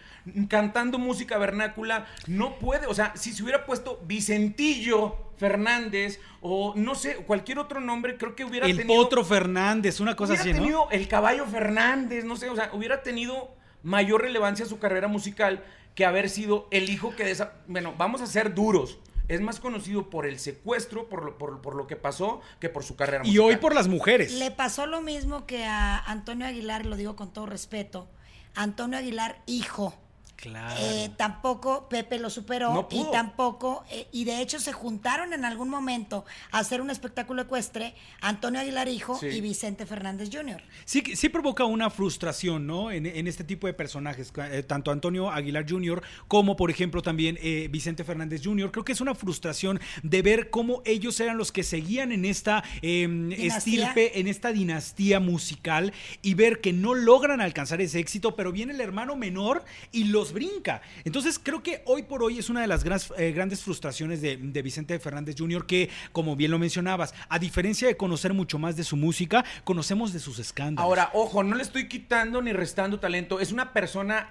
Cantando 0.48 0.98
música 1.00 1.38
vernácula 1.38 2.06
no 2.28 2.58
puede, 2.60 2.88
o 2.88 2.94
sea, 2.94 3.14
si 3.16 3.34
se 3.34 3.44
hubiera 3.44 3.66
puesto 3.66 4.02
Vicentillo 4.06 5.16
Fernández 5.38 6.20
o 6.42 6.74
no 6.76 6.96
sé, 6.96 7.16
cualquier 7.18 7.60
otro 7.60 7.80
nombre, 7.80 8.18
creo 8.18 8.36
que 8.36 8.44
hubiera 8.46 8.66
El 8.68 8.78
tenido 8.78 9.02
Potro 9.02 9.24
Fernández, 9.24 10.00
una 10.00 10.16
cosa 10.16 10.34
hubiera 10.34 10.42
así, 10.44 10.54
¿no? 10.54 10.60
tenido 10.60 10.88
el 10.92 11.08
caballo 11.08 11.46
Fernández, 11.46 12.26
no 12.26 12.36
sé, 12.36 12.50
o 12.50 12.56
sea, 12.56 12.70
hubiera 12.74 13.04
tenido 13.04 13.56
mayor 13.84 14.22
relevancia 14.22 14.66
su 14.66 14.80
carrera 14.80 15.08
musical 15.08 15.64
que 15.96 16.06
haber 16.06 16.30
sido 16.30 16.68
el 16.72 16.90
hijo 16.90 17.16
que 17.16 17.26
desa- 17.26 17.52
bueno, 17.68 17.94
vamos 17.98 18.22
a 18.22 18.28
ser 18.28 18.54
duros. 18.54 19.00
Es 19.28 19.42
más 19.42 19.60
conocido 19.60 20.10
por 20.10 20.26
el 20.26 20.40
secuestro, 20.40 21.08
por 21.08 21.24
lo, 21.24 21.38
por, 21.38 21.62
por 21.62 21.76
lo 21.76 21.86
que 21.86 21.96
pasó, 21.96 22.42
que 22.60 22.68
por 22.68 22.84
su 22.84 22.96
carrera 22.96 23.24
Y 23.24 23.28
musical. 23.28 23.46
hoy 23.48 23.56
por 23.58 23.76
las 23.76 23.88
mujeres. 23.88 24.34
Le 24.34 24.50
pasó 24.50 24.88
lo 24.88 25.02
mismo 25.02 25.46
que 25.46 25.66
a 25.66 26.00
Antonio 26.00 26.48
Aguilar, 26.48 26.88
lo 26.88 26.96
digo 26.96 27.16
con 27.16 27.32
todo 27.32 27.46
respeto. 27.46 28.08
Antonio 28.56 28.98
Aguilar, 28.98 29.40
hijo. 29.46 29.94
Claro. 30.41 30.75
Eh, 30.79 31.10
tampoco 31.17 31.89
Pepe 31.89 32.17
lo 32.17 32.29
superó 32.29 32.74
No 32.74 32.88
y 32.91 33.03
tampoco, 33.12 33.84
eh, 33.91 34.08
y 34.13 34.24
de 34.24 34.41
hecho 34.41 34.60
se 34.60 34.72
juntaron 34.72 35.34
en 35.34 35.43
algún 35.43 35.67
momento 35.69 36.24
a 36.51 36.60
hacer 36.60 36.79
un 36.81 36.89
espectáculo 36.89 37.41
ecuestre 37.41 37.93
Antonio 38.22 38.62
Aguilar 38.62 38.88
hijo 38.88 39.17
Sí. 39.19 39.25
y 39.27 39.41
Vicente 39.41 39.86
Fernández 39.86 40.29
Jr. 40.31 40.62
Sí, 40.86 41.03
sí 41.15 41.27
provoca 41.29 41.65
una 41.65 41.89
frustración, 41.89 42.65
¿no? 42.67 42.89
En, 42.89 43.05
en 43.05 43.27
este 43.27 43.43
tipo 43.43 43.67
de 43.67 43.74
personajes, 43.74 44.31
eh, 44.51 44.63
tanto 44.63 44.91
Antonio 44.91 45.29
Aguilar 45.29 45.65
Jr. 45.69 46.02
como, 46.30 46.56
por 46.56 46.71
ejemplo, 46.71 47.02
también 47.02 47.38
eh, 47.41 47.67
Vicente 47.69 48.04
Fernández 48.06 48.41
Jr. 48.43 48.71
Creo 48.71 48.86
que 48.86 48.93
es 48.93 49.02
una 49.02 49.15
frustración 49.15 49.80
de 50.04 50.21
ver 50.21 50.49
cómo 50.49 50.82
ellos 50.86 51.19
eran 51.19 51.38
los 51.38 51.52
que 51.52 51.63
seguían 51.63 52.12
en 52.13 52.23
esta 52.23 52.63
Dinastía. 52.82 53.58
estirpe, 53.58 54.19
en 54.19 54.28
esta 54.28 54.52
dinastía 54.54 55.19
musical 55.19 55.91
y 56.21 56.34
ver 56.36 56.62
que 56.62 56.71
no 56.71 56.93
logran 56.95 57.41
alcanzar 57.41 57.82
ese 57.82 57.99
éxito, 57.99 58.36
pero 58.36 58.52
viene 58.52 58.73
el 58.73 58.82
hermano 58.82 59.15
menor 59.15 59.63
y 59.91 60.06
los 60.06 60.29
brinca. 60.34 60.82
Entonces, 61.04 61.39
creo 61.42 61.63
que 61.63 61.82
hoy 61.86 62.04
por 62.04 62.24
hoy 62.24 62.39
es 62.39 62.50
una 62.50 62.62
de 62.62 62.68
las 62.68 62.84
eh, 63.18 63.32
grandes 63.32 63.62
frustraciones 63.62 64.22
de, 64.22 64.38
de 64.38 64.62
Vicente 64.62 64.98
Fernández 65.00 65.36
Jr. 65.38 65.65
que, 65.65 65.89
como 66.12 66.36
bien 66.36 66.52
lo 66.52 66.60
mencionabas, 66.60 67.13
a 67.30 67.39
diferencia 67.39 67.88
de 67.88 67.98
conocer 67.98 68.34
mucho 68.34 68.60
más 68.60 68.76
de 68.76 68.84
su 68.84 68.96
música, 68.96 69.44
conocemos 69.63 70.13
de 70.13 70.20
sus 70.20 70.39
escándalos. 70.39 70.84
Ahora, 70.86 71.10
ojo, 71.13 71.44
no 71.44 71.56
le 71.56 71.63
estoy 71.63 71.88
quitando 71.88 72.42
ni 72.42 72.54
restando 72.54 73.00
talento. 73.00 73.39
Es 73.39 73.52
una 73.52 73.74
persona 73.74 74.30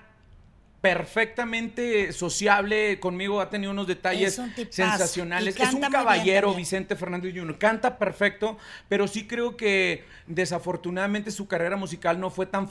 perfectamente 0.81 2.13
sociable 2.13 3.01
conmigo, 3.01 3.41
ha 3.41 3.51
tenido 3.51 3.73
unos 3.73 3.87
detalles 3.87 4.35
Es 4.35 4.39
un 4.39 4.55
tipazo. 4.55 4.73
sensacionales. 4.77 5.59
Es 5.59 5.75
un 5.75 5.81
bien 5.81 5.93
caballero. 5.93 6.55
Vicente 6.55 6.95
Fernández 6.97 7.35
Jr. 7.35 7.59
Canta 7.59 7.99
perfecto, 7.99 8.59
pero 8.89 9.09
sí 9.09 9.27
creo 9.27 9.57
que 9.57 10.05
desafortunadamente 10.27 11.31
su 11.31 11.49
carrera 11.49 11.77
musical 11.77 12.21
no 12.21 12.31
fue 12.31 12.47
tan 12.47 12.69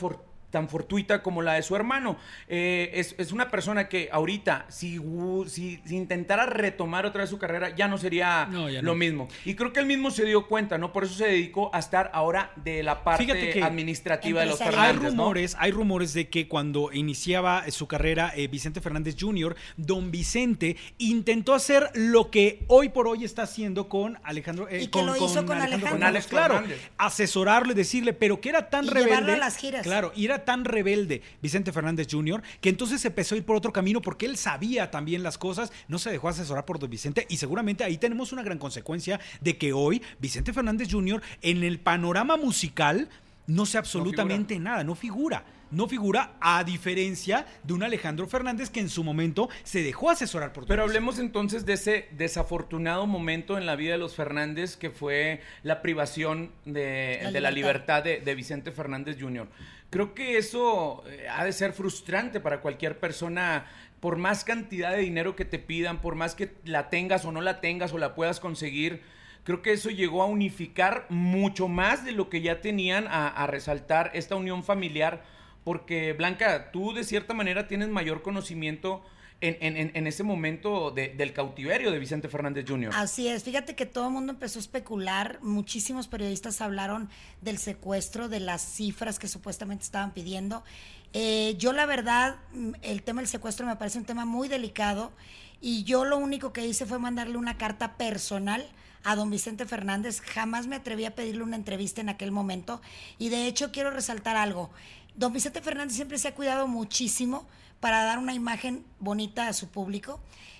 tan 0.57 0.69
fortuita 0.69 1.21
como 1.21 1.41
la 1.43 1.53
de 1.53 1.61
su 1.61 1.75
hermano. 1.75 2.17
Eh, 2.47 2.89
es, 2.95 3.13
es 3.19 3.31
una 3.31 3.49
persona 3.51 3.87
que 3.89 4.09
ahorita, 4.11 4.65
si, 4.69 4.99
si, 5.47 5.79
si 5.85 5.95
intentara 5.95 6.45
retomar 6.47 7.05
otra 7.05 7.21
vez 7.21 7.29
su 7.29 7.37
carrera, 7.37 7.75
ya 7.75 7.87
no 7.87 7.97
sería 7.99 8.47
No, 8.49 8.69
ya 8.69 8.81
lo 8.81 8.93
no. 8.93 8.95
mismo. 8.95 9.27
Y 9.45 9.53
creo 9.53 9.71
que 9.71 9.79
él 9.79 9.85
mismo 9.85 10.09
se 10.09 10.25
dio 10.25 10.47
cuenta, 10.47 10.77
¿no? 10.79 10.91
Por 10.91 11.03
eso 11.03 11.13
se 11.13 11.25
dedicó 11.27 11.69
a 11.73 11.79
estar 11.79 12.09
ahora 12.13 12.51
de 12.55 12.81
la 12.81 13.03
parte 13.03 13.25
que 13.27 13.61
administrativa 13.63 14.41
de 14.41 14.47
los. 14.47 14.59
Hay 14.61 14.67
Fernández, 14.69 15.01
¿no? 15.03 15.09
rumores, 15.23 15.55
hay 15.59 15.71
rumores 15.71 16.13
de 16.13 16.27
que 16.29 16.47
cuando 16.47 16.91
iniciaba 16.91 17.69
su 17.69 17.87
carrera 17.87 18.31
eh, 18.35 18.47
Vicente 18.47 18.81
Fernández 18.81 19.15
Jr., 19.19 19.55
don 19.77 20.09
Vicente 20.11 20.75
intentó 20.97 21.53
hacer 21.53 21.91
lo 21.93 22.31
que 22.31 22.63
hoy 22.67 22.89
por 22.89 23.07
hoy 23.07 23.23
está 23.23 23.43
haciendo 23.43 23.87
con 23.89 24.17
Alejandro. 24.23 24.67
eh, 24.69 24.81
Y 24.83 24.87
que 24.87 25.03
lo 25.03 25.15
hizo 25.15 25.45
con 25.45 25.57
Alejandro. 25.61 25.91
Con 25.91 26.03
Alex 26.03 26.27
claro, 26.27 26.55
Fernández. 26.55 26.79
asesorarlo 26.97 27.71
y 27.73 27.75
decirle, 27.75 28.13
pero 28.13 28.41
que 28.41 28.49
era 28.49 28.69
tan 28.69 28.85
Y 28.85 28.89
rebelde. 28.89 29.09
llevarlo 29.09 29.33
a 29.33 29.37
las 29.37 29.57
giras. 29.57 29.83
Claro, 29.83 30.11
y 30.15 30.25
era 30.25 30.45
tan 30.47 30.63
rebelde 30.63 31.21
Vicente 31.41 31.73
Fernández 31.73 32.07
Jr., 32.09 32.41
que 32.61 32.69
entonces 32.69 33.01
se 33.01 33.09
empezó 33.09 33.35
a 33.35 33.37
ir 33.37 33.43
por 33.43 33.57
otro 33.57 33.73
camino 33.73 34.01
porque 34.01 34.25
él 34.25 34.37
sabía 34.37 34.89
también 34.89 35.21
las 35.21 35.37
cosas, 35.37 35.73
no 35.89 35.99
se 35.99 36.09
dejó 36.09 36.29
asesorar 36.29 36.63
por 36.63 36.79
don 36.79 36.89
Vicente 36.89 37.27
y 37.27 37.35
seguramente 37.35 37.83
ahí 37.83 37.97
tenemos 37.97 38.31
una 38.31 38.43
gran 38.43 38.57
consecuencia 38.57 39.19
de 39.41 39.57
que 39.57 39.73
hoy 39.73 40.01
Vicente 40.19 40.53
Fernández 40.53 40.87
Jr. 40.89 41.21
en 41.41 41.65
el 41.65 41.81
panorama 41.81 42.37
musical 42.37 43.09
no 43.45 43.65
sé 43.65 43.77
absolutamente 43.77 44.57
nada, 44.57 44.85
no 44.85 44.95
figura. 44.95 45.43
No 45.71 45.87
figura 45.87 46.33
a 46.39 46.63
diferencia 46.63 47.45
de 47.63 47.73
un 47.73 47.83
Alejandro 47.83 48.27
Fernández 48.27 48.69
que 48.69 48.79
en 48.79 48.89
su 48.89 49.03
momento 49.03 49.49
se 49.63 49.83
dejó 49.83 50.09
asesorar 50.09 50.53
por 50.53 50.65
Pero 50.65 50.83
hablemos 50.83 51.19
entonces 51.19 51.65
de 51.65 51.73
ese 51.73 52.07
desafortunado 52.11 53.05
momento 53.07 53.57
en 53.57 53.65
la 53.65 53.75
vida 53.75 53.93
de 53.93 53.97
los 53.97 54.15
Fernández, 54.15 54.77
que 54.77 54.89
fue 54.89 55.41
la 55.63 55.81
privación 55.81 56.51
de, 56.65 57.19
La 57.23 57.31
de 57.31 57.41
la 57.41 57.51
libertad. 57.51 58.03
de, 58.03 58.21
de 58.21 58.35
Vicente 58.35 58.71
Fernández 58.71 59.17
Jr. 59.19 59.47
Creo 59.89 60.13
que 60.13 60.37
eso 60.37 61.03
eh, 61.07 61.27
ha 61.29 61.45
de 61.45 61.53
ser 61.53 61.71
frustrante 61.71 62.39
para 62.39 62.59
cualquier 62.59 62.99
persona, 62.99 63.65
por 63.99 64.17
más 64.17 64.43
cantidad 64.43 64.91
de 64.91 64.99
dinero 64.99 65.35
que 65.35 65.45
te 65.45 65.59
pidan, 65.59 66.01
por 66.01 66.15
más 66.15 66.35
que 66.35 66.53
la 66.65 66.89
tengas 66.89 67.23
o 67.25 67.31
no 67.31 67.41
la 67.41 67.61
tengas 67.61 67.93
o 67.93 67.97
la 67.97 68.13
puedas 68.13 68.39
conseguir. 68.39 69.01
Creo 69.45 69.61
que 69.61 69.71
eso 69.71 69.89
llegó 69.89 70.21
a 70.23 70.25
unificar 70.25 71.05
mucho 71.07 71.69
más 71.69 72.03
de 72.03 72.11
lo 72.11 72.29
que 72.29 72.41
ya 72.41 72.59
tenían 72.59 73.07
a, 73.07 73.29
a 73.29 73.47
resaltar 73.47 74.11
esta 74.13 74.35
unión 74.35 74.61
familiar, 74.61 75.23
porque 75.67 76.13
Blanca, 76.13 76.71
tú 76.71 76.93
de 76.93 77.03
cierta 77.03 77.33
manera 77.33 77.67
tienes 77.67 77.89
mayor 77.89 78.21
conocimiento 78.21 79.03
en, 79.41 79.57
en- 79.59 79.91
en- 79.93 80.07
ese 80.07 80.23
momento 80.23 80.91
de- 80.91 81.09
del 81.09 81.33
cautiverio 81.33 81.91
de 81.91 81.99
Vicente 81.99 82.29
Fernández 82.29 82.63
Jr. 82.65 82.91
Así 82.95 83.27
es, 83.27 83.43
fíjate 83.43 83.75
que 83.75 83.85
todo 83.85 84.05
el 84.07 84.13
mundo 84.13 84.31
empezó 84.31 84.59
a 84.59 84.61
especular, 84.61 85.39
muchísimos 85.41 86.07
periodistas 86.07 86.61
hablaron 86.61 87.09
del 87.41 87.57
secuestro, 87.57 88.29
de 88.29 88.39
las 88.39 88.61
cifras 88.61 89.19
que 89.19 89.27
supuestamente 89.27 89.83
estaban 89.83 90.11
pidiendo. 90.13 90.63
Eh, 91.11 91.55
yo 91.57 91.73
la 91.73 91.85
verdad, 91.85 92.37
mm, 92.53 92.71
el 92.81 93.03
tema 93.03 93.19
del 93.19 93.27
secuestro 93.27 93.65
me 93.67 93.75
parece 93.75 93.97
un 93.99 94.05
tema 94.05 94.23
muy 94.23 94.47
delicado 94.47 95.11
y 95.59 95.83
yo 95.83 96.05
lo 96.05 96.17
único 96.17 96.53
que 96.53 96.65
hice 96.65 96.85
fue 96.85 96.97
mandarle 96.97 97.35
una 97.37 97.57
carta 97.57 97.97
personal 97.97 98.65
a 99.03 99.17
don 99.17 99.29
Vicente 99.29 99.65
Fernández. 99.65 100.21
Jamás 100.21 100.65
me 100.67 100.77
atreví 100.77 101.03
a 101.03 101.13
pedirle 101.13 101.43
una 101.43 101.57
entrevista 101.57 101.99
en 101.99 102.07
aquel 102.07 102.31
momento. 102.31 102.81
Y 103.19 103.27
de 103.27 103.47
hecho 103.47 103.73
quiero 103.73 103.91
resaltar 103.91 104.37
algo. 104.37 104.69
Don 105.17 105.33
Vicente 105.33 105.61
Fernández 105.61 105.95
siempre 105.95 106.19
se 106.19 106.27
ha 106.27 106.35
cuidado 106.35 106.67
muchísimo 106.67 107.47
para 107.79 108.03
dar 108.03 108.19
una 108.19 108.35
imagen 108.35 108.85
bonita 108.99 109.47
a 109.47 109.53
su 109.53 109.67
público. 109.67 110.19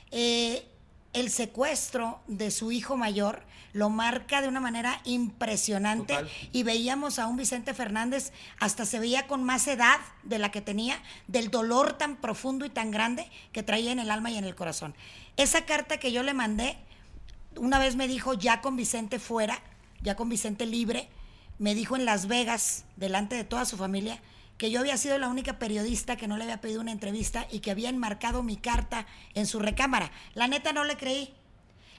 Eh, 0.10 0.68
el 1.14 1.30
secuestro 1.30 2.20
de 2.28 2.50
su 2.50 2.72
hijo 2.72 2.98
mayor 2.98 3.44
lo 3.74 3.92
marca 3.92 4.42
de 4.42 4.48
una 4.48 4.60
manera 4.60 5.00
impresionante 5.04 6.16
Total. 6.16 6.30
y 6.52 6.64
veíamos 6.64 7.20
a 7.20 7.28
un 7.28 7.38
Vicente 7.38 7.76
Fernández 7.76 8.34
hasta 8.60 8.86
se 8.86 9.00
veía 9.00 9.28
con 9.28 9.44
más 9.44 9.68
edad 9.68 10.00
de 10.24 10.40
la 10.40 10.50
que 10.50 10.62
tenía, 10.62 11.04
del 11.28 11.52
dolor 11.52 11.94
tan 11.94 12.16
profundo 12.16 12.66
y 12.66 12.70
tan 12.70 12.90
grande 12.90 13.30
que 13.52 13.62
traía 13.62 13.92
en 13.92 14.00
el 14.00 14.10
alma 14.10 14.32
y 14.32 14.38
en 14.38 14.44
el 14.44 14.56
corazón. 14.56 14.96
Esa 15.38 15.66
carta 15.66 16.00
que 16.00 16.12
yo 16.12 16.24
le 16.24 16.34
mandé, 16.34 16.78
una 17.58 17.78
vez 17.78 17.96
me 17.96 18.08
dijo 18.08 18.34
ya 18.34 18.62
con 18.62 18.76
Vicente 18.76 19.20
fuera, 19.20 19.62
ya 20.02 20.16
con 20.16 20.30
Vicente 20.30 20.66
libre, 20.66 21.10
me 21.60 21.76
dijo 21.76 21.96
en 21.96 22.06
Las 22.06 22.26
Vegas, 22.26 22.86
delante 22.96 23.36
de 23.36 23.44
toda 23.44 23.66
su 23.66 23.78
familia, 23.78 24.20
que 24.58 24.72
yo 24.72 24.80
había 24.80 24.98
sido 24.98 25.18
la 25.18 25.28
única 25.28 25.60
periodista 25.60 26.16
que 26.16 26.28
no 26.28 26.38
le 26.38 26.44
había 26.44 26.62
pedido 26.62 26.82
una 26.82 26.92
entrevista 26.92 27.48
y 27.52 27.60
que 27.60 27.72
había 27.72 27.90
enmarcado 27.90 28.44
mi 28.44 28.58
carta 28.58 29.06
en 29.34 29.46
su 29.46 29.60
recámara. 29.60 30.12
La 30.34 30.48
neta 30.48 30.74
no 30.74 30.84
le 30.84 30.98
creí. 30.98 31.34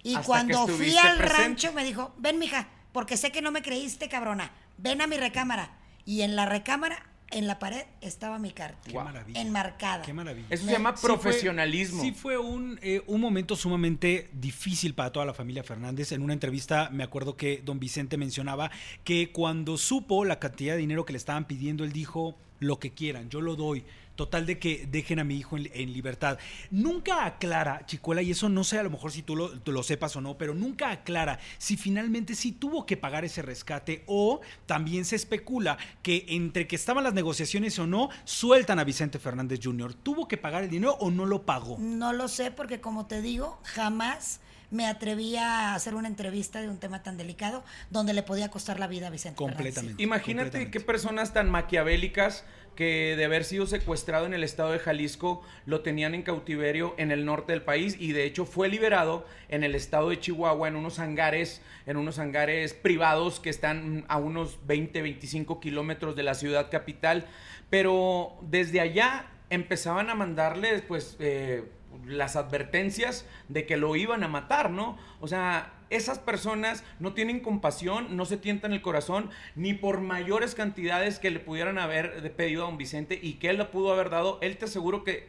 Y 0.02 0.14
Hasta 0.14 0.26
cuando 0.26 0.66
fui 0.66 0.96
al 0.96 1.18
presente. 1.18 1.42
rancho 1.42 1.72
me 1.72 1.84
dijo, 1.84 2.14
ven 2.18 2.38
mija, 2.38 2.68
porque 2.92 3.16
sé 3.16 3.30
que 3.30 3.42
no 3.42 3.50
me 3.50 3.62
creíste, 3.62 4.08
cabrona, 4.08 4.52
ven 4.76 5.00
a 5.00 5.06
mi 5.06 5.16
recámara. 5.16 5.76
Y 6.04 6.22
en 6.22 6.36
la 6.36 6.46
recámara, 6.46 7.06
en 7.30 7.46
la 7.46 7.58
pared, 7.58 7.84
estaba 8.00 8.38
mi 8.38 8.50
carta. 8.52 8.88
Qué 8.90 8.94
maravilla. 8.94 9.40
Enmarcada. 9.40 10.02
Qué 10.02 10.12
maravilla. 10.12 10.46
Eso 10.50 10.64
se 10.64 10.72
llama 10.72 10.94
Sí 10.96 11.00
fue- 11.00 11.14
profesionalismo. 11.14 12.02
Sí 12.02 12.12
fue 12.12 12.38
un, 12.38 12.78
eh, 12.82 13.02
un 13.06 13.20
momento 13.20 13.54
sumamente 13.56 14.30
difícil 14.32 14.94
para 14.94 15.12
toda 15.12 15.26
la 15.26 15.34
familia 15.34 15.62
Fernández. 15.62 16.12
En 16.12 16.22
una 16.22 16.32
entrevista 16.32 16.88
me 16.90 17.04
acuerdo 17.04 17.36
que 17.36 17.62
don 17.64 17.78
Vicente 17.78 18.16
mencionaba 18.16 18.70
que 19.04 19.30
cuando 19.32 19.76
supo 19.76 20.24
la 20.24 20.38
cantidad 20.38 20.74
de 20.74 20.80
dinero 20.80 21.04
que 21.04 21.12
le 21.12 21.18
estaban 21.18 21.46
pidiendo, 21.46 21.84
él 21.84 21.92
dijo, 21.92 22.36
lo 22.60 22.78
que 22.78 22.90
quieran, 22.92 23.28
yo 23.30 23.40
lo 23.40 23.56
doy. 23.56 23.84
Total 24.18 24.44
de 24.46 24.58
que 24.58 24.84
dejen 24.90 25.20
a 25.20 25.24
mi 25.24 25.36
hijo 25.36 25.56
en, 25.56 25.70
en 25.72 25.92
libertad. 25.92 26.40
Nunca 26.72 27.24
aclara, 27.24 27.86
Chicuela, 27.86 28.20
y 28.20 28.32
eso 28.32 28.48
no 28.48 28.64
sé 28.64 28.76
a 28.76 28.82
lo 28.82 28.90
mejor 28.90 29.12
si 29.12 29.22
tú 29.22 29.36
lo, 29.36 29.60
tú 29.60 29.70
lo 29.70 29.84
sepas 29.84 30.16
o 30.16 30.20
no, 30.20 30.36
pero 30.36 30.54
nunca 30.54 30.90
aclara 30.90 31.38
si 31.58 31.76
finalmente 31.76 32.34
sí 32.34 32.50
tuvo 32.50 32.84
que 32.84 32.96
pagar 32.96 33.24
ese 33.24 33.42
rescate 33.42 34.02
o 34.08 34.40
también 34.66 35.04
se 35.04 35.14
especula 35.14 35.78
que 36.02 36.26
entre 36.30 36.66
que 36.66 36.74
estaban 36.74 37.04
las 37.04 37.14
negociaciones 37.14 37.78
o 37.78 37.86
no, 37.86 38.08
sueltan 38.24 38.80
a 38.80 38.84
Vicente 38.84 39.20
Fernández 39.20 39.60
Jr. 39.62 39.94
¿Tuvo 39.94 40.26
que 40.26 40.36
pagar 40.36 40.64
el 40.64 40.70
dinero 40.70 40.96
o 40.98 41.12
no 41.12 41.24
lo 41.24 41.46
pagó? 41.46 41.76
No 41.78 42.12
lo 42.12 42.26
sé 42.26 42.50
porque 42.50 42.80
como 42.80 43.06
te 43.06 43.22
digo, 43.22 43.60
jamás 43.62 44.40
me 44.70 44.86
atreví 44.86 45.36
a 45.36 45.74
hacer 45.74 45.94
una 45.94 46.08
entrevista 46.08 46.60
de 46.60 46.68
un 46.68 46.78
tema 46.78 47.02
tan 47.02 47.16
delicado 47.16 47.64
donde 47.90 48.12
le 48.12 48.22
podía 48.22 48.50
costar 48.50 48.78
la 48.78 48.86
vida 48.86 49.06
a 49.06 49.10
Vicente 49.10 49.38
Fernández. 49.38 49.56
Completamente. 49.56 50.02
Imagínate 50.02 50.44
completamente. 50.44 50.78
qué 50.78 50.84
personas 50.84 51.32
tan 51.32 51.50
maquiavélicas 51.50 52.44
que 52.78 53.16
de 53.16 53.24
haber 53.24 53.42
sido 53.42 53.66
secuestrado 53.66 54.24
en 54.24 54.34
el 54.34 54.44
estado 54.44 54.70
de 54.70 54.78
Jalisco 54.78 55.42
lo 55.66 55.80
tenían 55.80 56.14
en 56.14 56.22
cautiverio 56.22 56.94
en 56.96 57.10
el 57.10 57.24
norte 57.24 57.50
del 57.50 57.62
país 57.62 57.96
y 57.98 58.12
de 58.12 58.22
hecho 58.22 58.44
fue 58.44 58.68
liberado 58.68 59.26
en 59.48 59.64
el 59.64 59.74
estado 59.74 60.10
de 60.10 60.20
Chihuahua 60.20 60.68
en 60.68 60.76
unos 60.76 61.00
hangares, 61.00 61.60
en 61.86 61.96
unos 61.96 62.20
hangares 62.20 62.74
privados 62.74 63.40
que 63.40 63.50
están 63.50 64.04
a 64.06 64.18
unos 64.18 64.64
20, 64.68 65.02
25 65.02 65.58
kilómetros 65.58 66.14
de 66.14 66.22
la 66.22 66.34
ciudad 66.34 66.70
capital, 66.70 67.26
pero 67.68 68.38
desde 68.42 68.78
allá 68.80 69.26
empezaban 69.50 70.08
a 70.08 70.14
mandarle 70.14 70.80
pues 70.82 71.16
eh, 71.18 71.64
las 72.06 72.36
advertencias 72.36 73.26
de 73.48 73.66
que 73.66 73.76
lo 73.76 73.96
iban 73.96 74.22
a 74.24 74.28
matar, 74.28 74.70
¿no? 74.70 74.96
O 75.20 75.28
sea, 75.28 75.72
esas 75.90 76.18
personas 76.18 76.84
no 76.98 77.14
tienen 77.14 77.40
compasión, 77.40 78.16
no 78.16 78.26
se 78.26 78.36
tientan 78.36 78.72
el 78.72 78.82
corazón, 78.82 79.30
ni 79.54 79.74
por 79.74 80.00
mayores 80.00 80.54
cantidades 80.54 81.18
que 81.18 81.30
le 81.30 81.40
pudieran 81.40 81.78
haber 81.78 82.34
pedido 82.36 82.64
a 82.64 82.66
don 82.66 82.78
Vicente 82.78 83.18
y 83.20 83.34
que 83.34 83.50
él 83.50 83.58
le 83.58 83.64
pudo 83.64 83.92
haber 83.92 84.10
dado, 84.10 84.38
él 84.42 84.56
te 84.58 84.66
aseguro 84.66 85.04
que 85.04 85.26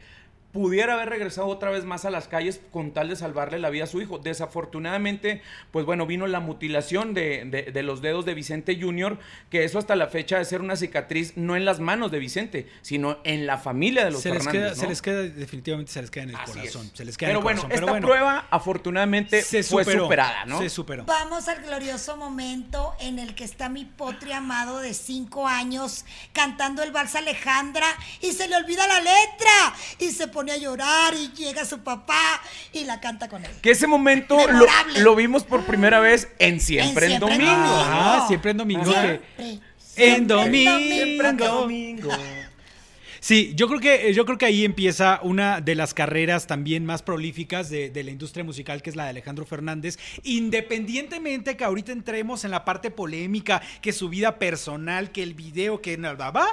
pudiera 0.52 0.94
haber 0.94 1.08
regresado 1.10 1.46
otra 1.46 1.70
vez 1.70 1.84
más 1.84 2.04
a 2.04 2.10
las 2.10 2.26
calles 2.28 2.60
con 2.72 2.92
tal 2.92 3.08
de 3.08 3.16
salvarle 3.16 3.58
la 3.58 3.70
vida 3.70 3.84
a 3.84 3.86
su 3.86 4.00
hijo. 4.02 4.18
Desafortunadamente, 4.18 5.42
pues 5.70 5.86
bueno, 5.86 6.06
vino 6.06 6.26
la 6.26 6.40
mutilación 6.40 7.14
de, 7.14 7.44
de- 7.46 7.70
de 7.72 7.82
los 7.82 8.02
dedos 8.02 8.24
de 8.24 8.34
Vicente 8.34 8.78
Jr., 8.80 9.18
que 9.50 9.64
eso 9.64 9.78
hasta 9.78 9.96
la 9.96 10.08
fecha 10.08 10.38
de 10.38 10.44
ser 10.44 10.60
una 10.60 10.76
cicatriz 10.76 11.36
no 11.36 11.56
en 11.56 11.64
las 11.64 11.80
manos 11.80 12.10
de 12.10 12.18
Vicente, 12.18 12.68
sino 12.82 13.18
en 13.24 13.46
la 13.46 13.58
familia 13.58 14.04
de 14.04 14.10
los 14.10 14.22
se 14.22 14.30
les, 14.30 14.38
Fernández. 14.44 14.60
queda, 14.62 14.70
¿no? 14.70 14.76
se 14.80 14.86
les 14.88 15.02
queda, 15.02 15.22
definitivamente 15.22 15.92
se 15.92 16.00
les 16.02 16.10
queda 16.10 16.24
en 16.24 16.30
el 16.30 16.36
Así 16.36 16.52
corazón. 16.58 16.86
es. 16.92 16.98
Se 16.98 17.04
les 17.04 17.16
queda 17.16 17.28
pero 17.28 17.38
en 17.38 17.40
el 17.40 17.42
bueno, 17.44 17.62
corazón. 17.62 17.88
esta 17.88 18.00
prueba 18.06 18.46
afortunadamente 18.50 19.42
se 19.42 19.62
fue 19.62 19.84
superó, 19.84 20.04
superada, 20.04 20.44
¿no? 20.46 20.58
Se 20.60 20.68
superó. 20.68 21.04
Vamos 21.04 21.48
al 21.48 21.62
glorioso 21.62 22.16
momento 22.16 22.94
en 23.00 23.18
el 23.18 23.34
que 23.34 23.44
está 23.44 23.68
mi 23.68 23.84
potri 23.84 24.32
amado 24.32 24.78
de 24.80 24.94
cinco 24.94 25.46
años 25.46 26.04
cantando 26.32 26.82
el 26.82 26.90
vals 26.92 27.14
Alejandra 27.14 27.86
y 28.20 28.32
se 28.32 28.48
le 28.48 28.56
olvida 28.56 28.86
la 28.86 28.98
letra 28.98 29.74
y 29.98 30.10
se 30.10 30.26
pone 30.28 30.39
a 30.48 30.56
llorar 30.56 31.14
y 31.14 31.28
llega 31.32 31.64
su 31.64 31.80
papá 31.80 32.40
y 32.72 32.84
la 32.84 33.00
canta 33.00 33.28
con 33.28 33.44
él. 33.44 33.50
Que 33.60 33.72
ese 33.72 33.86
momento 33.86 34.38
lo, 34.96 35.14
vimos 35.16 35.44
por 35.44 35.64
primera 35.64 36.00
vez 36.00 36.28
en 36.38 36.60
Siempre 36.60 37.06
en, 37.06 37.10
Siempre 37.10 37.14
en 37.14 37.20
Domingo. 37.20 37.50
Domingo. 37.50 37.74
Ah, 37.76 38.24
siempre 38.28 38.50
en 38.52 38.56
domingo. 38.56 38.90
Ajá. 38.90 39.02
que- 39.02 39.20
Siempre, 39.36 40.16
En 40.16 40.26
domingo. 40.28 40.78
Siempre 40.78 41.28
en 41.28 41.36
Domingo. 41.36 42.10
Sí, 43.22 43.52
yo 43.54 43.68
creo 43.68 43.80
que 43.80 44.14
yo 44.14 44.24
creo 44.24 44.38
que 44.38 44.46
ahí 44.46 44.64
empieza 44.64 45.20
una 45.22 45.60
de 45.60 45.74
las 45.74 45.92
carreras 45.92 46.46
también 46.46 46.86
más 46.86 47.02
prolíficas 47.02 47.68
de, 47.68 47.90
de 47.90 48.02
la 48.02 48.10
industria 48.10 48.44
musical, 48.44 48.80
que 48.80 48.88
es 48.88 48.96
la 48.96 49.04
de 49.04 49.10
Alejandro 49.10 49.44
Fernández. 49.44 49.98
Independientemente 50.22 51.54
que 51.54 51.64
ahorita 51.64 51.92
entremos 51.92 52.44
en 52.46 52.50
la 52.50 52.64
parte 52.64 52.90
polémica, 52.90 53.60
que 53.82 53.92
su 53.92 54.08
vida 54.08 54.38
personal, 54.38 55.12
que 55.12 55.22
el 55.22 55.34
video, 55.34 55.82
que 55.82 55.98
nada 55.98 56.30
va. 56.30 56.46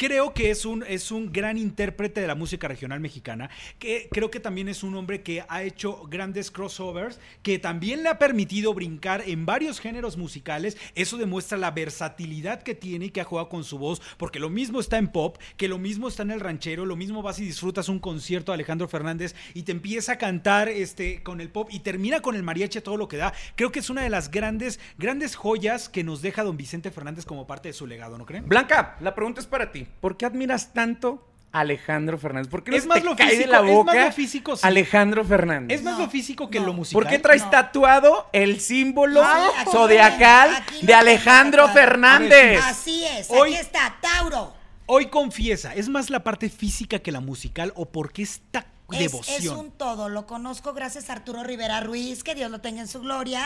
Creo 0.00 0.32
que 0.32 0.50
es 0.50 0.64
un, 0.64 0.82
es 0.88 1.10
un 1.10 1.30
gran 1.30 1.58
intérprete 1.58 2.22
de 2.22 2.26
la 2.26 2.34
música 2.34 2.66
regional 2.66 3.00
mexicana, 3.00 3.50
que 3.78 4.08
creo 4.10 4.30
que 4.30 4.40
también 4.40 4.70
es 4.70 4.82
un 4.82 4.94
hombre 4.94 5.20
que 5.22 5.44
ha 5.46 5.62
hecho 5.62 6.04
grandes 6.08 6.50
crossovers, 6.50 7.20
que 7.42 7.58
también 7.58 8.02
le 8.02 8.08
ha 8.08 8.18
permitido 8.18 8.72
brincar 8.72 9.22
en 9.26 9.44
varios 9.44 9.78
géneros 9.78 10.16
musicales. 10.16 10.78
Eso 10.94 11.18
demuestra 11.18 11.58
la 11.58 11.72
versatilidad 11.72 12.62
que 12.62 12.74
tiene 12.74 13.04
y 13.04 13.10
que 13.10 13.20
ha 13.20 13.24
jugado 13.24 13.50
con 13.50 13.62
su 13.62 13.76
voz, 13.76 14.00
porque 14.16 14.40
lo 14.40 14.48
mismo 14.48 14.80
está 14.80 14.96
en 14.96 15.08
pop, 15.08 15.36
que 15.58 15.68
lo 15.68 15.76
mismo 15.76 16.08
está 16.08 16.22
en 16.22 16.30
el 16.30 16.40
ranchero, 16.40 16.86
lo 16.86 16.96
mismo 16.96 17.20
vas 17.20 17.38
y 17.38 17.44
disfrutas 17.44 17.90
un 17.90 17.98
concierto 17.98 18.52
de 18.52 18.54
Alejandro 18.54 18.88
Fernández 18.88 19.34
y 19.52 19.64
te 19.64 19.72
empieza 19.72 20.12
a 20.12 20.16
cantar 20.16 20.70
este, 20.70 21.22
con 21.22 21.42
el 21.42 21.50
pop 21.50 21.68
y 21.70 21.80
termina 21.80 22.22
con 22.22 22.36
el 22.36 22.42
mariachi 22.42 22.80
todo 22.80 22.96
lo 22.96 23.06
que 23.06 23.18
da. 23.18 23.34
Creo 23.54 23.70
que 23.70 23.80
es 23.80 23.90
una 23.90 24.00
de 24.00 24.08
las 24.08 24.30
grandes, 24.30 24.80
grandes 24.96 25.36
joyas 25.36 25.90
que 25.90 26.04
nos 26.04 26.22
deja 26.22 26.42
don 26.42 26.56
Vicente 26.56 26.90
Fernández 26.90 27.26
como 27.26 27.46
parte 27.46 27.68
de 27.68 27.74
su 27.74 27.86
legado, 27.86 28.16
¿no 28.16 28.24
creen? 28.24 28.48
Blanca, 28.48 28.96
la 29.00 29.14
pregunta 29.14 29.42
es 29.42 29.46
para 29.46 29.70
ti. 29.70 29.89
¿Por 30.00 30.16
qué 30.16 30.26
admiras 30.26 30.72
tanto 30.72 31.26
a 31.52 31.60
Alejandro 31.60 32.16
Fernández? 32.18 32.48
¿Por 32.48 32.62
qué 32.62 32.70
no 32.70 32.76
Es 32.76 32.82
se 32.84 32.88
más 32.88 32.98
te 33.00 33.04
lo 33.04 33.16
cae 33.16 33.26
de 33.30 33.36
físico, 33.36 33.50
la 33.52 33.58
es 33.58 33.64
más 33.64 33.72
boca 33.74 34.04
lo 34.06 34.12
físico, 34.12 34.56
sí. 34.56 34.66
Alejandro 34.66 35.24
Fernández? 35.24 35.78
Es 35.78 35.84
más 35.84 35.94
No, 35.98 36.04
lo 36.04 36.10
físico 36.10 36.48
que 36.50 36.60
no. 36.60 36.66
lo 36.66 36.72
musical. 36.74 37.02
¿Por 37.02 37.10
qué 37.10 37.18
traes 37.18 37.42
No. 37.44 37.50
tatuado 37.50 38.28
el 38.32 38.60
símbolo 38.60 39.22
zodiacal 39.70 40.50
de 40.82 40.94
Alejandro. 40.94 41.68
Fernández? 41.68 42.60
Así 42.64 43.04
es, 43.04 43.28
Hoy- 43.30 43.52
aquí 43.54 43.60
está, 43.60 43.96
Tauro. 44.00 44.54
Hoy 44.86 45.06
confiesa, 45.06 45.74
¿es 45.74 45.88
más 45.88 46.10
la 46.10 46.24
parte 46.24 46.48
física 46.48 46.98
que 46.98 47.12
la 47.12 47.20
musical 47.20 47.72
o 47.76 47.86
por 47.86 48.12
qué 48.12 48.22
esta 48.22 48.66
Es, 48.90 48.98
devoción? 48.98 49.36
es 49.40 49.46
un 49.48 49.70
todo, 49.70 50.08
lo 50.08 50.26
conozco 50.26 50.72
gracias 50.72 51.10
a 51.10 51.12
Arturo 51.12 51.44
Rivera 51.44 51.80
Ruiz, 51.80 52.24
que 52.24 52.34
Dios 52.34 52.50
lo 52.50 52.60
tenga 52.60 52.80
en 52.80 52.88
su 52.88 53.00
gloria. 53.00 53.42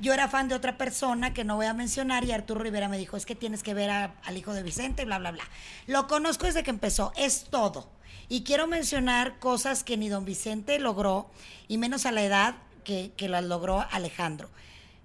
Yo 0.00 0.14
era 0.14 0.28
fan 0.28 0.48
de 0.48 0.54
otra 0.54 0.78
persona 0.78 1.34
que 1.34 1.44
no 1.44 1.56
voy 1.56 1.66
a 1.66 1.74
mencionar 1.74 2.24
y 2.24 2.32
Arturo 2.32 2.60
Rivera 2.60 2.88
me 2.88 2.96
dijo, 2.96 3.16
es 3.18 3.26
que 3.26 3.34
tienes 3.34 3.62
que 3.62 3.74
ver 3.74 3.90
al 3.90 4.36
hijo 4.36 4.54
de 4.54 4.62
Vicente, 4.62 5.04
bla, 5.04 5.18
bla, 5.18 5.30
bla. 5.30 5.44
Lo 5.86 6.06
conozco 6.06 6.46
desde 6.46 6.62
que 6.62 6.70
empezó, 6.70 7.12
es 7.16 7.44
todo. 7.50 7.90
Y 8.28 8.42
quiero 8.42 8.66
mencionar 8.66 9.38
cosas 9.38 9.84
que 9.84 9.96
ni 9.96 10.08
don 10.08 10.24
Vicente 10.24 10.78
logró, 10.78 11.28
y 11.68 11.76
menos 11.76 12.06
a 12.06 12.12
la 12.12 12.22
edad 12.22 12.54
que, 12.82 13.12
que 13.16 13.28
las 13.28 13.44
logró 13.44 13.84
Alejandro. 13.90 14.48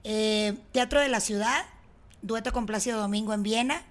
Eh, 0.03 0.58
Teatro 0.71 1.01
de 1.01 1.10
la 1.10 1.19
Ciudad, 1.19 1.65
dueto 2.21 2.53
con 2.53 2.65
Plácido 2.65 2.99
Domingo 2.99 3.34
en 3.34 3.43
Viena, 3.43 3.84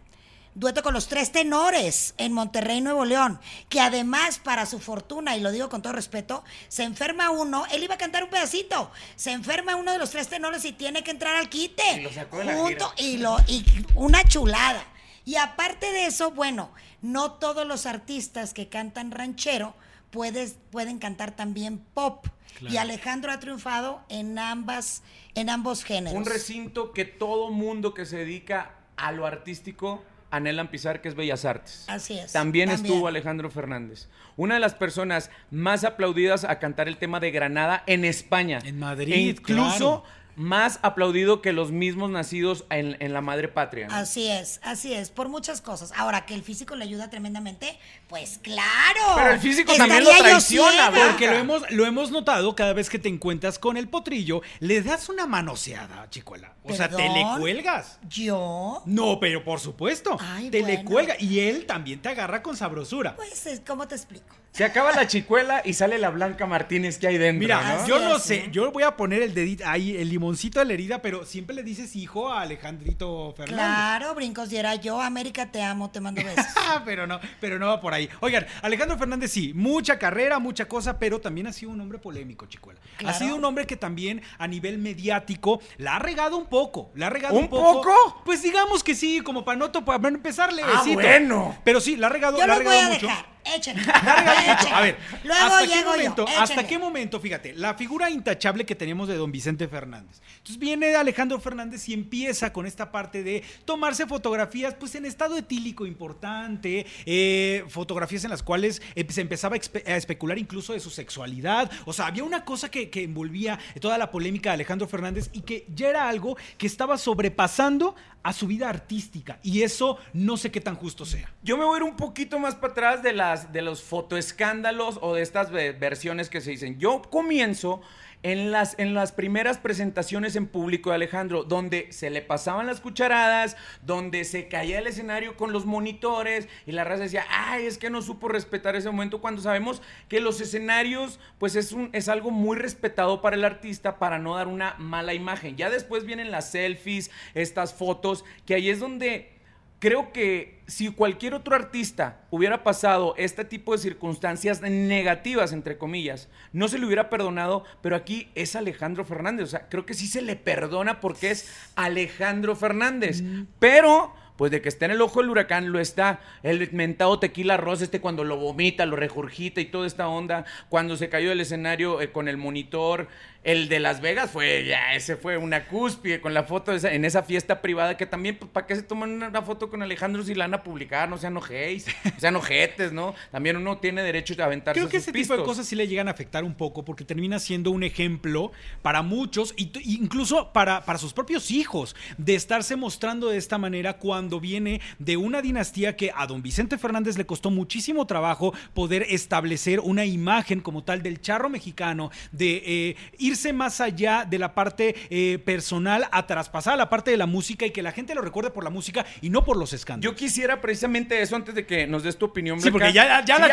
dueto 0.54 0.82
con 0.82 0.94
los 0.94 1.08
tres 1.08 1.32
tenores 1.32 2.14
en 2.16 2.32
Monterrey, 2.32 2.80
Nuevo 2.80 3.04
León, 3.04 3.40
que 3.68 3.80
además 3.80 4.38
para 4.38 4.66
su 4.66 4.78
fortuna, 4.78 5.36
y 5.36 5.40
lo 5.40 5.50
digo 5.50 5.68
con 5.68 5.82
todo 5.82 5.92
respeto, 5.92 6.44
se 6.68 6.84
enferma 6.84 7.30
uno, 7.30 7.64
él 7.72 7.82
iba 7.82 7.94
a 7.94 7.98
cantar 7.98 8.24
un 8.24 8.30
pedacito, 8.30 8.90
se 9.16 9.32
enferma 9.32 9.76
uno 9.76 9.92
de 9.92 9.98
los 9.98 10.10
tres 10.10 10.28
tenores 10.28 10.64
y 10.64 10.72
tiene 10.72 11.02
que 11.02 11.10
entrar 11.10 11.34
al 11.36 11.48
quite. 11.48 11.82
Y 11.98 12.02
lo 12.02 12.12
sacó 12.12 12.38
de 12.38 12.44
la 12.44 12.54
Junto- 12.56 12.92
gira. 12.96 13.08
y, 13.08 13.16
lo, 13.18 13.36
y 13.48 13.64
una 13.96 14.22
chulada. 14.24 14.84
Y 15.24 15.36
aparte 15.36 15.90
de 15.90 16.06
eso, 16.06 16.30
bueno, 16.30 16.70
no 17.02 17.32
todos 17.32 17.66
los 17.66 17.86
artistas 17.86 18.52
que 18.54 18.68
cantan 18.68 19.10
ranchero 19.10 19.74
puedes, 20.10 20.56
pueden 20.70 20.98
cantar 20.98 21.32
también 21.32 21.78
pop. 21.78 22.26
Y 22.60 22.76
Alejandro 22.76 23.32
ha 23.32 23.40
triunfado 23.40 24.00
en 24.08 24.38
ambas, 24.38 25.02
en 25.34 25.50
ambos 25.50 25.82
géneros. 25.82 26.16
Un 26.16 26.24
recinto 26.26 26.92
que 26.92 27.04
todo 27.04 27.50
mundo 27.50 27.94
que 27.94 28.06
se 28.06 28.18
dedica 28.18 28.76
a 28.96 29.10
lo 29.10 29.26
artístico 29.26 30.04
anhelan 30.36 30.68
pisar, 30.68 31.00
que 31.00 31.08
es 31.08 31.14
Bellas 31.14 31.44
Artes. 31.44 31.84
Así 31.88 32.18
es. 32.18 32.32
También, 32.32 32.70
estuvo 32.70 33.06
Alejandro 33.06 33.50
Fernández. 33.50 34.08
Una 34.36 34.54
de 34.54 34.60
las 34.60 34.74
personas 34.74 35.30
más 35.50 35.84
aplaudidas 35.84 36.44
a 36.44 36.58
cantar 36.58 36.88
el 36.88 36.96
tema 36.96 37.20
de 37.20 37.30
Granada 37.30 37.82
en 37.86 38.04
España. 38.04 38.58
En 38.64 38.78
Madrid. 38.78 39.12
E 39.12 39.20
incluso 39.20 40.04
más 40.36 40.80
aplaudido 40.82 41.40
que 41.40 41.52
los 41.52 41.70
mismos 41.70 42.10
nacidos 42.10 42.64
en, 42.70 43.12
la 43.12 43.20
madre 43.20 43.48
patria. 43.48 43.88
Así 43.90 44.28
es, 44.28 44.60
así 44.62 44.92
es, 44.92 45.10
por 45.10 45.28
muchas 45.28 45.60
cosas. 45.60 45.92
Ahora, 45.96 46.26
que 46.26 46.34
el 46.34 46.42
físico 46.42 46.74
le 46.76 46.84
ayuda 46.84 47.10
tremendamente, 47.10 47.78
pues 48.14 48.38
claro. 48.40 49.00
Pero 49.16 49.30
el 49.32 49.40
físico 49.40 49.74
también 49.74 50.04
lo 50.04 50.16
traiciona, 50.16 50.92
porque 50.92 51.26
lo 51.26 51.32
hemos, 51.32 51.68
lo 51.72 51.84
hemos 51.84 52.12
notado 52.12 52.54
cada 52.54 52.72
vez 52.72 52.88
que 52.88 53.00
te 53.00 53.08
encuentras 53.08 53.58
con 53.58 53.76
el 53.76 53.88
potrillo, 53.88 54.40
le 54.60 54.82
das 54.82 55.08
una 55.08 55.26
manoseada, 55.26 56.08
chicuela. 56.10 56.54
O 56.62 56.72
sea, 56.72 56.88
te 56.88 57.08
le 57.08 57.26
cuelgas. 57.40 57.98
¿Yo? 58.08 58.84
No, 58.86 59.18
pero 59.18 59.42
por 59.42 59.58
supuesto. 59.58 60.16
te 60.48 60.62
le 60.62 60.84
cuelga. 60.84 61.16
Y 61.18 61.40
él 61.40 61.66
también 61.66 62.00
te 62.00 62.08
agarra 62.08 62.40
con 62.40 62.56
sabrosura. 62.56 63.16
Pues, 63.16 63.60
¿cómo 63.66 63.88
te 63.88 63.96
explico? 63.96 64.36
Se 64.54 64.62
acaba 64.62 64.92
la 64.92 65.08
chicuela 65.08 65.62
y 65.64 65.72
sale 65.72 65.98
la 65.98 66.10
Blanca 66.10 66.46
Martínez 66.46 66.98
que 66.98 67.08
hay 67.08 67.18
dentro. 67.18 67.40
Mira, 67.40 67.84
yo 67.88 67.98
no 67.98 68.20
sé, 68.20 68.50
yo 68.52 68.70
voy 68.70 68.84
a 68.84 68.96
poner 68.96 69.20
el 69.20 69.34
dedito 69.34 69.64
ahí, 69.66 69.96
el 69.96 70.08
limoncito 70.08 70.60
de 70.60 70.66
la 70.66 70.74
herida, 70.74 71.02
pero 71.02 71.26
siempre 71.26 71.56
le 71.56 71.64
dices 71.64 71.96
hijo 71.96 72.30
a 72.30 72.42
Alejandrito 72.42 73.34
Fernández. 73.36 73.56
Claro, 73.56 74.14
brincos 74.14 74.52
y 74.52 74.56
era 74.56 74.76
yo, 74.76 75.00
América, 75.00 75.50
te 75.50 75.60
amo, 75.60 75.90
te 75.90 76.00
mando 76.00 76.22
besos. 76.22 76.46
pero 76.84 77.04
no, 77.04 77.18
pero 77.40 77.58
no 77.58 77.66
va 77.66 77.80
por 77.80 77.94
ahí. 77.94 78.03
Oigan, 78.20 78.46
Alejandro 78.62 78.98
Fernández 78.98 79.30
sí, 79.30 79.52
mucha 79.54 79.98
carrera, 79.98 80.38
mucha 80.38 80.66
cosa, 80.66 80.98
pero 80.98 81.20
también 81.20 81.46
ha 81.46 81.52
sido 81.52 81.72
un 81.72 81.80
hombre 81.80 81.98
polémico, 81.98 82.46
chicuela. 82.46 82.80
Ha 83.04 83.12
sido 83.12 83.36
un 83.36 83.44
hombre 83.44 83.66
que 83.66 83.76
también 83.76 84.22
a 84.38 84.46
nivel 84.46 84.78
mediático 84.78 85.60
la 85.76 85.96
ha 85.96 85.98
regado 85.98 86.36
un 86.36 86.46
poco, 86.46 86.90
la 86.94 87.08
ha 87.08 87.10
regado 87.10 87.34
un, 87.34 87.48
poco. 87.48 88.22
Pues 88.24 88.42
digamos 88.42 88.82
que 88.82 88.94
sí, 88.94 89.20
como 89.20 89.44
para 89.44 89.58
no 89.58 89.72
para 89.72 90.08
empezarle. 90.08 90.62
Ah, 90.64 90.82
bueno. 90.92 91.56
Pero 91.64 91.80
sí, 91.80 91.96
la 91.96 92.06
ha 92.06 92.10
regado, 92.10 92.38
la 92.38 92.44
ha 92.44 92.58
regado 92.58 92.76
voy 92.76 92.84
a 92.84 92.88
mucho. 92.88 93.06
Dejar. 93.06 93.33
Échenle. 93.44 93.82
A 93.92 94.80
ver, 94.80 94.98
Luego 95.22 95.44
¿hasta 95.44 95.60
llego 95.66 95.74
qué 95.74 95.84
momento, 95.84 96.26
yo. 96.26 96.38
¿Hasta 96.40 96.66
qué 96.66 96.78
momento, 96.78 97.20
fíjate, 97.20 97.52
la 97.54 97.74
figura 97.74 98.10
intachable 98.10 98.64
que 98.64 98.74
tenemos 98.74 99.08
de 99.08 99.16
don 99.16 99.30
Vicente 99.32 99.68
Fernández? 99.68 100.20
Entonces 100.38 100.58
viene 100.58 100.94
Alejandro 100.94 101.40
Fernández 101.40 101.88
y 101.88 101.94
empieza 101.94 102.52
con 102.52 102.66
esta 102.66 102.90
parte 102.90 103.22
de 103.22 103.42
tomarse 103.64 104.06
fotografías, 104.06 104.74
pues 104.74 104.94
en 104.94 105.06
estado 105.06 105.36
etílico 105.36 105.86
importante, 105.86 106.86
eh, 107.06 107.64
fotografías 107.68 108.24
en 108.24 108.30
las 108.30 108.42
cuales 108.42 108.82
eh, 108.94 109.06
se 109.08 109.20
empezaba 109.20 109.56
a, 109.56 109.96
especular 109.96 110.38
incluso 110.38 110.72
de 110.72 110.80
su 110.80 110.90
sexualidad. 110.90 111.70
O 111.84 111.92
sea, 111.92 112.06
había 112.06 112.24
una 112.24 112.44
cosa 112.44 112.70
que, 112.70 112.90
que 112.90 113.02
envolvía 113.02 113.58
toda 113.80 113.98
la 113.98 114.10
polémica 114.10 114.50
de 114.50 114.54
Alejandro 114.54 114.88
Fernández 114.88 115.30
y 115.32 115.42
que 115.42 115.66
ya 115.74 115.88
era 115.88 116.08
algo 116.08 116.36
que 116.58 116.66
estaba 116.66 116.98
sobrepasando 116.98 117.94
a 118.24 118.32
su 118.32 118.46
vida 118.46 118.68
artística. 118.68 119.38
Y 119.42 119.62
eso 119.62 119.98
no 120.14 120.36
sé 120.36 120.50
qué 120.50 120.60
tan 120.60 120.74
justo 120.74 121.04
sea. 121.04 121.30
Yo 121.42 121.56
me 121.58 121.64
voy 121.64 121.74
a 121.74 121.76
ir 121.76 121.82
un 121.84 121.94
poquito 121.94 122.38
más 122.38 122.54
para 122.54 122.72
atrás 122.72 123.02
de, 123.02 123.12
de 123.36 123.62
los 123.62 123.82
fotoescándalos 123.82 124.98
o 125.02 125.14
de 125.14 125.22
estas 125.22 125.50
versiones 125.50 126.30
que 126.30 126.40
se 126.40 126.50
dicen. 126.50 126.78
Yo 126.78 127.02
comienzo 127.02 127.80
en 128.24 128.50
las, 128.50 128.74
en 128.78 128.94
las 128.94 129.12
primeras 129.12 129.58
presentaciones 129.58 130.34
en 130.34 130.46
público 130.46 130.88
de 130.88 130.96
Alejandro, 130.96 131.44
donde 131.44 131.92
se 131.92 132.08
le 132.08 132.22
pasaban 132.22 132.66
las 132.66 132.80
cucharadas, 132.80 133.54
donde 133.82 134.24
se 134.24 134.48
caía 134.48 134.78
el 134.78 134.86
escenario 134.86 135.36
con 135.36 135.52
los 135.52 135.66
monitores 135.66 136.48
y 136.64 136.72
la 136.72 136.84
raza 136.84 137.02
decía, 137.02 137.26
ay, 137.28 137.66
es 137.66 137.76
que 137.76 137.90
no 137.90 138.00
supo 138.00 138.28
respetar 138.28 138.76
ese 138.76 138.90
momento, 138.90 139.20
cuando 139.20 139.42
sabemos 139.42 139.82
que 140.08 140.20
los 140.20 140.40
escenarios, 140.40 141.20
pues 141.38 141.54
es, 141.54 141.72
un, 141.72 141.90
es 141.92 142.08
algo 142.08 142.30
muy 142.30 142.56
respetado 142.56 143.20
para 143.20 143.36
el 143.36 143.44
artista 143.44 143.98
para 143.98 144.18
no 144.18 144.36
dar 144.36 144.48
una 144.48 144.74
mala 144.78 145.12
imagen. 145.12 145.56
Ya 145.56 145.68
después 145.68 146.06
vienen 146.06 146.30
las 146.30 146.50
selfies, 146.50 147.10
estas 147.34 147.74
fotos, 147.74 148.24
que 148.46 148.54
ahí 148.54 148.70
es 148.70 148.80
donde 148.80 149.33
creo 149.78 150.12
que 150.12 150.62
si 150.66 150.90
cualquier 150.90 151.34
otro 151.34 151.54
artista 151.54 152.22
hubiera 152.30 152.62
pasado 152.62 153.14
este 153.18 153.44
tipo 153.44 153.72
de 153.72 153.78
circunstancias 153.78 154.62
negativas, 154.62 155.52
entre 155.52 155.76
comillas, 155.76 156.28
no 156.52 156.68
se 156.68 156.78
le 156.78 156.86
hubiera 156.86 157.10
perdonado, 157.10 157.64
pero 157.82 157.96
aquí 157.96 158.28
es 158.34 158.56
Alejandro 158.56 159.04
Fernández. 159.04 159.44
O 159.44 159.50
sea, 159.50 159.68
creo 159.68 159.84
que 159.84 159.94
sí 159.94 160.06
se 160.06 160.22
le 160.22 160.36
perdona 160.36 161.00
porque 161.00 161.30
es 161.30 161.52
Alejandro 161.76 162.56
Fernández. 162.56 163.22
Mm. 163.22 163.46
Pero 163.58 164.14
pues 164.36 164.50
de 164.50 164.60
que 164.60 164.68
esté 164.68 164.86
en 164.86 164.90
el 164.90 165.00
ojo 165.00 165.20
del 165.20 165.30
huracán 165.30 165.70
lo 165.70 165.78
está. 165.78 166.20
El 166.42 166.68
mentado 166.72 167.18
tequila 167.18 167.56
rosa, 167.56 167.84
este 167.84 168.00
cuando 168.00 168.24
lo 168.24 168.36
vomita, 168.36 168.84
lo 168.86 168.96
regurgita 168.96 169.60
y 169.60 169.66
toda 169.66 169.86
esta 169.86 170.08
onda. 170.08 170.44
Cuando 170.68 170.96
se 170.96 171.08
cayó 171.08 171.28
del 171.28 171.40
escenario 171.40 172.00
eh, 172.00 172.10
con 172.10 172.26
el 172.28 172.36
monitor, 172.36 173.08
el 173.44 173.68
de 173.68 173.78
Las 173.78 174.00
Vegas 174.00 174.30
fue, 174.30 174.64
ya, 174.64 174.94
ese 174.94 175.16
fue 175.16 175.36
una 175.36 175.66
cúspide 175.66 176.20
con 176.22 176.32
la 176.32 176.44
foto 176.44 176.72
en 176.72 177.04
esa 177.04 177.22
fiesta 177.22 177.60
privada 177.60 177.96
que 177.98 178.06
también, 178.06 178.36
pues, 178.38 178.50
¿para 178.50 178.66
qué 178.66 178.74
se 178.74 178.82
toman 178.82 179.22
una, 179.22 179.42
foto 179.42 179.68
con 179.68 179.82
Alejandro 179.82 180.24
si 180.24 180.34
la 180.34 180.44
van 180.44 180.54
a 180.54 180.62
publicar? 180.62 181.10
No 181.10 181.18
sean 181.18 181.36
ojéis, 181.36 181.84
sean 182.16 182.36
ojetes, 182.36 182.92
¿no? 182.92 183.14
También 183.30 183.58
uno 183.58 183.76
tiene 183.76 184.02
derecho 184.02 184.34
a 184.38 184.46
aventarse 184.46 184.80
Creo 184.80 184.88
que 184.88 184.96
ese 184.96 185.12
tipo 185.12 185.36
de 185.36 185.42
cosas 185.44 185.66
sí 185.66 185.76
le 185.76 185.86
llegan 185.86 186.08
a 186.08 186.12
afectar 186.12 186.42
un 186.42 186.54
poco 186.54 186.86
porque 186.86 187.04
termina 187.04 187.38
siendo 187.38 187.70
un 187.70 187.82
ejemplo 187.82 188.50
para 188.80 189.02
muchos, 189.02 189.52
y 189.58 189.70
incluso 189.84 190.50
para, 190.54 190.84
para 190.86 190.98
sus 190.98 191.12
propios 191.12 191.50
hijos, 191.50 191.94
de 192.16 192.34
estarse 192.34 192.76
mostrando 192.76 193.28
de 193.28 193.36
esta 193.36 193.58
manera 193.58 193.98
cuando 193.98 194.40
viene 194.40 194.80
de 194.98 195.18
una 195.18 195.42
dinastía 195.42 195.96
que 195.96 196.10
a 196.16 196.26
don 196.26 196.42
Vicente 196.42 196.78
Fernández 196.78 197.18
le 197.18 197.26
costó 197.26 197.50
muchísimo 197.50 198.06
trabajo 198.06 198.54
poder 198.72 199.04
establecer 199.10 199.80
una 199.80 200.06
imagen 200.06 200.60
como 200.60 200.82
tal 200.82 201.02
del 201.02 201.20
charro 201.20 201.50
mexicano, 201.50 202.10
de 202.32 202.62
eh, 202.64 202.96
ir 203.18 203.33
más 203.52 203.80
allá 203.80 204.26
de 204.28 204.38
la 204.38 204.54
parte 204.54 204.94
eh, 205.10 205.38
personal 205.44 206.08
a 206.10 206.26
traspasar 206.26 206.74
a 206.74 206.76
la 206.76 206.88
parte 206.88 207.10
de 207.10 207.16
la 207.16 207.26
música 207.26 207.66
y 207.66 207.70
que 207.70 207.82
la 207.82 207.92
gente 207.92 208.14
lo 208.14 208.22
recuerde 208.22 208.50
por 208.50 208.64
la 208.64 208.70
música 208.70 209.04
y 209.20 209.30
no 209.30 209.44
por 209.44 209.56
los 209.56 209.72
escándalos. 209.72 210.12
Yo 210.12 210.16
quisiera 210.16 210.60
precisamente 210.60 211.20
eso 211.20 211.36
antes 211.36 211.54
de 211.54 211.66
que 211.66 211.86
nos 211.86 212.02
des 212.02 212.16
tu 212.16 212.26
opinión. 212.26 212.60
Sí, 212.60 212.70
porque 212.70 212.92
ya, 212.92 213.06
la 213.06 213.24
chica 213.24 213.48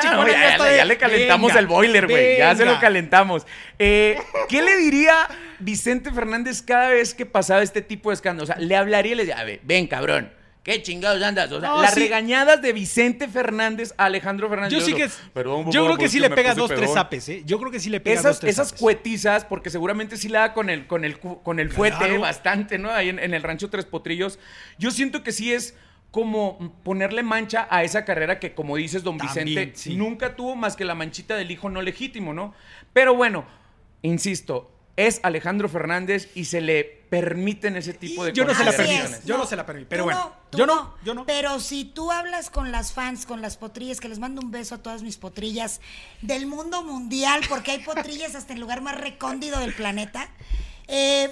ya, 0.76 0.86
le 0.86 0.98
calentamos 0.98 1.56
el 1.56 1.68
boiler, 1.68 2.08
güey. 2.08 2.38
Ya 2.38 2.56
se 2.56 2.66
lo 2.66 2.80
calentamos. 2.80 3.46
Eh, 3.80 4.18
¿Qué 4.48 4.62
le 4.62 4.78
diría 4.78 5.28
Vicente 5.60 6.12
Fernández 6.12 6.62
cada 6.62 6.90
vez 6.90 7.14
que 7.14 7.26
pasaba 7.26 7.64
este 7.64 7.82
tipo 7.82 8.10
de 8.10 8.16
escándalos? 8.16 8.50
O 8.50 8.54
sea, 8.54 8.62
le 8.62 8.76
hablaría 8.76 9.14
y 9.14 9.16
le 9.16 9.24
diría, 9.24 9.40
a 9.40 9.44
ver, 9.44 9.60
ven, 9.64 9.88
cabrón 9.88 10.41
¿Qué 10.64 10.80
chingados 10.84 11.22
andas? 11.24 11.52
O 11.52 11.60
sea, 11.60 11.76
las 11.78 11.96
regañadas 11.96 12.62
de 12.62 12.72
Vicente 12.72 13.28
Fernández 13.28 13.96
a 13.98 14.06
Alejandro 14.06 14.48
Fernández. 14.48 14.78
Yo 14.78 14.86
sí 14.86 14.94
que. 14.94 15.10
yo 15.72 15.86
creo 15.86 15.98
que 15.98 16.08
sí 16.08 16.20
le 16.20 16.30
pega 16.30 16.54
dos, 16.54 16.70
tres 16.70 16.94
zapes, 16.94 17.30
¿eh? 17.30 17.42
Yo 17.46 17.60
creo 17.60 17.72
que 17.72 17.80
sí 17.80 17.90
le 17.90 18.00
pega 18.00 18.20
esas, 18.20 18.34
dos, 18.34 18.40
tres 18.42 18.54
Esas 18.54 18.74
cuetizas, 18.74 19.44
porque 19.44 19.72
seguramente 19.72 20.18
sí 20.18 20.30
le 20.30 20.38
da 20.38 20.54
con 20.54 20.70
el, 20.70 20.86
con 20.86 21.04
el, 21.04 21.18
con 21.18 21.60
el 21.60 21.72
fuete 21.72 22.18
bastante, 22.20 22.78
¿no? 22.78 22.92
Ahí 22.92 23.10
en, 23.10 23.20
el 23.20 23.42
rancho 23.42 23.72
Tres 23.72 23.86
Potrillos. 23.86 24.38
Yo 24.78 24.92
siento 24.92 25.24
que 25.24 25.32
sí 25.32 25.52
es 25.52 25.76
como 26.12 26.80
ponerle 26.84 27.24
mancha 27.24 27.68
a 27.72 27.84
esa 27.84 28.06
carrera 28.06 28.38
que, 28.38 28.54
como 28.54 28.76
dices, 28.76 29.02
don 29.02 29.18
Vicente, 29.18 29.74
nunca 29.96 30.36
tuvo 30.36 30.56
más 30.56 30.76
que 30.76 30.86
la 30.86 30.94
manchita 30.94 31.36
del 31.36 31.50
hijo 31.50 31.70
no 31.70 31.82
legítimo, 31.82 32.34
¿no? 32.34 32.54
Pero 32.94 33.16
bueno, 33.16 33.46
insisto, 34.04 34.71
es 34.98 35.20
Alejandro 35.24 35.70
Fernández 35.70 36.30
y 36.36 36.46
se 36.46 36.62
le 36.62 36.84
permiten 36.84 37.76
ese 37.76 37.94
tipo 37.94 38.24
de 38.24 38.34
yo 38.34 38.46
no 38.46 38.56
se 38.56 38.64
la 38.64 38.72
permito, 38.72 39.10
yo 39.26 39.38
no, 39.38 39.46
se 39.46 39.56
la 39.56 39.66
permito, 39.66 39.90
pero 39.90 40.06
bueno, 40.06 40.34
yo 40.54 40.66
no, 40.66 40.96
yo 41.04 41.14
no. 41.14 41.26
Pero 41.26 41.60
si 41.60 41.84
tú 41.84 42.12
hablas 42.12 42.50
con 42.50 42.72
las 42.72 42.94
fans, 42.94 43.26
con 43.26 43.42
las 43.42 43.58
potrillas, 43.58 44.00
que 44.00 44.08
les 44.08 44.20
mando 44.20 44.42
un 44.42 44.52
beso 44.52 44.76
a 44.76 44.78
todas 44.78 45.04
mis 45.04 45.18
potrillas 45.18 45.82
del 46.22 46.46
mundo 46.46 46.84
mundial, 46.84 47.42
porque 47.50 47.72
hay 47.72 47.80
potrillas 47.80 48.36
hasta 48.36 48.54
el 48.54 48.60
lugar 48.60 48.82
más 48.82 48.98
recóndido 49.00 49.60
del 49.60 49.74
planeta, 49.74 50.30
eh, 50.88 51.32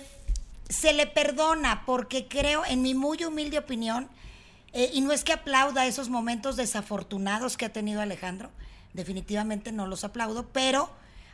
se 0.67 0.93
le 0.93 1.07
perdona 1.07 1.83
porque 1.85 2.27
creo, 2.27 2.65
en 2.65 2.81
mi 2.81 2.93
muy 2.93 3.23
humilde 3.23 3.57
opinión, 3.57 4.09
eh, 4.73 4.91
y 4.93 5.01
no 5.01 5.11
es 5.11 5.23
que 5.23 5.33
aplauda 5.33 5.85
esos 5.85 6.09
momentos 6.09 6.55
desafortunados 6.57 7.57
que 7.57 7.65
ha 7.65 7.73
tenido 7.73 8.01
Alejandro, 8.01 8.51
definitivamente 8.93 9.71
no 9.71 9.87
los 9.87 10.03
aplaudo, 10.03 10.47
pero 10.51 10.89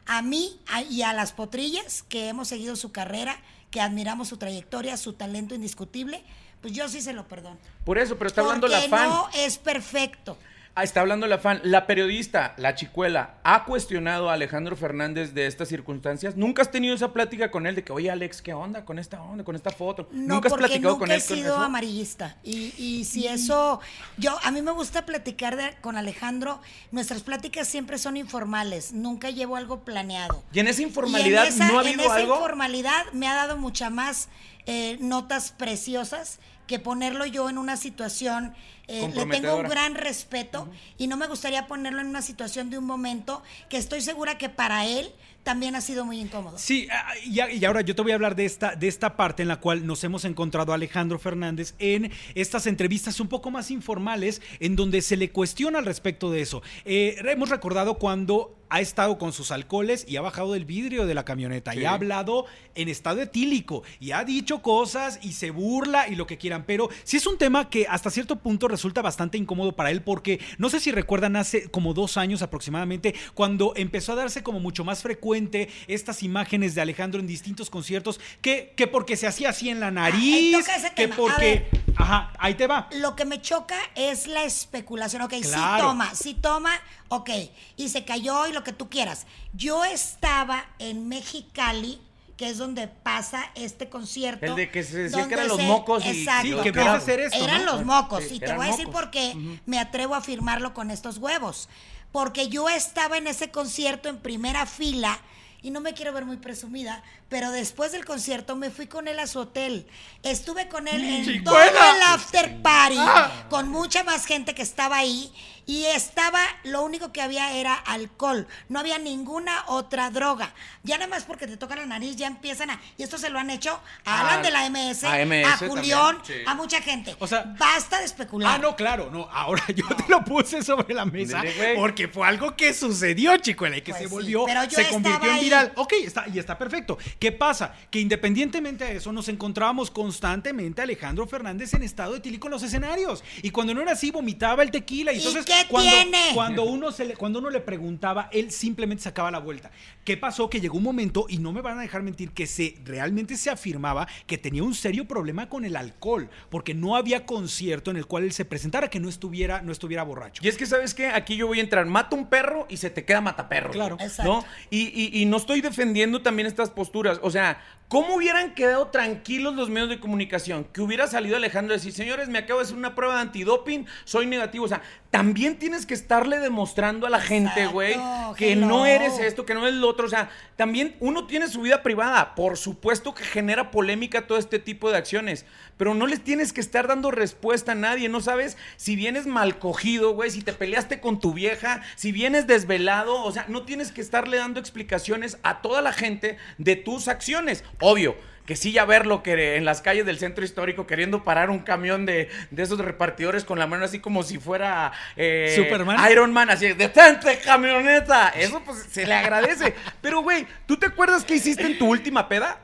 a 0.05 0.21
mí 0.21 0.59
y 0.89 1.01
a 1.01 1.13
las 1.13 1.31
potrillas 1.31 2.03
que 2.03 2.29
hemos 2.29 2.47
seguido 2.47 2.75
su 2.75 2.91
carrera, 2.91 3.37
que 3.71 3.81
admiramos 3.81 4.27
su 4.27 4.37
trayectoria, 4.37 4.97
su 4.97 5.13
talento 5.13 5.55
indiscutible, 5.55 6.23
pues 6.61 6.73
yo 6.73 6.87
sí 6.87 7.01
se 7.01 7.13
lo 7.13 7.27
perdono. 7.27 7.57
Por 7.83 7.97
eso, 7.97 8.17
pero 8.17 8.27
está 8.27 8.41
hablando 8.41 8.67
la 8.67 8.81
fan. 8.81 9.09
no 9.09 9.29
es 9.35 9.57
perfecto. 9.57 10.37
Ah, 10.77 10.83
está 10.83 10.99
hablando 10.99 11.25
la 11.25 11.37
fan. 11.37 11.61
La 11.63 11.87
periodista, 11.87 12.53
la 12.57 12.75
chicuela, 12.75 13.35
ha 13.45 13.63
cuestionado 13.63 14.29
a 14.29 14.33
Alejandro 14.33 14.75
Fernández 14.75 15.33
de 15.33 15.47
estas 15.47 15.69
circunstancias. 15.69 16.35
¿Nunca 16.35 16.61
has 16.61 16.69
tenido 16.69 16.93
esa 16.93 17.13
plática 17.13 17.49
con 17.49 17.65
él 17.65 17.75
de 17.75 17.85
que, 17.85 17.93
oye, 17.93 18.11
Alex, 18.11 18.41
¿qué 18.41 18.53
onda 18.53 18.83
con 18.83 18.99
esta 18.99 19.21
onda, 19.21 19.45
con 19.45 19.55
esta 19.55 19.71
foto? 19.71 20.09
¿Nunca 20.11 20.49
has 20.49 20.53
platicado 20.53 20.97
con 20.97 21.09
él? 21.09 21.17
Nunca 21.17 21.33
he 21.33 21.37
sido 21.37 21.55
amarillista. 21.55 22.35
Y, 22.43 22.73
y, 22.77 23.05
si 23.05 23.25
eso. 23.25 23.79
Yo, 24.17 24.37
a 24.43 24.51
mí 24.51 24.61
me 24.61 24.71
gusta 24.71 25.05
platicar 25.05 25.77
con 25.79 25.95
Alejandro. 25.95 26.59
Nuestras 26.91 27.23
pláticas 27.23 27.69
siempre 27.69 27.97
son 27.97 28.17
informales. 28.17 28.91
Nunca 28.91 29.29
llevo 29.29 29.55
algo 29.55 29.85
planeado. 29.85 30.43
¿Y 30.51 30.59
en 30.59 30.67
esa 30.67 30.81
informalidad 30.81 31.47
no 31.55 31.77
ha 31.77 31.81
habido 31.83 32.01
algo? 32.01 32.15
En 32.15 32.21
esa 32.21 32.33
informalidad 32.33 33.13
me 33.13 33.29
ha 33.29 33.35
dado 33.35 33.55
mucha 33.55 33.89
más 33.89 34.27
eh, 34.65 34.97
notas 34.99 35.53
preciosas 35.53 36.39
que 36.67 36.79
ponerlo 36.79 37.25
yo 37.25 37.49
en 37.49 37.57
una 37.57 37.77
situación 37.77 38.53
eh, 38.87 39.11
le 39.13 39.25
tengo 39.25 39.55
un 39.55 39.67
gran 39.67 39.95
respeto 39.95 40.69
y 40.97 41.07
no 41.07 41.17
me 41.17 41.27
gustaría 41.27 41.67
ponerlo 41.67 42.01
en 42.01 42.07
una 42.07 42.21
situación 42.21 42.69
de 42.69 42.77
un 42.77 42.85
momento 42.85 43.41
que 43.69 43.77
estoy 43.77 44.01
segura 44.01 44.37
que 44.37 44.49
para 44.49 44.85
él 44.85 45.11
también 45.45 45.75
ha 45.75 45.81
sido 45.81 46.05
muy 46.05 46.19
incómodo. 46.19 46.57
Sí, 46.57 46.87
ah, 46.91 47.13
y, 47.23 47.39
y 47.39 47.65
ahora 47.65 47.81
yo 47.81 47.95
te 47.95 48.01
voy 48.01 48.11
a 48.11 48.15
hablar 48.15 48.35
de 48.35 48.45
esta, 48.45 48.75
de 48.75 48.87
esta 48.87 49.15
parte 49.15 49.43
en 49.43 49.47
la 49.47 49.59
cual 49.59 49.85
nos 49.85 50.03
hemos 50.03 50.25
encontrado 50.25 50.71
a 50.71 50.75
Alejandro 50.75 51.19
Fernández 51.19 51.75
en 51.77 52.11
estas 52.33 52.65
entrevistas 52.65 53.19
un 53.19 53.27
poco 53.27 53.51
más 53.51 53.69
informales, 53.69 54.41
en 54.59 54.75
donde 54.75 55.01
se 55.01 55.15
le 55.15 55.29
cuestiona 55.29 55.77
al 55.77 55.85
respecto 55.85 56.31
de 56.31 56.41
eso. 56.41 56.63
Eh, 56.83 57.17
hemos 57.25 57.49
recordado 57.49 57.99
cuando 57.99 58.57
ha 58.69 58.81
estado 58.81 59.17
con 59.17 59.31
sus 59.33 59.51
alcoholes 59.51 60.05
y 60.07 60.17
ha 60.17 60.21
bajado 60.21 60.53
del 60.53 60.65
vidrio 60.65 61.05
de 61.05 61.13
la 61.13 61.23
camioneta 61.25 61.73
Sí. 61.73 61.79
y 61.79 61.85
ha 61.85 61.93
hablado 61.93 62.45
en 62.75 62.89
estado 62.89 63.21
etílico 63.21 63.83
y 63.99 64.11
ha 64.11 64.23
dicho 64.23 64.61
cosas 64.61 65.19
y 65.21 65.33
se 65.33 65.51
burla 65.51 66.07
y 66.07 66.15
lo 66.15 66.25
que 66.27 66.37
quieran, 66.37 66.63
pero 66.65 66.89
sí 67.03 67.17
es 67.17 67.27
un 67.27 67.37
tema 67.37 67.69
que 67.69 67.85
hasta 67.87 68.09
cierto 68.09 68.37
punto 68.37 68.67
resulta 68.67 69.01
bastante 69.01 69.37
incómodo 69.37 69.75
para 69.75 69.91
él 69.91 70.01
porque 70.01 70.39
no 70.57 70.69
sé 70.69 70.79
si 70.79 70.91
recuerdan 70.91 71.35
hace 71.35 71.69
como 71.69 71.93
dos 71.93 72.17
años 72.17 72.41
aproximadamente 72.41 73.13
cuando 73.33 73.73
empezó 73.75 74.13
a 74.13 74.15
darse 74.15 74.43
como 74.43 74.59
mucho 74.59 74.83
más 74.83 75.01
frecuente 75.01 75.69
estas 75.87 76.23
imágenes 76.23 76.75
de 76.75 76.81
Alejandro 76.81 77.19
en 77.19 77.27
distintos 77.27 77.69
conciertos 77.69 78.19
que, 78.41 78.73
que 78.75 78.87
porque 78.87 79.15
se 79.15 79.27
hacía 79.27 79.49
así 79.49 79.69
en 79.69 79.79
la 79.79 79.87
ahí 79.87 79.93
nariz, 79.93 80.57
toca 80.59 80.75
ese 80.75 80.89
que 80.89 81.03
tema. 81.03 81.15
Porque... 81.15 81.41
ver. 81.41 81.69
Ajá, 81.97 82.33
ahí 82.39 82.55
te 82.55 82.67
va. 82.67 82.89
Lo 82.99 83.15
que 83.15 83.23
me 83.23 83.41
choca 83.41 83.77
es 83.95 84.27
la 84.27 84.43
especulación. 84.43 85.21
Ok, 85.21 85.33
sí 85.35 85.41
Claro. 85.43 85.83
toma, 85.87 86.13
sí 86.13 86.33
toma, 86.33 86.71
ok. 87.07 87.29
Y 87.77 87.87
se 87.87 88.03
cayó 88.03 88.47
y 88.47 88.51
lo 88.55 88.63
que 88.63 88.73
tú 88.73 88.89
quieras. 88.89 89.27
Yo 89.53 89.85
estaba 89.85 90.65
en 90.79 91.07
Mexicali, 91.07 92.01
que 92.37 92.49
es 92.49 92.57
donde 92.57 92.87
pasa 92.87 93.45
este 93.55 93.87
concierto. 93.89 94.45
El 94.45 94.55
de 94.55 94.69
que 94.71 94.83
se 94.83 94.97
decía 95.03 95.27
que 95.27 95.33
eran 95.35 95.47
los 95.47 95.57
se- 95.57 95.63
mocos 95.67 96.03
y- 96.05 96.09
Exacto. 96.09 96.47
Sí, 96.57 96.63
que 96.63 96.69
empieza 96.69 96.91
a 96.93 96.97
hacer 96.97 97.19
esto, 97.19 97.43
Eran 97.43 97.63
¿no? 97.65 97.73
los 97.73 97.85
mocos. 97.85 98.23
Sí, 98.27 98.35
y 98.35 98.39
te 98.39 98.53
voy 98.53 98.65
a 98.65 98.71
decir 98.71 98.87
mocos. 98.87 99.01
por 99.03 99.11
qué 99.11 99.59
me 99.65 99.79
atrevo 99.79 100.15
a 100.15 100.17
afirmarlo 100.17 100.73
con 100.73 100.89
estos 100.91 101.17
huevos. 101.19 101.69
Porque 102.11 102.47
yo 102.49 102.67
estaba 102.69 103.17
en 103.17 103.27
ese 103.27 103.51
concierto 103.51 104.09
en 104.09 104.17
primera 104.17 104.65
fila. 104.65 105.19
Y 105.61 105.71
no 105.71 105.81
me 105.81 105.93
quiero 105.93 106.13
ver 106.13 106.25
muy 106.25 106.37
presumida, 106.37 107.03
pero 107.29 107.51
después 107.51 107.91
del 107.91 108.05
concierto 108.05 108.55
me 108.55 108.69
fui 108.69 108.87
con 108.87 109.07
él 109.07 109.19
a 109.19 109.27
su 109.27 109.39
hotel. 109.39 109.87
Estuve 110.23 110.67
con 110.69 110.87
él 110.87 111.03
en 111.03 111.25
Chicuela. 111.25 111.71
todo 111.71 111.95
el 111.95 112.01
after 112.03 112.61
party, 112.61 112.97
Ah. 112.99 113.45
con 113.49 113.69
mucha 113.69 114.03
más 114.03 114.25
gente 114.25 114.53
que 114.55 114.61
estaba 114.61 114.97
ahí. 114.97 115.31
Y 115.67 115.85
estaba, 115.85 116.39
lo 116.63 116.83
único 116.83 117.11
que 117.11 117.23
había 117.23 117.53
era 117.53 117.73
alcohol. 117.73 118.47
No 118.69 118.79
había 118.79 118.99
ninguna 118.99 119.63
otra 119.65 120.11
droga. 120.11 120.53
Ya 120.83 120.99
nada 120.99 121.09
más 121.09 121.23
porque 121.23 121.47
te 121.47 121.57
toca 121.57 121.75
la 121.75 121.87
nariz, 121.87 122.15
ya 122.17 122.27
empiezan 122.27 122.69
a. 122.69 122.79
Y 122.97 123.01
esto 123.03 123.17
se 123.17 123.31
lo 123.31 123.39
han 123.39 123.49
hecho 123.49 123.79
a 124.05 124.19
Alan 124.21 124.39
Ah, 124.39 124.41
de 124.43 124.51
la 124.51 124.65
MS, 124.69 125.03
a 125.07 125.13
a, 125.13 125.25
MS 125.25 125.67
Julián, 125.67 126.17
también, 126.17 126.39
sí. 126.41 126.43
a 126.45 126.53
mucha 126.53 126.81
gente. 126.83 127.15
O 127.19 127.25
sea- 127.25 127.45
basta 127.57 127.97
de 127.97 128.05
especular. 128.05 128.53
Ah, 128.53 128.57
no, 128.59 128.75
claro, 128.75 129.09
no. 129.11 129.27
Ahora 129.31 129.63
yo 129.75 129.87
te 129.87 130.05
lo 130.07 130.23
puse 130.23 130.61
sobre 130.61 130.93
la 130.93 131.05
mesa 131.05 131.41
porque 131.75 132.09
fue 132.09 132.27
algo 132.27 132.55
que 132.55 132.71
sucedió, 132.71 133.35
chicuela, 133.37 133.77
y 133.77 133.81
que 133.81 133.91
Pues 133.91 134.03
se 134.03 134.07
sí, 134.07 134.13
volvió, 134.13 134.45
pero 134.45 134.65
yo 134.65 134.69
se 134.77 134.87
convirtió 134.89 135.29
en 135.29 135.35
ahí. 135.35 135.43
viral. 135.45 135.73
Ok, 135.77 135.93
está, 135.93 136.25
y 136.31 136.37
está 136.37 136.55
perfecto. 136.59 136.99
¿Qué 137.19 137.31
pasa? 137.31 137.73
Que 137.89 137.99
independientemente 137.99 138.85
de 138.85 138.97
eso, 138.97 139.11
nos 139.11 139.29
encontrábamos 139.29 139.89
constantemente 139.91 140.81
a 140.81 140.83
Alejandro 140.83 141.25
Fernández 141.27 141.73
en 141.73 141.83
estado 141.83 142.15
etílico 142.15 142.47
en 142.47 142.51
los 142.51 142.63
escenarios. 142.63 143.23
Y 143.41 143.51
cuando 143.51 143.73
no 143.73 143.81
era 143.81 143.93
así, 143.93 144.11
vomitaba 144.11 144.63
el 144.63 144.71
tequila. 144.71 145.11
Y 145.13 145.15
¿Y 145.15 145.19
entonces, 145.19 145.45
qué 145.45 145.67
cuando, 145.69 145.89
tiene? 145.91 146.17
Cuando 146.33 146.63
uno, 146.63 146.91
se 146.91 147.05
le, 147.05 147.15
cuando 147.15 147.39
uno 147.39 147.49
le 147.49 147.61
preguntaba, 147.61 148.29
él 148.31 148.51
simplemente 148.51 149.03
sacaba 149.03 149.31
la 149.31 149.39
vuelta. 149.39 149.71
¿Qué 150.03 150.17
pasó? 150.17 150.49
Que 150.49 150.59
llegó 150.59 150.77
un 150.77 150.83
momento, 150.83 151.25
y 151.29 151.37
no 151.37 151.51
me 151.53 151.61
van 151.61 151.79
a 151.79 151.81
dejar 151.81 152.03
mentir, 152.03 152.31
que 152.31 152.47
se 152.47 152.75
realmente 152.83 153.37
se 153.37 153.49
afirmaba 153.49 154.07
que 154.27 154.37
tenía 154.37 154.63
un 154.63 154.75
serio 154.75 155.07
problema 155.07 155.47
con 155.49 155.65
el 155.65 155.75
alcohol, 155.75 156.29
porque 156.49 156.73
no 156.73 156.95
había 156.95 157.25
concierto 157.25 157.91
en 157.91 157.97
el 157.97 158.05
cual 158.05 158.23
él 158.25 158.33
se 158.33 158.45
presentara 158.45 158.89
que 158.89 158.99
no 158.99 159.07
estuviera, 159.09 159.61
no 159.61 159.71
estuviera 159.71 160.03
borracho. 160.03 160.41
Y 160.43 160.47
es 160.49 160.57
que, 160.57 160.65
¿sabes 160.65 160.93
qué? 160.93 161.07
Aquí 161.07 161.35
yo 161.37 161.47
voy 161.47 161.59
a 161.59 161.63
entrar. 161.63 161.85
Mata 161.85 162.15
un 162.15 162.27
perro 162.27 162.67
y 162.69 162.77
se 162.77 162.89
te 162.89 163.05
queda 163.05 163.21
mataperro. 163.21 163.71
Claro. 163.71 163.97
¿No? 164.23 164.43
Y, 164.69 164.87
y- 164.93 165.21
y 165.21 165.25
no 165.25 165.37
estoy 165.37 165.61
defendiendo 165.61 166.21
también 166.21 166.47
estas 166.47 166.69
posturas. 166.69 167.04
O 167.21 167.31
sea, 167.31 167.61
¿cómo 167.87 168.15
hubieran 168.15 168.53
quedado 168.53 168.87
tranquilos 168.87 169.55
los 169.55 169.69
medios 169.69 169.89
de 169.89 169.99
comunicación? 169.99 170.65
Que 170.65 170.81
hubiera 170.81 171.07
salido 171.07 171.37
Alejandro 171.37 171.73
y 171.73 171.77
decir, 171.77 171.93
señores, 171.93 172.29
me 172.29 172.39
acabo 172.39 172.59
de 172.59 172.65
hacer 172.65 172.77
una 172.77 172.95
prueba 172.95 173.15
de 173.15 173.21
antidoping, 173.21 173.85
soy 174.03 174.25
negativo. 174.25 174.65
O 174.65 174.67
sea, 174.67 174.81
también 175.15 175.57
tienes 175.57 175.85
que 175.85 175.93
estarle 175.93 176.39
demostrando 176.39 177.07
a 177.07 177.09
la 177.09 177.21
gente, 177.21 177.67
güey, 177.67 177.95
que 178.35 178.51
hello. 178.51 178.67
no 178.67 178.85
eres 178.85 179.17
esto, 179.19 179.45
que 179.45 179.53
no 179.53 179.65
eres 179.65 179.79
lo 179.79 179.87
otro. 179.87 180.07
O 180.07 180.09
sea, 180.09 180.29
también 180.57 180.97
uno 180.99 181.25
tiene 181.25 181.47
su 181.47 181.61
vida 181.61 181.83
privada. 181.83 182.35
Por 182.35 182.57
supuesto 182.57 183.13
que 183.13 183.23
genera 183.23 183.71
polémica 183.71 184.27
todo 184.27 184.37
este 184.37 184.59
tipo 184.59 184.91
de 184.91 184.97
acciones. 184.97 185.45
Pero 185.77 185.93
no 185.93 186.07
les 186.07 186.21
tienes 186.21 186.51
que 186.51 186.61
estar 186.61 186.87
dando 186.87 187.11
respuesta 187.11 187.73
a 187.73 187.75
nadie. 187.75 188.09
No 188.09 188.19
sabes 188.19 188.57
si 188.75 188.95
vienes 188.95 189.25
mal 189.25 189.57
cogido, 189.57 190.13
güey, 190.13 190.31
si 190.31 190.41
te 190.41 190.53
peleaste 190.53 190.99
con 190.99 191.19
tu 191.19 191.33
vieja, 191.33 191.81
si 191.95 192.11
vienes 192.11 192.45
desvelado. 192.45 193.23
O 193.23 193.31
sea, 193.31 193.45
no 193.47 193.63
tienes 193.63 193.93
que 193.93 194.01
estarle 194.01 194.37
dando 194.37 194.59
explicaciones 194.59 195.37
a 195.43 195.61
toda 195.61 195.81
la 195.81 195.93
gente 195.93 196.37
de 196.57 196.75
tus 196.95 197.07
acciones. 197.07 197.63
Obvio. 197.79 198.15
Que 198.45 198.55
sí, 198.55 198.71
ya 198.71 198.85
verlo 198.85 199.23
que 199.23 199.55
en 199.55 199.65
las 199.65 199.81
calles 199.81 200.05
del 200.05 200.19
centro 200.19 200.45
histórico 200.45 200.85
queriendo 200.85 201.23
parar 201.23 201.49
un 201.49 201.59
camión 201.59 202.05
de, 202.05 202.29
de 202.51 202.63
esos 202.63 202.77
repartidores 202.77 203.43
con 203.43 203.57
la 203.57 203.65
mano 203.65 203.85
así 203.85 203.99
como 203.99 204.21
si 204.21 204.37
fuera 204.37 204.91
eh, 205.15 205.53
Superman. 205.55 205.97
Iron 206.11 206.31
Man, 206.31 206.51
así, 206.51 206.73
detente 206.73 207.39
camioneta. 207.39 208.29
Eso 208.29 208.61
pues 208.63 208.85
se 208.91 209.07
le 209.07 209.15
agradece. 209.15 209.73
Pero, 210.01 210.21
güey, 210.21 210.45
¿tú 210.67 210.77
te 210.77 210.85
acuerdas 210.85 211.25
qué 211.25 211.35
hiciste 211.35 211.65
en 211.65 211.79
tu 211.79 211.87
última 211.87 212.29
peda? 212.29 212.59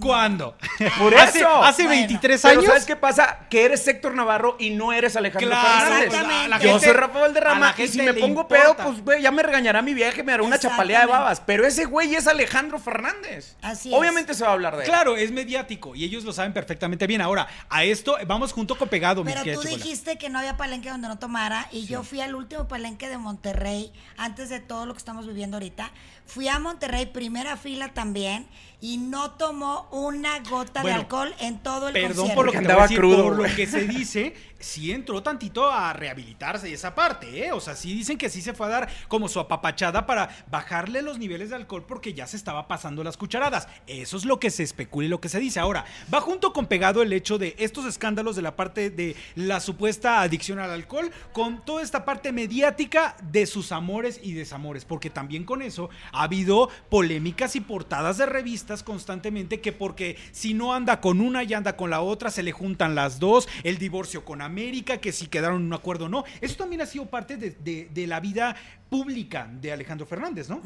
¿Cuándo? 0.00 0.56
Por 0.98 1.14
Hace, 1.14 1.40
eso. 1.40 1.62
hace 1.62 1.82
Bueno. 1.84 1.98
23 2.00 2.40
Pero 2.42 2.52
años. 2.60 2.64
¿sabes 2.66 2.84
qué 2.86 2.96
pasa? 2.96 3.40
Que 3.50 3.64
eres 3.64 3.86
Héctor 3.86 4.14
Navarro 4.14 4.56
y 4.58 4.70
no 4.70 4.92
eres 4.92 5.16
Alejandro 5.16 5.50
Claro, 5.50 6.10
Fernández. 6.10 6.12
la- 6.12 6.48
la 6.48 6.58
Yo 6.58 6.70
gente- 6.70 6.86
soy 6.86 6.94
Rafa 6.94 7.18
a 7.18 7.20
Valderrama 7.22 7.74
la 7.76 7.84
y 7.84 7.88
si 7.88 8.02
me 8.02 8.14
pongo 8.14 8.26
importa. 8.42 8.54
pedo, 8.56 8.76
pues 8.76 9.04
güey, 9.04 9.22
ya 9.22 9.30
me 9.30 9.42
regañará 9.42 9.82
mi 9.82 9.94
vieja, 9.94 10.22
me 10.22 10.32
hará 10.32 10.42
una 10.42 10.58
chapalea 10.58 11.00
de 11.00 11.06
babas. 11.06 11.40
Pero 11.40 11.66
ese 11.66 11.84
güey 11.84 12.14
es 12.14 12.26
Alejandro 12.26 12.78
Fernández. 12.78 13.56
Así 13.62 13.90
es. 13.92 13.94
Obviamente 13.94 14.34
se 14.34 14.42
va 14.44 14.50
a 14.50 14.52
hablar 14.54 14.76
de 14.76 14.82
él. 14.84 14.88
Claro, 14.88 15.16
es 15.16 15.30
mediático 15.30 15.94
y 15.94 16.04
ellos 16.04 16.24
lo 16.24 16.32
saben 16.32 16.52
perfectamente 16.52 17.06
bien. 17.06 17.20
Ahora, 17.20 17.46
a 17.68 17.84
esto 17.84 18.16
vamos 18.26 18.52
junto 18.52 18.76
con 18.76 18.88
pegado, 18.88 19.22
mi 19.24 19.32
Pero 19.32 19.44
querida 19.44 19.60
tú 19.62 19.68
dijiste 19.68 20.18
que 20.18 20.28
no 20.30 20.38
había 20.38 20.56
palenque 20.56 20.88
donde 20.90 21.08
no 21.08 21.18
tomara 21.18 21.68
y 21.72 21.86
yo 21.86 22.02
fui 22.02 22.20
al 22.20 22.34
último 22.34 22.66
palenque 22.68 23.08
de 23.08 23.18
Monterrey 23.18 23.92
antes 24.16 24.48
de 24.48 24.60
todo 24.60 24.86
lo 24.86 24.94
que 24.94 24.98
estamos 24.98 25.26
viviendo 25.26 25.56
ahorita. 25.56 25.90
Fui 26.32 26.46
a 26.46 26.60
Monterrey 26.60 27.06
primera 27.06 27.56
fila 27.56 27.92
también 27.92 28.46
y 28.80 28.96
no 28.96 29.32
tomó 29.32 29.88
una 29.90 30.38
gota 30.40 30.82
de 30.82 30.92
alcohol 30.92 31.34
en 31.40 31.58
todo 31.58 31.88
el 31.88 31.92
Perdón 31.92 32.08
concierto. 32.08 32.34
por 32.34 32.46
lo 32.46 32.52
que 32.52 32.58
andaba 32.58 32.82
decir, 32.82 32.98
crudo, 32.98 33.24
por 33.24 33.36
lo 33.36 33.54
que 33.54 33.66
se 33.66 33.86
dice, 33.86 34.34
sí 34.58 34.92
entró 34.92 35.22
tantito 35.22 35.70
a 35.70 35.92
rehabilitarse 35.92 36.72
esa 36.72 36.94
parte, 36.94 37.46
¿eh? 37.46 37.52
O 37.52 37.60
sea, 37.60 37.74
sí 37.76 37.92
dicen 37.92 38.16
que 38.16 38.30
sí 38.30 38.40
se 38.40 38.54
fue 38.54 38.66
a 38.66 38.70
dar 38.70 38.88
como 39.08 39.28
su 39.28 39.38
apapachada 39.38 40.06
para 40.06 40.30
bajarle 40.50 41.02
los 41.02 41.18
niveles 41.18 41.50
de 41.50 41.56
alcohol 41.56 41.84
porque 41.86 42.14
ya 42.14 42.26
se 42.26 42.36
estaba 42.36 42.68
pasando 42.68 43.04
las 43.04 43.16
cucharadas. 43.16 43.68
Eso 43.86 44.16
es 44.16 44.24
lo 44.24 44.40
que 44.40 44.50
se 44.50 44.62
especula 44.62 45.06
y 45.06 45.10
lo 45.10 45.20
que 45.20 45.28
se 45.28 45.40
dice. 45.40 45.60
Ahora, 45.60 45.84
va 46.12 46.20
junto 46.20 46.52
con 46.52 46.66
pegado 46.66 47.02
el 47.02 47.12
hecho 47.12 47.36
de 47.36 47.56
estos 47.58 47.84
escándalos 47.84 48.36
de 48.36 48.42
la 48.42 48.56
parte 48.56 48.88
de 48.88 49.14
la 49.34 49.60
supuesta 49.60 50.22
adicción 50.22 50.58
al 50.58 50.70
alcohol 50.70 51.10
con 51.32 51.64
toda 51.64 51.82
esta 51.82 52.04
parte 52.04 52.32
mediática 52.32 53.16
de 53.22 53.46
sus 53.46 53.72
amores 53.72 54.20
y 54.22 54.32
desamores, 54.32 54.86
porque 54.86 55.10
también 55.10 55.44
con 55.44 55.60
eso 55.60 55.90
ha 56.20 56.24
habido 56.24 56.68
polémicas 56.88 57.56
y 57.56 57.60
portadas 57.60 58.18
de 58.18 58.26
revistas 58.26 58.82
constantemente 58.82 59.60
que 59.60 59.72
porque 59.72 60.16
si 60.32 60.54
no 60.54 60.74
anda 60.74 61.00
con 61.00 61.20
una 61.20 61.42
y 61.44 61.54
anda 61.54 61.76
con 61.76 61.90
la 61.90 62.00
otra, 62.02 62.30
se 62.30 62.42
le 62.42 62.52
juntan 62.52 62.94
las 62.94 63.18
dos, 63.18 63.48
el 63.64 63.78
divorcio 63.78 64.24
con 64.24 64.42
América, 64.42 64.98
que 64.98 65.12
si 65.12 65.26
quedaron 65.26 65.60
en 65.60 65.66
un 65.66 65.72
acuerdo 65.74 66.04
o 66.06 66.08
no. 66.08 66.24
Eso 66.40 66.56
también 66.56 66.82
ha 66.82 66.86
sido 66.86 67.06
parte 67.06 67.36
de, 67.36 67.50
de- 67.50 67.88
de 67.92 68.06
la 68.06 68.20
vida 68.20 68.54
pública 68.88 69.48
de 69.60 69.72
Alejandro 69.72 70.06
Fernández, 70.06 70.48
¿no? 70.48 70.60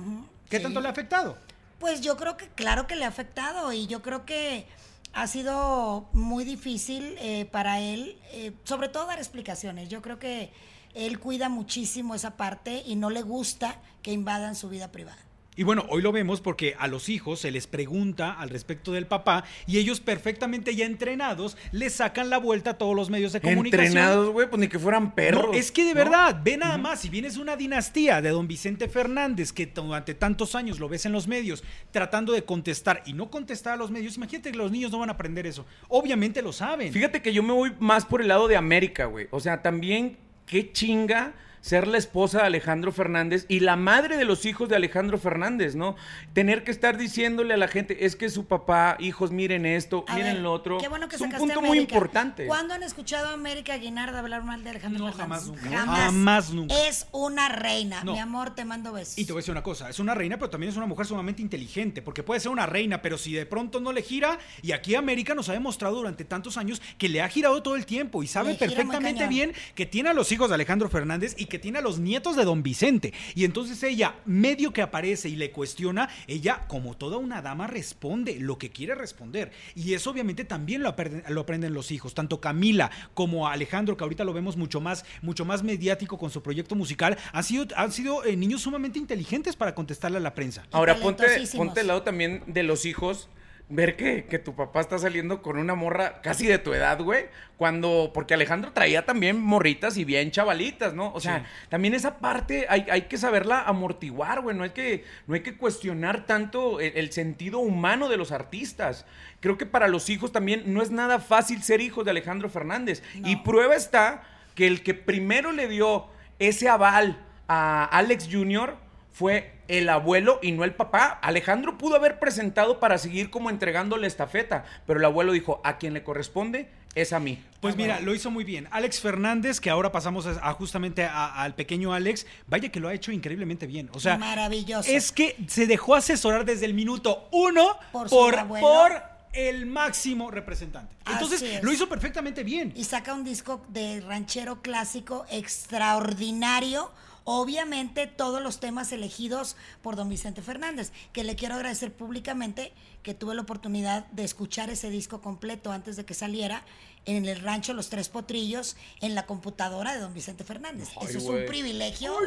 ¿Qué 0.49 0.59
sí. 0.59 0.62
tanto 0.62 0.81
le 0.81 0.88
ha 0.88 0.90
afectado? 0.90 1.37
Pues 1.79 2.01
yo 2.01 2.17
creo 2.17 2.37
que 2.37 2.49
claro 2.49 2.87
que 2.87 2.97
le 2.97 3.05
ha 3.05 3.09
afectado 3.09 3.73
y 3.73 3.87
yo 3.87 4.03
creo 4.03 4.25
que 4.25 4.67
ha 5.12 5.27
sido 5.27 6.09
muy 6.12 6.45
difícil 6.45 7.14
eh, 7.21 7.45
para 7.51 7.81
él, 7.81 8.19
eh, 8.33 8.53
sobre 8.64 8.88
todo 8.88 9.07
dar 9.07 9.19
explicaciones. 9.19 9.88
Yo 9.88 10.03
creo 10.03 10.19
que 10.19 10.51
él 10.95 11.19
cuida 11.19 11.49
muchísimo 11.49 12.14
esa 12.14 12.37
parte 12.37 12.83
y 12.87 12.97
no 12.97 13.11
le 13.11 13.23
gusta 13.23 13.81
que 14.03 14.12
invadan 14.12 14.55
su 14.55 14.69
vida 14.69 14.90
privada. 14.93 15.19
Y 15.57 15.62
bueno, 15.62 15.87
hoy 15.88 16.03
lo 16.03 16.11
vemos 16.11 16.40
porque 16.40 16.75
a 16.81 16.88
los 16.88 17.09
hijos 17.09 17.38
se 17.38 17.53
les 17.53 17.69
pregunta 17.69 18.33
al 18.33 18.51
respecto 18.51 18.90
del 18.90 19.07
papá 19.07 19.45
y 19.69 19.79
ellos 19.79 20.01
perfectamente 20.01 20.75
ya 20.75 20.85
entrenados 20.85 21.57
le 21.71 21.90
sacan 21.90 22.29
la 22.29 22.38
vuelta 22.38 22.71
a 22.71 22.79
todos 22.79 22.97
los 22.97 23.09
medios 23.09 23.33
de 23.33 23.40
comunicación. 23.40 23.87
Entrenados, 23.87 24.31
güey, 24.31 24.49
pues 24.49 24.59
ni 24.59 24.67
que 24.67 24.81
fueran 24.81 25.14
perros. 25.14 25.47
No, 25.47 25.53
es 25.53 25.71
que 25.71 25.85
de 25.85 25.95
¿no? 25.95 25.97
verdad, 25.97 26.40
ve 26.43 26.57
nada 26.57 26.77
más, 26.77 27.01
si 27.01 27.09
vienes 27.09 27.37
una 27.37 27.57
dinastía 27.57 28.21
de 28.21 28.31
don 28.31 28.49
Vicente 28.49 28.88
Fernández, 28.88 29.53
que 29.53 29.67
durante 29.67 30.14
tantos 30.14 30.57
años 30.57 30.81
lo 30.81 30.88
ves 30.88 31.07
en 31.07 31.12
los 31.12 31.29
medios, 31.29 31.62
tratando 31.93 32.33
de 32.33 32.45
contestar 32.45 33.05
y 33.07 33.12
no 33.12 33.31
contestar 33.31 33.75
a 33.75 33.77
los 33.77 33.93
medios, 33.93 34.17
imagínate 34.17 34.51
que 34.51 34.59
los 34.59 34.73
niños 34.73 34.90
no 34.90 34.99
van 34.99 35.11
a 35.11 35.12
aprender 35.12 35.47
eso. 35.47 35.64
Obviamente 35.88 36.43
lo 36.43 36.53
saben. 36.53 36.93
Fíjate 36.93 37.23
que 37.23 37.33
yo 37.33 37.45
me 37.45 37.53
voy 37.53 37.73
más 37.79 38.05
por 38.05 38.21
el 38.21 38.27
lado 38.27 38.49
de 38.49 38.57
América, 38.57 39.05
güey. 39.05 39.29
O 39.31 39.38
sea, 39.38 39.62
también 39.62 40.17
qué 40.47 40.73
chinga 40.73 41.35
ser 41.64 41.88
la 41.88 41.96
esposa 41.96 42.40
de 42.40 42.44
Alejandro 42.44 42.92
Fernández 42.92 43.46
y 43.48 43.61
la 43.61 43.77
madre 43.77 44.18
de 44.18 44.27
los 44.27 44.44
hijos 44.44 44.68
de 44.68 44.77
Alejandro 44.77 45.16
Fernández, 45.16 45.74
¿no? 45.74 45.96
Tener 46.35 46.62
que 46.62 46.70
estar 46.70 46.98
diciéndole 46.98 47.55
a 47.55 47.57
la 47.57 47.68
gente, 47.68 48.05
es 48.05 48.16
que 48.16 48.29
su 48.29 48.44
papá, 48.44 48.98
hijos, 49.00 49.31
miren 49.31 49.64
esto, 49.64 50.05
A 50.07 50.14
miren 50.14 50.35
ver, 50.35 50.42
lo 50.42 50.53
otro. 50.53 50.77
Qué 50.77 50.88
bueno 50.88 51.09
que 51.09 51.16
es 51.16 51.22
un 51.22 51.31
punto 51.31 51.62
muy 51.62 51.79
importante. 51.79 52.46
¿Cuándo 52.46 52.74
han 52.74 52.83
escuchado 52.83 53.29
a 53.29 53.33
América 53.33 53.79
Guinarda 53.79 54.18
hablar 54.18 54.44
mal 54.44 54.62
de 54.62 54.70
Alejandro 54.70 55.07
No, 55.07 55.12
Fernández? 55.14 55.46
jamás 55.46 55.62
nunca. 55.64 55.87
Jamás 55.87 56.50
nunca. 56.50 56.87
Es 56.87 57.07
una 57.12 57.48
reina. 57.48 58.05
No. 58.05 58.12
Mi 58.12 58.18
amor, 58.18 58.55
te 58.55 58.66
mando 58.66 58.92
besos. 58.92 59.16
Y 59.16 59.24
te 59.24 59.33
voy 59.33 59.38
a 59.38 59.40
decir 59.40 59.53
una 59.53 59.62
cosa, 59.62 59.88
es 59.88 59.98
una 59.98 60.14
reina, 60.14 60.37
pero 60.37 60.50
también 60.50 60.70
es 60.70 60.77
una 60.77 60.85
mujer 60.85 61.07
sumamente 61.07 61.40
inteligente, 61.40 62.03
porque 62.03 62.22
puede 62.22 62.40
ser 62.40 62.53
una 62.53 62.66
reina, 62.66 63.00
pero 63.00 63.16
si 63.16 63.33
de 63.33 63.46
pronto 63.46 63.81
no 63.81 63.90
le 63.90 64.03
gira, 64.03 64.39
y 64.61 64.72
aquí 64.72 64.97
América 64.97 65.34
nos 65.34 65.49
ha 65.49 65.55
demostrado 65.55 65.97
durante 65.97 66.26
tantos 66.26 66.59
años 66.59 66.82
que 66.99 67.09
le 67.09 67.22
ha 67.22 67.28
girado 67.30 67.62
todo 67.62 67.76
el 67.76 67.86
tiempo 67.86 68.22
y 68.22 68.26
sabe 68.26 68.55
perfectamente 68.55 69.26
bien 69.28 69.55
que 69.74 69.86
tiene 69.86 70.11
a 70.11 70.12
los 70.12 70.30
hijos 70.30 70.51
de 70.51 70.57
Alejandro 70.57 70.91
Fernández 70.91 71.34
y 71.39 71.47
que 71.47 71.53
tiene 71.59 71.78
a 71.78 71.82
los 71.82 71.98
nietos 71.98 72.36
de 72.36 72.44
Don 72.44 72.62
Vicente. 72.62 73.12
Y 73.34 73.44
entonces 73.44 73.82
ella, 73.82 74.16
medio 74.24 74.72
que 74.72 74.82
aparece 74.82 75.28
y 75.28 75.36
le 75.36 75.50
cuestiona, 75.50 76.09
ella, 76.26 76.64
como 76.68 76.96
toda 76.96 77.18
una 77.18 77.42
dama, 77.42 77.66
responde 77.66 78.38
lo 78.40 78.59
que 78.59 78.70
quiere 78.70 78.94
responder. 78.94 79.52
Y 79.74 79.94
eso 79.94 80.11
obviamente 80.11 80.44
también 80.44 80.82
lo 80.82 80.88
aprenden, 80.88 81.22
lo 81.28 81.40
aprenden 81.42 81.74
los 81.74 81.90
hijos, 81.90 82.14
tanto 82.14 82.40
Camila 82.40 82.90
como 83.14 83.48
Alejandro, 83.48 83.96
que 83.96 84.05
ahorita 84.05 84.24
lo 84.24 84.32
vemos 84.32 84.57
mucho 84.57 84.80
más, 84.80 85.05
mucho 85.22 85.44
más 85.44 85.62
mediático 85.62 86.18
con 86.18 86.30
su 86.30 86.42
proyecto 86.42 86.74
musical, 86.74 87.18
han 87.32 87.44
sido, 87.44 87.66
han 87.76 87.92
sido 87.92 88.24
eh, 88.24 88.36
niños 88.36 88.62
sumamente 88.62 88.98
inteligentes 88.98 89.57
para 89.57 89.74
contestarle 89.74 90.18
a 90.18 90.20
la 90.20 90.34
prensa. 90.34 90.66
Ahora, 90.72 90.96
ponte, 90.96 91.26
ponte 91.57 91.80
al 91.80 91.86
lado 91.88 92.02
también 92.02 92.42
de 92.46 92.62
los 92.62 92.84
hijos. 92.86 93.28
Ver 93.71 93.97
que, 93.97 94.27
que 94.27 94.39
tu 94.39 94.55
papá 94.55 94.81
está 94.81 94.99
saliendo 94.99 95.41
con 95.41 95.57
una 95.57 95.75
morra 95.75 96.21
casi 96.21 96.47
de 96.47 96.59
tu 96.59 96.75
edad, 96.75 97.01
güey. 97.01 97.27
Cuando. 97.57 98.11
Porque 98.12 98.35
Alejandro 98.35 98.73
traía 98.73 99.07
también 99.07 99.41
morritas 99.41 99.97
y 99.97 100.05
bien 100.05 100.31
chavalitas, 100.31 100.93
¿no? 100.93 101.11
O 101.15 101.21
sea, 101.21 101.39
Sí. 101.39 101.45
también 101.71 101.95
esa 101.95 102.19
parte 102.19 102.67
hay, 102.69 102.85
hay 102.91 103.03
que 103.03 103.17
saberla 103.17 103.62
amortiguar, 103.62 104.43
güey. 104.43 104.55
No 104.55 104.65
hay 104.65 104.71
que, 104.71 105.05
no 105.27 105.35
hay 105.35 105.41
que 105.41 105.57
cuestionar 105.57 106.27
tanto 106.27 106.79
el, 106.79 106.93
el 106.95 107.11
sentido 107.11 107.59
humano 107.59 108.11
de 108.11 108.19
los 108.19 108.33
artistas. 108.33 109.07
Creo 109.41 109.57
que 109.57 109.65
para 109.67 109.89
los 109.89 110.11
hijos 110.11 110.31
también 110.31 110.65
no 110.75 110.83
es 110.83 110.91
nada 110.91 111.19
fácil 111.19 111.62
ser 111.62 111.81
hijos 111.81 112.05
de 112.05 112.11
Alejandro 112.11 112.51
Fernández. 112.51 113.03
Y 113.15 113.37
prueba 113.37 113.75
está 113.75 114.25
que 114.55 114.67
el 114.67 114.83
que 114.83 114.93
primero 114.93 115.53
le 115.53 115.69
dio 115.69 116.07
ese 116.39 116.69
aval 116.69 117.19
a 117.49 117.85
Alex 117.87 118.29
Jr. 118.31 118.77
fue 119.15 119.53
el 119.69 119.89
abuelo 119.89 120.41
y 120.43 120.51
no 120.53 120.65
el 120.65 120.75
papá. 120.75 121.19
Alejandro 121.23 121.79
pudo 121.79 121.95
haber 121.97 122.19
presentado 122.19 122.81
para 122.81 122.99
seguir 122.99 123.31
como 123.31 123.49
entregando 123.49 123.97
la 123.97 124.09
estafeta, 124.09 124.65
pero 124.87 124.99
el 124.99 125.05
abuelo 125.07 125.31
dijo, 125.33 125.61
a 125.65 125.79
quien 125.79 125.95
le 125.95 126.03
corresponde 126.03 126.69
es 126.97 127.12
a 127.12 127.21
mí. 127.21 127.43
Pues 127.61 127.75
Ah, 127.75 127.77
mira, 127.77 128.01
lo 128.01 128.12
hizo 128.15 128.31
muy 128.33 128.43
bien. 128.45 128.67
Alex 128.73 129.01
Fernández, 129.01 129.61
que 129.61 129.71
ahora 129.71 129.93
pasamos 129.93 130.27
a, 130.27 130.33
a 130.49 130.53
justamente 130.55 131.05
al 131.05 131.55
pequeño 131.55 131.93
Alex, 131.95 132.27
vaya 132.49 132.71
que 132.71 132.81
lo 132.81 132.89
ha 132.89 132.95
hecho 132.95 133.12
increíblemente 133.12 133.67
bien. 133.69 133.89
O 133.95 134.01
sea, 134.01 134.19
Maravilloso. 134.19 134.91
es 134.91 135.12
que 135.12 135.37
se 135.47 135.67
dejó 135.69 135.95
asesorar 135.95 136.45
desde 136.45 136.67
el 136.67 136.75
minuto 136.75 137.29
uno 137.33 137.79
Por 137.93 138.09
por, 138.11 138.35
su 138.35 138.39
abuelo. 138.41 138.67
por 138.67 139.03
el 139.33 139.67
máximo 139.67 140.31
representante. 140.31 140.95
Entonces, 141.11 141.41
es. 141.43 141.62
lo 141.62 141.73
hizo 141.73 141.89
perfectamente 141.89 142.43
bien. 142.45 142.73
y 142.77 142.85
saca 142.85 143.15
un 143.15 143.25
disco 143.25 143.65
de 143.69 144.01
ranchero 144.01 144.61
clásico 144.61 145.25
extraordinario. 145.31 146.91
Obviamente 147.25 148.07
todos 148.07 148.43
los 148.43 148.61
temas 148.61 148.93
elegidos 148.93 149.57
por 149.83 149.97
don 149.97 150.11
Vicente 150.11 150.43
Fernández, 150.43 150.93
que 151.14 151.25
le 151.25 151.37
quiero 151.37 151.55
agradecer 151.55 151.91
públicamente 151.91 152.72
que 153.03 153.14
tuve 153.14 153.35
la 153.35 153.43
oportunidad 153.43 154.07
de 154.09 154.25
escuchar 154.25 154.68
ese 154.68 154.91
disco 154.91 155.22
completo 155.22 155.72
antes 155.72 155.97
de 155.97 156.05
que 156.05 156.12
saliera 156.12 156.64
en 157.07 157.26
el 157.26 157.40
rancho 157.40 157.74
Los 157.74 157.88
Tres 157.90 158.09
Potrillos 158.09 158.76
en 159.00 159.14
la 159.14 159.26
computadora 159.26 159.92
de 159.94 160.00
don 160.00 160.14
Vicente 160.14 160.42
Fernández. 160.44 160.88
Ay, 161.00 161.07
Eso 161.09 161.18
es 161.18 161.24
un 161.24 161.44
privilegio. 161.46 162.16
Ay, 162.18 162.26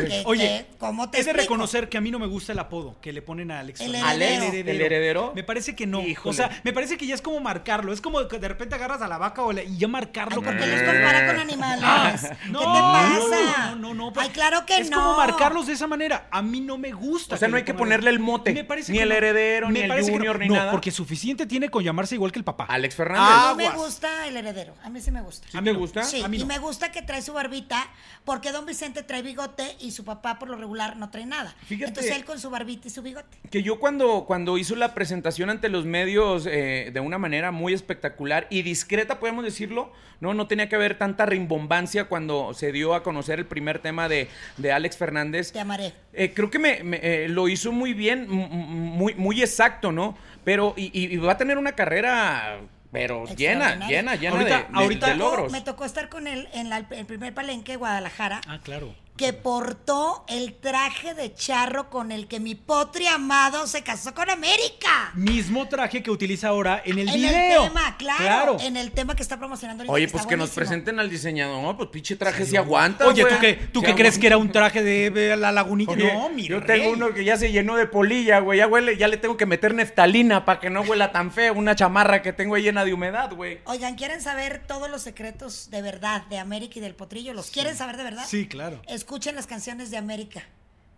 güey. 0.00 0.08
que- 0.08 0.22
Oye, 0.26 0.66
que- 0.70 0.76
¿cómo 0.78 1.10
te 1.10 1.20
es 1.20 1.26
de 1.26 1.32
reconocer 1.32 1.88
que 1.88 1.96
a 1.98 2.00
mí 2.00 2.10
no 2.10 2.18
me 2.18 2.26
gusta 2.26 2.52
el 2.52 2.58
apodo 2.58 2.96
que 3.00 3.12
le 3.12 3.22
ponen 3.22 3.50
a 3.50 3.60
Alex 3.60 3.80
El 3.80 3.92
Fernández. 3.92 4.42
heredero. 4.42 4.70
¿El 4.70 4.80
heredero? 4.80 5.32
Me 5.34 5.44
parece 5.44 5.76
que 5.76 5.86
no. 5.86 6.00
Híjole. 6.02 6.30
O 6.30 6.32
sea, 6.32 6.60
me 6.64 6.72
parece 6.72 6.96
que 6.96 7.06
ya 7.06 7.14
es 7.14 7.22
como 7.22 7.38
marcarlo. 7.40 7.92
Es 7.92 8.00
como 8.00 8.26
que 8.26 8.38
de 8.38 8.48
repente 8.48 8.74
agarras 8.74 9.00
a 9.02 9.08
la 9.08 9.18
vaca 9.18 9.42
o 9.42 9.52
la- 9.52 9.62
y 9.62 9.76
ya 9.78 9.86
marcarlo. 9.88 10.40
Ay, 10.40 10.44
¿por 10.44 10.54
qué 10.54 10.60
como- 10.60 10.72
los 10.72 10.82
compara 10.82 11.26
con 11.26 11.38
animales? 11.38 11.84
Ah, 11.84 12.16
¿Qué 12.20 12.48
no, 12.50 12.58
te 12.60 12.64
pasa? 12.66 13.70
No, 13.70 13.76
no, 13.76 13.94
no. 13.94 14.12
Ay, 14.16 14.28
claro 14.30 14.66
que 14.66 14.78
es 14.78 14.90
no. 14.90 14.96
como 14.98 15.16
marcarlos 15.16 15.66
de 15.66 15.74
esa 15.74 15.86
manera. 15.86 16.26
A 16.30 16.42
mí 16.42 16.60
no 16.60 16.78
me 16.78 16.92
gusta. 16.92 17.36
O 17.36 17.38
sea, 17.38 17.48
no 17.48 17.56
hay 17.56 17.64
que 17.64 17.74
ponerle 17.74 18.10
el 18.10 18.18
mote, 18.18 18.52
Me 18.52 18.64
parece 18.64 18.92
ni 18.92 18.98
que 18.98 19.02
el 19.04 19.10
no. 19.10 19.14
heredero, 19.14 19.68
Me 19.68 19.86
ni 19.86 19.92
el 19.94 20.02
junior, 20.02 20.36
no. 20.36 20.42
ni 20.42 20.48
No, 20.48 20.54
nada. 20.56 20.72
porque 20.72 20.90
suficiente 20.90 21.46
tiene 21.46 21.68
con 21.68 21.84
llamarse 21.84 22.14
igual 22.16 22.32
que 22.32 22.38
el 22.38 22.44
papá. 22.44 22.64
Alex 22.68 22.94
Fernández. 22.94 23.20
A 23.30 23.50
mí 23.52 23.58
me 23.58 23.66
Aguas. 23.68 23.76
Gusta 24.00 24.26
el 24.28 24.36
heredero. 24.38 24.72
A 24.82 24.88
mí 24.88 24.98
sí 25.00 25.10
me 25.10 25.20
gusta. 25.20 25.46
¿Sí 25.50 25.58
te 25.62 25.72
gusta? 25.72 26.02
Sí, 26.04 26.22
A 26.22 26.28
mí 26.28 26.38
y 26.38 26.40
no. 26.40 26.46
me 26.46 26.58
gusta 26.58 26.90
que 26.90 27.02
trae 27.02 27.20
su 27.20 27.34
barbita, 27.34 27.86
porque 28.24 28.50
don 28.50 28.64
Vicente 28.64 29.02
trae 29.02 29.20
bigote 29.20 29.76
y 29.78 29.90
su 29.90 30.04
papá 30.06 30.38
por 30.38 30.48
lo 30.48 30.56
regular 30.56 30.96
no 30.96 31.10
trae 31.10 31.26
nada. 31.26 31.54
Fíjate. 31.66 31.88
Entonces 31.90 32.16
él 32.16 32.24
con 32.24 32.40
su 32.40 32.48
barbita 32.48 32.88
y 32.88 32.90
su 32.90 33.02
bigote. 33.02 33.36
Que 33.50 33.62
yo 33.62 33.78
cuando, 33.78 34.24
cuando 34.26 34.56
hizo 34.56 34.74
la 34.74 34.94
presentación 34.94 35.50
ante 35.50 35.68
los 35.68 35.84
medios 35.84 36.46
eh, 36.50 36.90
de 36.94 37.00
una 37.00 37.18
manera 37.18 37.50
muy 37.50 37.74
espectacular 37.74 38.46
y 38.48 38.62
discreta, 38.62 39.20
podemos 39.20 39.44
decirlo, 39.44 39.92
no, 40.20 40.32
no 40.32 40.46
tenía 40.46 40.68
que 40.70 40.76
haber 40.76 40.96
tanta 40.96 41.26
rimbombancia 41.26 42.04
cuando 42.04 42.54
se 42.54 42.72
dio 42.72 42.94
a 42.94 43.02
conocer 43.02 43.38
el 43.38 43.46
primer 43.46 43.80
tema 43.80 44.08
de, 44.08 44.28
de 44.56 44.72
Alex 44.72 44.96
Fernández. 44.96 45.52
Te 45.52 45.60
amaré. 45.60 45.92
Eh, 46.14 46.32
creo 46.34 46.48
que 46.50 46.58
me, 46.58 46.82
me, 46.84 47.00
eh, 47.02 47.28
lo 47.28 47.48
hizo 47.48 47.70
muy 47.70 47.92
bien, 47.92 48.28
muy, 48.30 49.14
muy 49.14 49.42
exacto, 49.42 49.92
¿no? 49.92 50.16
Pero, 50.42 50.72
y, 50.76 50.84
y- 50.98 51.12
y 51.14 51.16
va 51.18 51.32
a 51.32 51.36
tener 51.36 51.58
una 51.58 51.72
carrera, 51.72 52.60
pero 52.92 53.24
llena, 53.36 53.86
llena, 53.88 54.16
llena 54.16 54.36
Ahorita- 54.36 54.58
de, 54.58 54.62
de- 54.64 54.68
ahorita- 54.78 55.06
de 55.06 55.12
Tocó- 55.14 55.18
logros. 55.30 55.52
Me 55.52 55.60
tocó 55.60 55.84
estar 55.84 56.08
con 56.08 56.26
él 56.26 56.48
en 56.52 56.68
la- 56.70 56.78
el 56.90 57.06
primer 57.06 57.32
palenque 57.34 57.72
de 57.72 57.76
Guadalajara, 57.78 58.40
Ah, 58.46 58.58
claro. 58.62 58.94
Que 59.20 59.34
portó 59.34 60.24
el 60.28 60.54
traje 60.54 61.12
de 61.12 61.34
charro 61.34 61.90
con 61.90 62.10
el 62.10 62.26
que 62.26 62.40
mi 62.40 62.54
potri 62.54 63.06
amado 63.06 63.66
se 63.66 63.82
casó 63.82 64.14
con 64.14 64.30
América. 64.30 65.10
Mismo 65.12 65.68
traje 65.68 66.02
que 66.02 66.10
utiliza 66.10 66.48
ahora 66.48 66.80
en 66.86 66.98
el 66.98 67.06
en 67.10 67.14
video. 67.16 67.64
el 67.64 67.68
tema, 67.68 67.96
claro, 67.98 68.16
Claro. 68.24 68.56
En 68.60 68.78
el 68.78 68.92
tema 68.92 69.14
que 69.14 69.22
está 69.22 69.36
promocionando. 69.38 69.84
Oye, 69.88 70.08
pues 70.08 70.24
que 70.24 70.38
nos 70.38 70.48
presenten 70.48 70.98
al 70.98 71.10
diseñador, 71.10 71.76
pues 71.76 71.90
pinche 71.90 72.16
traje 72.16 72.46
si 72.46 72.56
aguanta. 72.56 73.06
Oye, 73.06 73.24
güey. 73.24 73.34
¿tú 73.34 73.40
qué, 73.42 73.54
tú 73.74 73.80
Sí 73.80 73.86
qué 73.88 73.94
crees 73.94 74.18
que 74.18 74.26
era 74.26 74.38
un 74.38 74.50
traje 74.50 74.82
de, 74.82 75.10
de 75.10 75.36
la 75.36 75.52
lagunilla? 75.52 75.92
Oye, 75.92 76.14
no, 76.14 76.30
mi 76.30 76.44
yo 76.48 76.58
rey. 76.60 76.80
tengo 76.80 76.94
uno 76.94 77.12
que 77.12 77.22
ya 77.22 77.36
se 77.36 77.52
llenó 77.52 77.76
de 77.76 77.86
polilla, 77.86 78.38
güey. 78.38 78.58
Ya 78.60 78.68
huele, 78.68 78.96
ya 78.96 79.06
le 79.06 79.18
tengo 79.18 79.36
que 79.36 79.44
meter 79.44 79.74
neftalina 79.74 80.46
para 80.46 80.60
que 80.60 80.70
no 80.70 80.80
huela 80.80 81.12
tan 81.12 81.30
feo. 81.30 81.52
Una 81.52 81.76
chamarra 81.76 82.22
que 82.22 82.32
tengo 82.32 82.54
ahí 82.54 82.62
llena 82.62 82.86
de 82.86 82.94
humedad, 82.94 83.30
güey. 83.34 83.58
Oigan, 83.66 83.96
¿quieren 83.96 84.22
saber 84.22 84.62
todos 84.66 84.88
los 84.90 85.02
secretos 85.02 85.68
de 85.70 85.82
verdad 85.82 86.22
de 86.30 86.38
América 86.38 86.78
y 86.78 86.80
del 86.80 86.94
Potrillo? 86.94 87.34
¿Los 87.34 87.50
quieren 87.50 87.76
saber 87.76 87.98
de 87.98 88.04
verdad? 88.04 88.24
Sí, 88.26 88.48
claro. 88.48 88.80
Escuchen 89.10 89.34
las 89.34 89.48
canciones 89.48 89.90
de 89.90 89.96
América. 89.96 90.44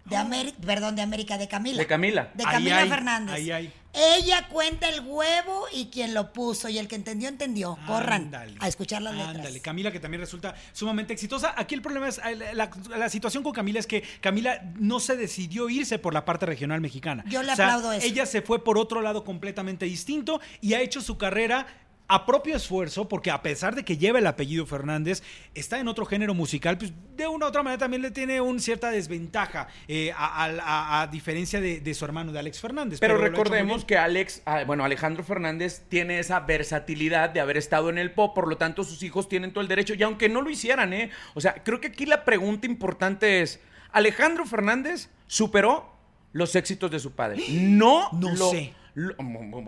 De 0.04 0.16
América, 0.16 0.58
perdón, 0.66 0.96
de 0.96 1.00
América, 1.00 1.38
de 1.38 1.48
Camila. 1.48 1.78
De 1.78 1.86
Camila. 1.86 2.30
De 2.34 2.44
Ahí 2.44 2.52
Camila 2.52 2.86
Fernández. 2.86 3.34
ahí 3.34 3.50
hay. 3.50 3.72
Ella 3.94 4.48
cuenta 4.48 4.86
el 4.90 5.00
huevo 5.00 5.64
y 5.72 5.86
quien 5.86 6.12
lo 6.12 6.30
puso. 6.34 6.68
Y 6.68 6.76
el 6.76 6.88
que 6.88 6.94
entendió, 6.96 7.30
entendió. 7.30 7.78
Corran 7.86 8.24
Ándale. 8.24 8.54
a 8.60 8.68
escuchar 8.68 9.00
las 9.00 9.14
letras. 9.14 9.36
Ándale, 9.36 9.60
Camila 9.62 9.90
que 9.90 9.98
también 9.98 10.20
resulta 10.20 10.54
sumamente 10.74 11.14
exitosa. 11.14 11.54
Aquí 11.56 11.74
el 11.74 11.80
problema 11.80 12.06
es, 12.06 12.20
la, 12.52 12.68
la 12.98 13.08
situación 13.08 13.42
con 13.42 13.54
Camila 13.54 13.80
es 13.80 13.86
que 13.86 14.02
Camila 14.20 14.60
no 14.76 15.00
se 15.00 15.16
decidió 15.16 15.70
irse 15.70 15.98
por 15.98 16.12
la 16.12 16.26
parte 16.26 16.44
regional 16.44 16.82
mexicana. 16.82 17.24
Yo 17.28 17.42
le 17.42 17.52
aplaudo 17.52 17.92
eso. 17.94 18.06
Ella 18.06 18.26
se 18.26 18.42
fue 18.42 18.62
por 18.62 18.76
otro 18.76 19.00
lado 19.00 19.24
completamente 19.24 19.86
distinto 19.86 20.38
y 20.60 20.74
ha 20.74 20.82
hecho 20.82 21.00
su 21.00 21.16
carrera 21.16 21.66
a 22.14 22.26
propio 22.26 22.56
esfuerzo, 22.56 23.08
porque 23.08 23.30
a 23.30 23.42
pesar 23.42 23.74
de 23.74 23.84
que 23.84 23.96
lleva 23.96 24.18
el 24.18 24.26
apellido 24.26 24.66
Fernández, 24.66 25.22
está 25.54 25.78
en 25.78 25.88
otro 25.88 26.04
género 26.04 26.34
musical, 26.34 26.76
pues 26.78 26.92
de 27.16 27.26
una 27.26 27.46
u 27.46 27.48
otra 27.48 27.62
manera 27.62 27.78
también 27.78 28.02
le 28.02 28.10
tiene 28.10 28.40
una 28.40 28.60
cierta 28.60 28.90
desventaja, 28.90 29.68
eh, 29.88 30.12
a, 30.16 30.44
a- 30.44 30.60
a- 30.62 31.02
a 31.02 31.06
diferencia 31.06 31.60
de, 31.60 31.80
de 31.80 31.94
su 31.94 32.04
hermano, 32.04 32.32
de 32.32 32.38
Alex 32.38 32.60
Fernández. 32.60 33.00
Pero, 33.00 33.16
recordemos 33.18 33.84
que 33.84 33.96
Alex, 33.96 34.42
ah, 34.46 34.64
bueno, 34.66 34.84
Alejandro 34.84 35.24
Fernández 35.24 35.84
tiene 35.88 36.18
esa 36.18 36.40
versatilidad 36.40 37.30
de 37.30 37.40
haber 37.40 37.56
estado 37.56 37.90
en 37.90 37.98
el 37.98 38.12
pop, 38.12 38.34
por 38.34 38.48
lo 38.48 38.56
tanto 38.56 38.84
sus 38.84 39.02
hijos 39.02 39.28
tienen 39.28 39.52
todo 39.52 39.62
el 39.62 39.68
derecho, 39.68 39.94
y 39.94 40.02
aunque 40.02 40.28
no 40.28 40.42
lo 40.42 40.50
hicieran, 40.50 40.92
¿eh? 40.92 41.10
O 41.34 41.40
sea, 41.40 41.54
creo 41.64 41.80
que 41.80 41.88
aquí 41.88 42.06
la 42.06 42.24
pregunta 42.24 42.66
importante 42.66 43.42
es, 43.42 43.60
¿Alejandro 43.92 44.44
Fernández 44.46 45.08
superó 45.26 45.92
los 46.32 46.54
éxitos 46.56 46.90
de 46.90 46.98
su 46.98 47.12
padre? 47.12 47.42
No, 47.50 48.08
No 48.12 48.30
lo- 48.34 48.50
sé. 48.50 48.74
Lo- 48.95 49.14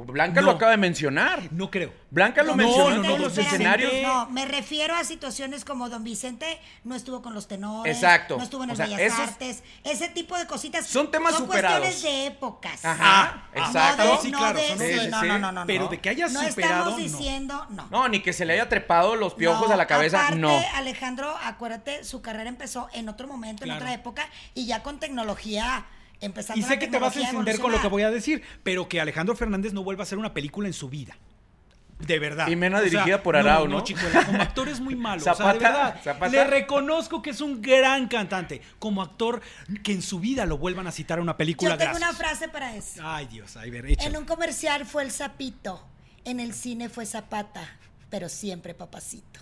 Blanca 0.04 0.40
No. 0.40 0.46
lo 0.48 0.52
acaba 0.52 0.72
de 0.72 0.76
mencionar. 0.76 1.40
No 1.50 1.70
creo. 1.70 1.92
Blanca 2.10 2.42
lo 2.42 2.48
Don 2.48 2.58
mencionó 2.58 2.90
no, 2.90 2.96
en 2.96 3.02
no, 3.02 3.06
todos 3.08 3.20
no, 3.20 3.24
los 3.26 3.38
escenarios. 3.38 3.92
No, 4.02 4.26
me 4.30 4.44
refiero 4.44 4.94
a 4.94 5.02
situaciones 5.04 5.64
como 5.64 5.88
Don 5.88 6.04
Vicente 6.04 6.60
no 6.84 6.94
estuvo 6.94 7.22
con 7.22 7.32
los 7.34 7.48
tenores. 7.48 7.94
Exacto. 7.96 8.36
No 8.36 8.42
estuvo 8.44 8.64
en 8.64 8.70
el 8.70 8.74
O 8.74 8.76
sea, 8.76 8.86
Bellas 8.86 9.00
esos- 9.00 9.18
Artes. 9.20 9.62
Ese 9.82 10.08
tipo 10.08 10.36
de 10.38 10.46
cositas. 10.46 10.86
Son 10.86 11.10
temas 11.10 11.34
superados. 11.36 11.80
cuestiones 11.80 12.02
de 12.02 12.26
épocas. 12.26 12.84
Ajá, 12.84 13.04
Ah, 13.06 13.48
exacto. 13.54 14.04
No 14.04 14.12
de, 14.16 14.20
Sí, 14.22 14.30
no 14.30 14.38
son 14.38 14.52
no, 14.54 15.20
sí, 15.20 15.26
no, 15.28 15.38
no, 15.38 15.52
no, 15.52 15.66
Pero 15.66 15.84
no. 15.84 15.90
de 15.90 16.00
que 16.00 16.08
haya 16.10 16.28
no 16.28 16.40
superado, 16.42 16.90
estamos 16.90 16.90
no. 16.92 16.96
diciendo, 17.18 17.66
no. 17.70 17.88
No, 17.90 18.08
ni 18.08 18.20
que 18.20 18.32
se 18.32 18.44
le 18.44 18.52
haya 18.54 18.68
trepado 18.68 19.16
los 19.16 19.34
piojos 19.34 19.68
No, 19.68 19.74
a 19.74 19.76
la 19.76 19.86
cabeza, 19.86 20.18
aparte, 20.20 20.36
no. 20.40 20.50
Alejandro, 20.74 21.34
acuérdate, 21.42 22.04
su 22.04 22.20
carrera 22.22 22.48
empezó 22.48 22.88
en 22.92 23.08
otro 23.08 23.26
momento, 23.26 23.64
en 23.64 23.70
otra 23.72 23.92
época, 23.94 24.28
y 24.54 24.66
ya 24.66 24.82
con 24.82 24.98
tecnología 25.00 25.86
empezando 26.20 26.60
Y 26.60 26.62
sé 26.62 26.78
que 26.78 26.88
te 26.88 26.98
vas 26.98 27.16
a 27.16 27.20
encender 27.20 27.58
con 27.58 27.72
lo 27.72 27.80
que 27.80 27.88
voy 27.88 28.02
a 28.02 28.10
decir, 28.10 28.42
pero 28.62 28.88
que 28.88 29.00
Alejandro 29.00 29.36
Fernández 29.36 29.72
no 29.72 29.82
vuelva 29.82 30.02
a 30.02 30.04
hacer 30.04 30.18
una 30.18 30.34
película 30.34 30.68
en 30.68 30.74
su 30.74 30.88
vida. 30.88 31.16
De 31.98 32.18
verdad. 32.18 32.48
Y 32.48 32.56
menos 32.56 32.80
O 32.80 32.82
sea, 32.82 32.90
dirigida 32.90 33.22
por 33.22 33.36
Arau, 33.36 33.68
¿no? 33.68 33.76
No, 33.76 33.84
Chicuela, 33.84 34.26
como 34.26 34.42
actor 34.42 34.68
es 34.68 34.80
muy 34.80 34.96
malo. 34.96 35.20
o 35.20 35.24
sea, 35.24 35.34
Zapata, 35.34 35.52
de 35.54 35.58
verdad. 35.60 36.00
Zapata. 36.02 36.32
Le 36.32 36.44
reconozco 36.44 37.22
que 37.22 37.30
es 37.30 37.40
un 37.40 37.62
gran 37.62 38.08
cantante. 38.08 38.60
Como 38.78 39.00
actor, 39.00 39.40
que 39.82 39.92
en 39.92 40.02
su 40.02 40.18
vida 40.18 40.44
lo 40.44 40.58
vuelvan 40.58 40.86
a 40.86 40.92
citar 40.92 41.18
a 41.18 41.22
una 41.22 41.36
película. 41.36 41.70
Yo 41.70 41.78
tengo 41.78 41.92
gracias. 41.92 42.10
una 42.10 42.18
frase 42.18 42.48
para 42.48 42.74
eso. 42.76 43.00
Ay, 43.02 43.26
Dios, 43.26 43.56
ay, 43.56 43.70
ver, 43.70 43.86
échale. 43.86 44.10
En 44.10 44.16
un 44.16 44.24
comercial 44.24 44.84
fue 44.86 45.04
el 45.04 45.12
sapito, 45.12 45.86
en 46.24 46.40
el 46.40 46.52
cine 46.52 46.88
fue 46.88 47.06
Zapata, 47.06 47.78
pero 48.10 48.28
siempre 48.28 48.74
papacito. 48.74 49.40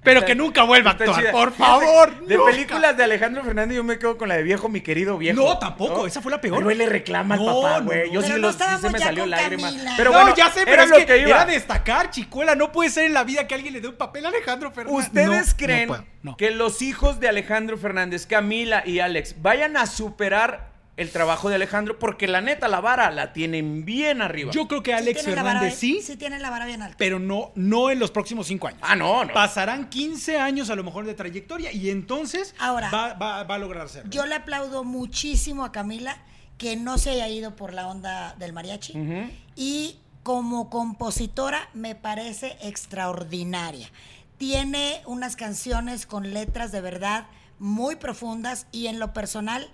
Pero 0.00 0.24
que 0.24 0.34
nunca 0.36 0.62
vuelva 0.62 0.92
a 0.92 0.94
actuar, 0.94 1.18
chida. 1.20 1.32
por 1.32 1.52
favor. 1.52 2.24
De 2.24 2.36
nunca. 2.36 2.50
películas 2.52 2.96
de 2.96 3.04
Alejandro 3.04 3.42
Fernández, 3.44 3.76
yo 3.76 3.84
me 3.84 3.98
quedo 3.98 4.16
con 4.16 4.28
la 4.28 4.36
de 4.36 4.42
viejo, 4.44 4.68
mi 4.68 4.80
querido 4.80 5.18
viejo. 5.18 5.42
No, 5.42 5.58
tampoco, 5.58 6.06
esa 6.06 6.22
fue 6.22 6.30
la 6.30 6.40
peor. 6.40 6.58
Pero 6.58 6.70
él 6.70 6.78
le 6.78 6.86
reclama 6.86 7.34
al 7.34 7.44
No, 7.44 7.60
papá, 7.62 7.80
no, 7.80 7.86
güey. 7.86 8.06
no. 8.06 8.14
Yo 8.14 8.20
Pero 8.20 8.34
sí, 8.34 8.40
no 8.40 8.46
lo- 8.48 8.52
sí 8.52 8.58
se 8.80 8.90
me 8.90 8.98
salió. 9.00 9.24
Camila. 9.28 9.94
Pero 9.96 10.10
no, 10.12 10.18
bueno, 10.20 10.34
ya 10.36 10.50
sé, 10.50 10.62
pero 10.64 10.82
es 10.84 10.88
lo 10.90 10.96
que, 10.98 11.06
que 11.06 11.18
iba. 11.18 11.28
era 11.30 11.44
destacar, 11.44 12.10
chicuela. 12.10 12.54
No 12.54 12.70
puede 12.72 12.90
ser 12.90 13.04
en 13.06 13.12
la 13.12 13.24
vida 13.24 13.46
que 13.48 13.54
alguien 13.56 13.74
le 13.74 13.80
dé 13.80 13.88
un 13.88 13.96
papel 13.96 14.24
a 14.24 14.28
Alejandro 14.28 14.70
Fernández. 14.70 15.06
¿Ustedes 15.06 15.48
No, 15.48 15.56
creen 15.56 15.88
no 15.88 15.94
puedo, 15.96 16.04
no. 16.22 16.36
que 16.36 16.50
los 16.52 16.80
hijos 16.80 17.18
de 17.20 17.28
Alejandro 17.28 17.76
Fernández, 17.76 18.24
Camila 18.26 18.84
y 18.86 19.00
Alex, 19.00 19.42
vayan 19.42 19.76
a 19.76 19.86
superar 19.86 20.67
el 20.98 21.10
trabajo 21.10 21.48
de 21.48 21.54
Alejandro? 21.54 21.98
Porque 21.98 22.28
la 22.28 22.40
neta, 22.42 22.68
la 22.68 22.80
vara 22.80 23.10
la 23.10 23.32
tienen 23.32 23.84
bien 23.86 24.20
arriba. 24.20 24.52
Yo 24.52 24.68
creo 24.68 24.82
que 24.82 24.92
Alex 24.92 25.20
tiene 25.22 25.36
la 25.36 25.42
vara 25.42 25.60
Fernández 25.60 25.80
bien- 25.80 25.96
sí, 26.00 26.02
Sí 26.12 26.16
tiene 26.18 26.38
la 26.38 26.50
vara 26.50 26.66
bien 26.66 26.82
alta. 26.82 26.96
pero 26.98 27.18
no, 27.18 27.52
no 27.54 27.90
en 27.90 27.98
los 27.98 28.10
próximos 28.10 28.46
cinco 28.48 28.66
años. 28.68 28.80
Ah, 28.82 28.94
no, 28.96 29.24
no. 29.24 29.32
Pasarán 29.32 29.88
15 29.88 30.38
años 30.38 30.68
a 30.70 30.74
lo 30.74 30.84
mejor 30.84 31.06
de 31.06 31.14
trayectoria 31.14 31.72
y 31.72 31.88
entonces 31.90 32.54
Ahora, 32.58 32.90
va, 32.90 33.14
va- 33.14 33.44
va 33.44 33.54
a 33.54 33.58
lograr 33.58 33.86
hacerlo. 33.86 34.10
Yo 34.10 34.26
le 34.26 34.34
aplaudo 34.34 34.84
muchísimo 34.84 35.64
a 35.64 35.72
Camila 35.72 36.18
que 36.58 36.76
no 36.76 36.98
se 36.98 37.10
haya 37.10 37.28
ido 37.28 37.54
por 37.56 37.72
la 37.72 37.86
onda 37.86 38.34
del 38.38 38.52
mariachi. 38.52 38.98
Ujú. 38.98 39.30
Y 39.56 39.96
como 40.24 40.68
compositora 40.68 41.68
me 41.72 41.94
parece 41.94 42.56
extraordinaria. 42.60 43.88
Tiene 44.36 45.00
unas 45.06 45.36
canciones 45.36 46.06
con 46.06 46.32
letras 46.34 46.70
de 46.72 46.80
verdad 46.80 47.26
muy 47.58 47.96
profundas 47.96 48.66
y 48.72 48.86
en 48.86 48.98
lo 48.98 49.12
personal 49.12 49.68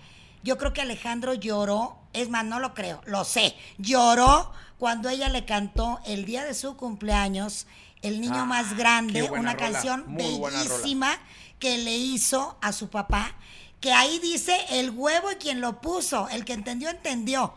yo 0.45 0.59
creo 0.59 0.72
que 0.74 0.82
Alejandro 0.82 1.32
lloró, 1.34 1.97
es 2.12 2.28
más, 2.28 2.45
no 2.45 2.61
lo 2.61 2.74
creo, 2.74 3.01
lo 3.07 3.24
sé, 3.24 3.57
lloró 3.78 4.53
cuando 4.78 5.09
ella 5.09 5.30
le 5.30 5.47
cantó 5.47 6.01
el 6.05 6.26
día 6.26 6.45
de 6.45 6.55
su 6.55 6.76
cumpleaños, 6.76 7.66
El 8.03 8.20
niño 8.20 8.40
Ah, 8.40 8.45
más 8.45 8.76
grande, 8.76 9.22
una 9.30 9.55
rola, 9.55 9.57
canción 9.57 10.05
bellísima 10.14 11.18
que 11.59 11.78
le 11.78 11.97
hizo 11.97 12.59
a 12.61 12.72
su 12.72 12.90
papá, 12.90 13.32
que 13.80 13.92
ahí 13.92 14.18
dice 14.18 14.55
el 14.68 14.90
huevo 14.90 15.32
y 15.32 15.36
quien 15.36 15.62
lo 15.62 15.80
puso, 15.80 16.28
el 16.28 16.45
que 16.45 16.53
entendió, 16.53 16.90
entendió. 16.90 17.55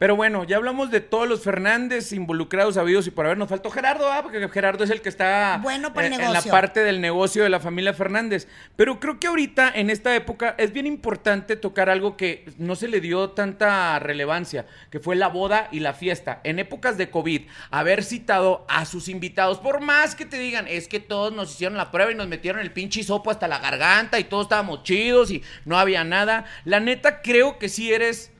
Pero 0.00 0.16
bueno, 0.16 0.44
ya 0.44 0.56
hablamos 0.56 0.90
de 0.90 1.02
todos 1.02 1.28
los 1.28 1.42
Fernández 1.42 2.12
involucrados, 2.12 2.78
habidos 2.78 3.06
y 3.06 3.10
por 3.10 3.26
haber. 3.26 3.36
Nos 3.36 3.50
faltó 3.50 3.70
Gerardo, 3.70 4.10
¿ah? 4.10 4.22
porque 4.22 4.48
Gerardo 4.48 4.82
es 4.82 4.88
el 4.88 5.02
que 5.02 5.10
está 5.10 5.60
Bueno 5.62 5.92
para 5.92 6.06
el 6.06 6.14
eh, 6.14 6.24
en 6.24 6.32
la 6.32 6.40
parte 6.40 6.82
del 6.82 7.02
negocio 7.02 7.42
de 7.42 7.50
la 7.50 7.60
familia 7.60 7.92
Fernández. 7.92 8.48
Pero 8.76 8.98
creo 8.98 9.20
que 9.20 9.26
ahorita, 9.26 9.70
en 9.74 9.90
esta 9.90 10.16
época, 10.16 10.54
es 10.56 10.72
bien 10.72 10.86
importante 10.86 11.54
tocar 11.54 11.90
algo 11.90 12.16
que 12.16 12.46
no 12.56 12.76
se 12.76 12.88
le 12.88 13.02
dio 13.02 13.32
tanta 13.32 13.98
relevancia, 13.98 14.64
que 14.88 15.00
fue 15.00 15.16
la 15.16 15.28
boda 15.28 15.68
y 15.70 15.80
la 15.80 15.92
fiesta. 15.92 16.40
En 16.44 16.58
épocas 16.58 16.96
de 16.96 17.10
COVID, 17.10 17.42
haber 17.70 18.02
citado 18.02 18.64
a 18.70 18.86
sus 18.86 19.06
invitados, 19.06 19.58
por 19.58 19.82
más 19.82 20.14
que 20.14 20.24
te 20.24 20.38
digan, 20.38 20.66
es 20.66 20.88
que 20.88 21.00
todos 21.00 21.34
nos 21.34 21.52
hicieron 21.52 21.76
la 21.76 21.90
prueba 21.90 22.10
y 22.10 22.14
nos 22.14 22.26
metieron 22.26 22.62
el 22.62 22.72
pinche 22.72 23.00
hisopo 23.00 23.30
hasta 23.30 23.48
la 23.48 23.58
garganta 23.58 24.18
y 24.18 24.24
todos 24.24 24.46
estábamos 24.46 24.82
chidos 24.82 25.30
y 25.30 25.42
no 25.66 25.78
había 25.78 26.04
nada. 26.04 26.46
La 26.64 26.80
neta, 26.80 27.20
creo 27.20 27.58
que 27.58 27.68
sí 27.68 27.92
eres 27.92 28.32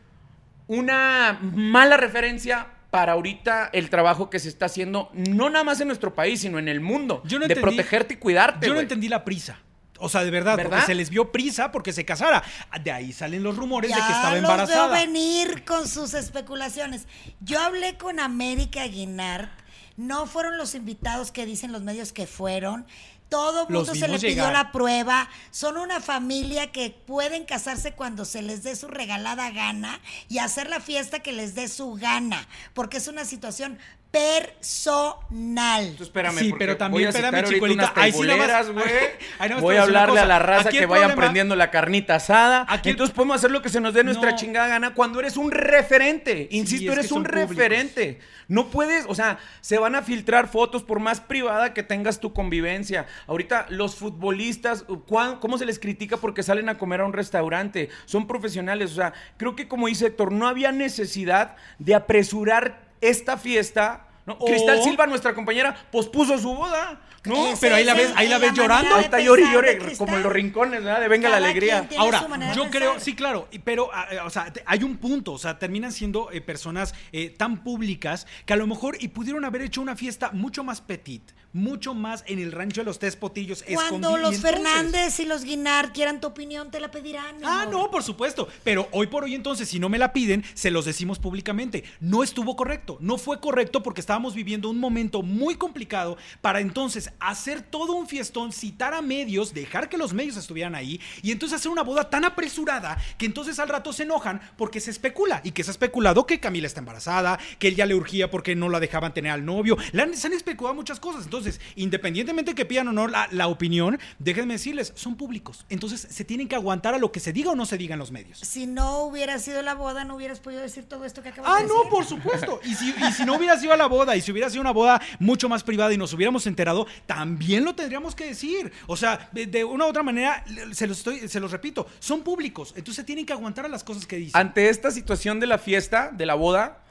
una 0.71 1.37
mala 1.43 1.97
referencia 1.97 2.69
para 2.93 3.13
ahorita 3.13 3.71
el 3.73 3.91
trabajo 3.91 4.31
que 4.31 4.39
se 4.39 4.49
está 4.49 4.67
haciendo, 4.67 5.11
no 5.15 5.51
nada 5.51 5.65
más 5.65 5.81
en 5.81 5.89
nuestro 5.89 6.15
país, 6.15 6.41
sino 6.43 6.59
en 6.61 6.69
el 6.69 6.81
mundo, 6.81 7.23
Yo 7.25 7.39
no 7.41 7.49
de 7.49 7.55
entendí- 7.57 7.61
protegerte 7.61 8.15
y 8.15 8.17
cuidarte. 8.19 8.67
Yo 8.69 8.75
no 8.75 8.81
entendí 8.81 9.09
la 9.09 9.25
prisa. 9.25 9.59
O 9.99 10.09
sea, 10.09 10.23
de 10.25 10.31
verdad, 10.31 10.57
¿Verdad? 10.57 10.71
porque 10.71 10.87
se 10.87 10.95
les 10.95 11.11
vio 11.11 11.31
prisa 11.33 11.73
porque 11.73 11.93
se 11.93 12.05
casara. 12.05 12.43
De 12.83 12.91
ahí 12.93 13.13
salen 13.13 13.43
los 13.43 13.57
rumores 13.57 13.91
de 13.91 13.97
que 13.97 14.01
estaba 14.13 14.31
los 14.31 14.39
embarazada. 14.39 14.87
veo 14.87 15.07
venir 15.07 15.65
con 15.65 15.87
sus 15.89 16.15
especulaciones. 16.15 17.07
Yo 17.41 17.59
hablé 17.61 17.99
con 17.99 18.19
América 18.21 18.85
Guinard. 18.87 19.49
No 19.97 20.27
fueron 20.27 20.57
los 20.57 20.75
invitados 20.77 21.33
que 21.33 21.45
dicen 21.47 21.73
los 21.73 21.83
medios 21.83 22.13
que 22.13 22.27
fueron. 22.27 22.87
Todo 23.31 23.67
mundo 23.69 23.95
se 23.95 24.09
le 24.09 24.19
pidió 24.19 24.29
llegar. 24.29 24.53
la 24.53 24.73
prueba. 24.73 25.29
Son 25.51 25.77
una 25.77 26.01
familia 26.01 26.73
que 26.73 26.91
pueden 26.91 27.45
casarse 27.45 27.93
cuando 27.93 28.25
se 28.25 28.43
les 28.43 28.63
dé 28.63 28.77
su 28.77 28.89
regalada 28.89 29.51
gana 29.51 30.01
y 30.29 30.39
hacer 30.39 30.69
la 30.69 30.81
fiesta 30.81 31.21
que 31.21 31.33
les 31.33 31.55
dé 31.55 31.69
su 31.69 31.95
gana, 31.95 32.47
porque 32.75 32.99
es 32.99 33.07
una 33.09 33.25
situación 33.25 33.79
personal. 34.11 35.95
Tú 35.97 36.03
espérame, 36.03 36.39
Sí, 36.39 36.53
pero 36.59 36.77
también, 36.77 36.93
voy 36.93 37.05
a 37.05 37.09
espérame, 37.11 37.45
chicuelita, 37.49 37.93
ahí 37.95 38.13
sí 38.13 38.21
nada 38.27 38.37
más- 38.37 38.67
teiboleras, 38.67 38.71
güey. 38.73 39.61
Voy 39.61 39.77
a 39.77 39.83
hablarle 39.83 40.21
a 40.21 40.27
la 40.27 40.39
raza 40.39 40.69
Aquí 40.69 40.79
que 40.79 40.87
vayan 40.87 41.15
prendiendo 41.15 41.55
la 41.57 41.71
carnita 41.71 42.17
asada. 42.17 42.67
Aquí 42.69 42.89
el- 42.89 42.95
Entonces 42.95 43.15
podemos 43.15 43.37
hacer 43.37 43.51
lo 43.51 43.63
que 43.63 43.69
se 43.69 43.81
nos 43.81 43.95
dé 43.95 44.05
nuestra 44.05 44.31
No. 44.33 44.37
chingada 44.37 44.69
gana 44.69 44.95
cuando 44.95 45.21
eres 45.21 45.37
un 45.37 45.51
referente. 45.51 46.49
Insisto, 46.51 46.91
es 46.91 46.95
que 46.95 47.01
eres 47.01 47.13
un 47.13 47.23
públicos. 47.25 47.51
referente. 47.51 48.19
No 48.49 48.67
puedes, 48.67 49.05
o 49.07 49.15
sea, 49.15 49.39
se 49.61 49.79
van 49.79 49.95
a 49.95 50.03
filtrar 50.03 50.49
fotos 50.49 50.83
por 50.83 50.99
más 50.99 51.21
privada 51.21 51.73
que 51.73 51.85
tengas 51.85 52.19
tu 52.19 52.33
convivencia. 52.33 53.07
Ahorita 53.29 53.67
los 53.71 53.95
futbolistas, 53.95 54.85
¿cuán- 55.07 55.39
¿cómo 55.39 55.57
se 55.57 55.67
les 55.67 55.79
critica 55.79 56.17
porque 56.17 56.43
salen 56.43 56.69
a 56.69 56.77
comer 56.77 57.01
a 57.01 57.05
un 57.07 57.13
restaurante? 57.13 57.91
Son 58.07 58.27
profesionales, 58.27 58.91
o 58.91 58.95
sea, 58.97 59.13
creo 59.37 59.55
que 59.55 59.69
como 59.69 59.87
dice 59.87 60.07
Héctor, 60.07 60.33
no 60.33 60.49
había 60.49 60.73
necesidad 60.73 61.55
de 61.79 61.95
apresurar 61.95 62.90
esta 63.01 63.37
fiesta. 63.37 64.07
¿no? 64.27 64.35
O- 64.35 64.45
Cristal 64.47 64.83
Silva, 64.83 65.07
nuestra 65.07 65.35
compañera, 65.35 65.75
pospuso 65.91 66.39
su 66.39 66.55
boda. 66.55 67.01
¿no? 67.25 67.49
Ese 67.49 67.59
pero 67.61 67.75
ahí 67.75 67.85
la 67.85 67.93
es 67.93 67.99
ves- 67.99 68.13
ahí 68.17 68.29
la 68.29 68.39
ves 68.39 68.55
llorando. 68.55 68.95
Ahí 68.95 69.05
está 69.05 69.21
llore 69.21 69.43
llore, 69.53 69.79
como 69.99 70.17
en 70.17 70.23
los 70.23 70.33
rincones, 70.33 70.83
¿verdad? 70.83 71.01
De 71.01 71.09
venga 71.09 71.29
la 71.29 71.37
alegría. 71.37 71.87
Ahora, 71.99 72.27
yo 72.55 72.71
creo, 72.71 72.99
sí, 72.99 73.15
claro, 73.15 73.47
y- 73.51 73.59
pero, 73.59 73.91
eh, 74.11 74.21
o 74.25 74.31
sea, 74.31 74.51
hay 74.65 74.83
un 74.85 74.97
punto, 74.97 75.33
o 75.33 75.39
sea, 75.39 75.59
terminan 75.59 75.93
siendo 75.93 76.31
eh, 76.33 76.41
personas 76.41 76.95
eh, 77.13 77.29
tan 77.29 77.63
públicas 77.63 78.27
que 78.47 78.55
a 78.55 78.57
lo 78.57 78.67
mejor 78.67 78.97
y 79.01 79.09
pudieron 79.09 79.45
haber 79.45 79.61
hecho 79.63 79.83
una 79.83 79.97
fiesta 79.97 80.31
mucho 80.33 80.65
más 80.65 80.81
petit, 80.81 81.33
mucho 81.53 81.95
más 81.95 82.23
en 82.27 82.39
el 82.39 82.53
rancho 82.53 82.81
de 82.81 82.85
los 82.85 82.99
tres 82.99 83.17
potillos. 83.17 83.65
Cuando 83.75 84.17
los 84.17 84.35
entonces- 84.37 84.41
Fernández 84.43 85.21
y 85.21 85.25
los 85.25 85.45
Guinard 85.45 85.93
quieran 85.93 86.21
tu 86.21 86.29
opinión, 86.29 86.71
te 86.71 86.81
la 86.81 86.91
pedirán. 86.91 87.37
Ah, 87.45 87.63
amor. 87.63 87.73
no, 87.75 87.91
por 87.91 88.03
supuesto. 88.03 88.49
Pero 88.65 88.89
hoy 88.93 89.07
por 89.09 89.25
hoy 89.25 89.35
entonces, 89.35 89.69
si 89.69 89.79
no 89.81 89.89
me 89.89 89.99
la 89.99 90.13
piden, 90.13 90.45
se 90.55 90.71
los 90.71 90.85
decimos 90.85 91.19
públicamente. 91.19 91.85
No 92.01 92.23
estuvo 92.23 92.57
correcto. 92.57 92.99
No 93.01 93.19
fue 93.19 93.41
correcto 93.41 93.83
porque 93.83 94.01
estábamos 94.01 94.35
viviendo 94.35 94.69
un 94.71 94.79
momento 94.79 95.23
muy 95.23 95.57
complicado 95.57 96.17
para 96.41 96.61
entonces 96.61 97.11
hacer 97.21 97.63
todo 97.63 97.93
un 97.95 98.07
fiestón, 98.07 98.53
citar 98.53 98.95
a 98.95 99.03
medios, 99.03 99.53
dejar 99.55 99.89
que 99.89 99.99
los 99.99 100.13
medios 100.13 100.37
estuvieran 100.37 100.75
ahí 100.75 101.01
y 101.23 101.33
entonces 101.33 101.57
hacer 101.59 101.71
una 101.73 101.83
boda 101.83 102.09
tan 102.11 102.25
apresurada 102.25 102.97
que 103.19 103.27
entonces 103.27 103.59
al 103.59 103.69
rato 103.69 103.93
se 103.93 104.05
enojan 104.05 104.41
porque 104.57 104.81
se 104.81 104.91
especula 104.91 105.41
y 105.45 105.53
que 105.53 105.65
se 105.65 105.71
ha 105.71 105.73
especulado 105.73 106.27
que 106.27 106.41
Camila 106.41 106.67
está 106.67 106.81
embarazada, 106.81 107.39
que 107.59 107.69
él 107.69 107.77
ya 107.77 107.87
le 107.87 107.95
urgía 107.95 108.31
porque 108.31 108.55
no 108.55 108.69
la 108.69 108.81
dejaban 108.81 109.13
tener 109.15 109.33
al 109.33 109.45
novio. 109.45 109.77
Han- 109.99 110.17
se 110.17 110.27
han 110.27 110.33
especulado 110.33 110.75
muchas 110.75 111.01
cosas. 111.01 111.25
Entonces, 111.25 111.40
independientemente 111.77 112.55
que 112.55 112.65
pidan 112.65 112.89
o 112.89 112.93
no 112.93 113.09
la, 113.09 113.29
la 113.31 113.49
opinión, 113.49 113.99
déjenme 114.19 114.55
decirles, 114.55 114.93
son 114.97 115.17
públicos. 115.17 115.65
Entonces, 115.69 116.07
se 116.11 116.25
tienen 116.25 116.49
que 116.49 116.55
aguantar 116.55 116.95
a 116.95 116.99
lo 116.99 117.13
que 117.13 117.21
se 117.21 117.33
diga 117.33 117.51
o 117.51 117.55
no 117.57 117.67
se 117.67 117.77
diga 117.79 117.95
en 117.95 117.99
los 117.99 118.11
medios. 118.11 118.39
Si 118.41 118.67
no 118.67 119.01
hubiera 119.05 119.39
sido 119.39 119.63
la 119.63 119.75
boda, 119.75 120.05
no 120.05 120.17
hubieras 120.17 120.41
podido 120.41 120.61
decir 120.63 120.85
todo 120.85 121.05
esto 121.05 121.23
que 121.23 121.31
acabas 121.31 121.51
Ah, 121.51 121.57
de 121.59 121.63
decir. 121.65 121.77
no, 121.85 121.91
por 121.91 122.05
supuesto. 122.05 122.61
Y 122.65 122.75
si, 122.75 122.91
y 122.91 123.13
si 123.13 123.25
no 123.25 123.37
hubiera 123.37 123.59
sido 123.59 123.73
a 123.73 123.77
la 123.77 123.87
boda, 123.87 124.17
y 124.17 124.21
si 124.21 124.33
hubiera 124.33 124.49
sido 124.51 124.61
una 124.61 124.73
boda 124.73 125.01
mucho 125.19 125.49
más 125.49 125.63
privada 125.63 125.93
y 125.93 125.97
nos 125.97 126.13
hubiéramos 126.13 126.47
enterado, 126.47 126.87
también 127.07 127.65
lo 127.65 127.75
tendríamos 127.75 128.15
que 128.15 128.27
decir. 128.27 128.73
O 128.87 128.97
sea, 128.97 129.29
de, 129.33 129.47
de 129.47 129.65
una 129.65 129.87
u 129.87 129.89
otra 129.89 130.03
manera, 130.03 130.45
se 130.73 130.87
los, 130.87 130.99
estoy, 130.99 131.29
se 131.29 131.41
los 131.41 131.51
repito, 131.53 131.87
son 131.99 132.23
públicos. 132.23 132.73
Entonces 132.77 133.05
tienen 133.05 133.27
que 133.27 133.33
aguantar 133.33 133.65
a 133.65 133.69
las 133.69 133.85
cosas 133.85 134.07
que 134.07 134.17
dicen. 134.17 134.39
Ante 134.41 134.69
esta 134.69 134.91
situación 134.91 135.41
de 135.41 135.47
la 135.47 135.59
fiesta, 135.59 136.11
de 136.13 136.27
la 136.27 136.35
boda, 136.35 136.83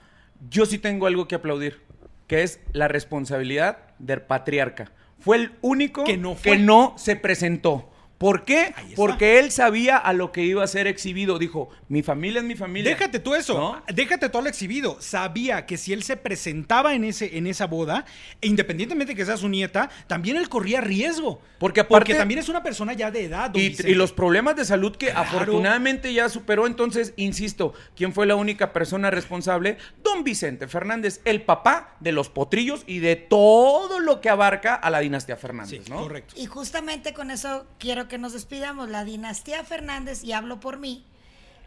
yo 0.49 0.65
sí 0.65 0.77
tengo 0.77 1.05
algo 1.07 1.27
que 1.27 1.35
aplaudir, 1.35 1.81
que 2.29 2.43
es 2.43 2.61
la 2.73 2.87
responsabilidad 2.87 3.79
del 3.97 4.21
patriarca. 4.21 4.91
Fue 5.19 5.35
el 5.35 5.51
único 5.61 6.03
Que 6.05 6.15
no 6.15 6.35
fue. 6.35 6.51
que 6.53 6.59
no 6.59 6.93
se 6.95 7.15
presentó. 7.17 7.89
¿Por 8.19 8.43
qué? 8.43 8.75
Porque 8.97 9.39
él 9.39 9.49
sabía 9.49 9.97
a 9.97 10.11
lo 10.13 10.31
que 10.33 10.43
iba 10.43 10.61
a 10.63 10.67
ser 10.67 10.85
exhibido. 10.87 11.39
Dijo, 11.39 11.69
mi 11.87 12.03
familia 12.03 12.41
es 12.41 12.45
mi 12.45 12.55
familia. 12.55 12.91
Déjate 12.91 13.17
tú 13.19 13.33
eso, 13.33 13.53
¿No? 13.57 13.81
déjate 13.91 14.27
todo 14.27 14.41
lo 14.41 14.49
exhibido. 14.49 14.97
Sabía 14.99 15.65
que 15.65 15.77
si 15.77 15.93
él 15.93 16.03
se 16.03 16.17
presentaba 16.17 16.93
en, 16.93 17.05
ese, 17.05 17.37
en 17.37 17.47
esa 17.47 17.65
boda, 17.65 18.03
e 18.41 18.47
independientemente 18.47 19.15
que 19.15 19.25
sea 19.25 19.37
su 19.37 19.47
nieta, 19.47 19.89
también 20.07 20.35
él 20.35 20.49
corría 20.49 20.81
riesgo. 20.81 21.41
Porque 21.59 21.79
aparte- 21.79 22.13
también 22.13 22.41
es 22.41 22.49
una 22.49 22.61
persona 22.61 22.91
ya 22.91 23.09
de 23.09 23.23
edad. 23.23 23.51
don 23.51 23.61
Y, 23.61 23.69
Vicente. 23.69 23.91
y 23.91 23.95
los 23.95 24.11
problemas 24.11 24.57
de 24.57 24.65
salud 24.65 24.97
que 24.97 25.07
Claro. 25.07 25.21
afortunadamente 25.21 26.13
ya 26.13 26.27
superó. 26.27 26.67
Entonces, 26.67 27.13
insisto, 27.15 27.73
¿quién 27.95 28.11
fue 28.13 28.25
la 28.25 28.35
única 28.35 28.73
persona 28.73 29.09
responsable? 29.11 29.77
Don 30.03 30.25
Vicente 30.25 30.67
Fernández, 30.67 31.21
el 31.23 31.41
papá 31.43 31.95
de 32.01 32.11
los 32.11 32.27
potrillos 32.29 32.83
y 32.85 32.99
de 32.99 33.15
todo 33.15 33.99
lo 34.01 34.19
que 34.19 34.27
abarca 34.29 34.75
a 34.75 34.89
la 34.89 34.99
dinastía 34.99 35.37
Fernández, 35.37 35.83
Sí, 35.85 35.89
¿no? 35.89 36.01
correcto. 36.01 36.33
Y 36.37 36.47
justamente 36.47 37.13
con 37.13 37.31
eso 37.31 37.65
quiero 37.79 38.08
que 38.09 38.17
nos 38.17 38.33
despidamos. 38.33 38.89
La 38.89 39.05
dinastía 39.05 39.63
Fernández, 39.63 40.25
y 40.25 40.33
hablo 40.33 40.59
por 40.59 40.77
mí, 40.77 41.05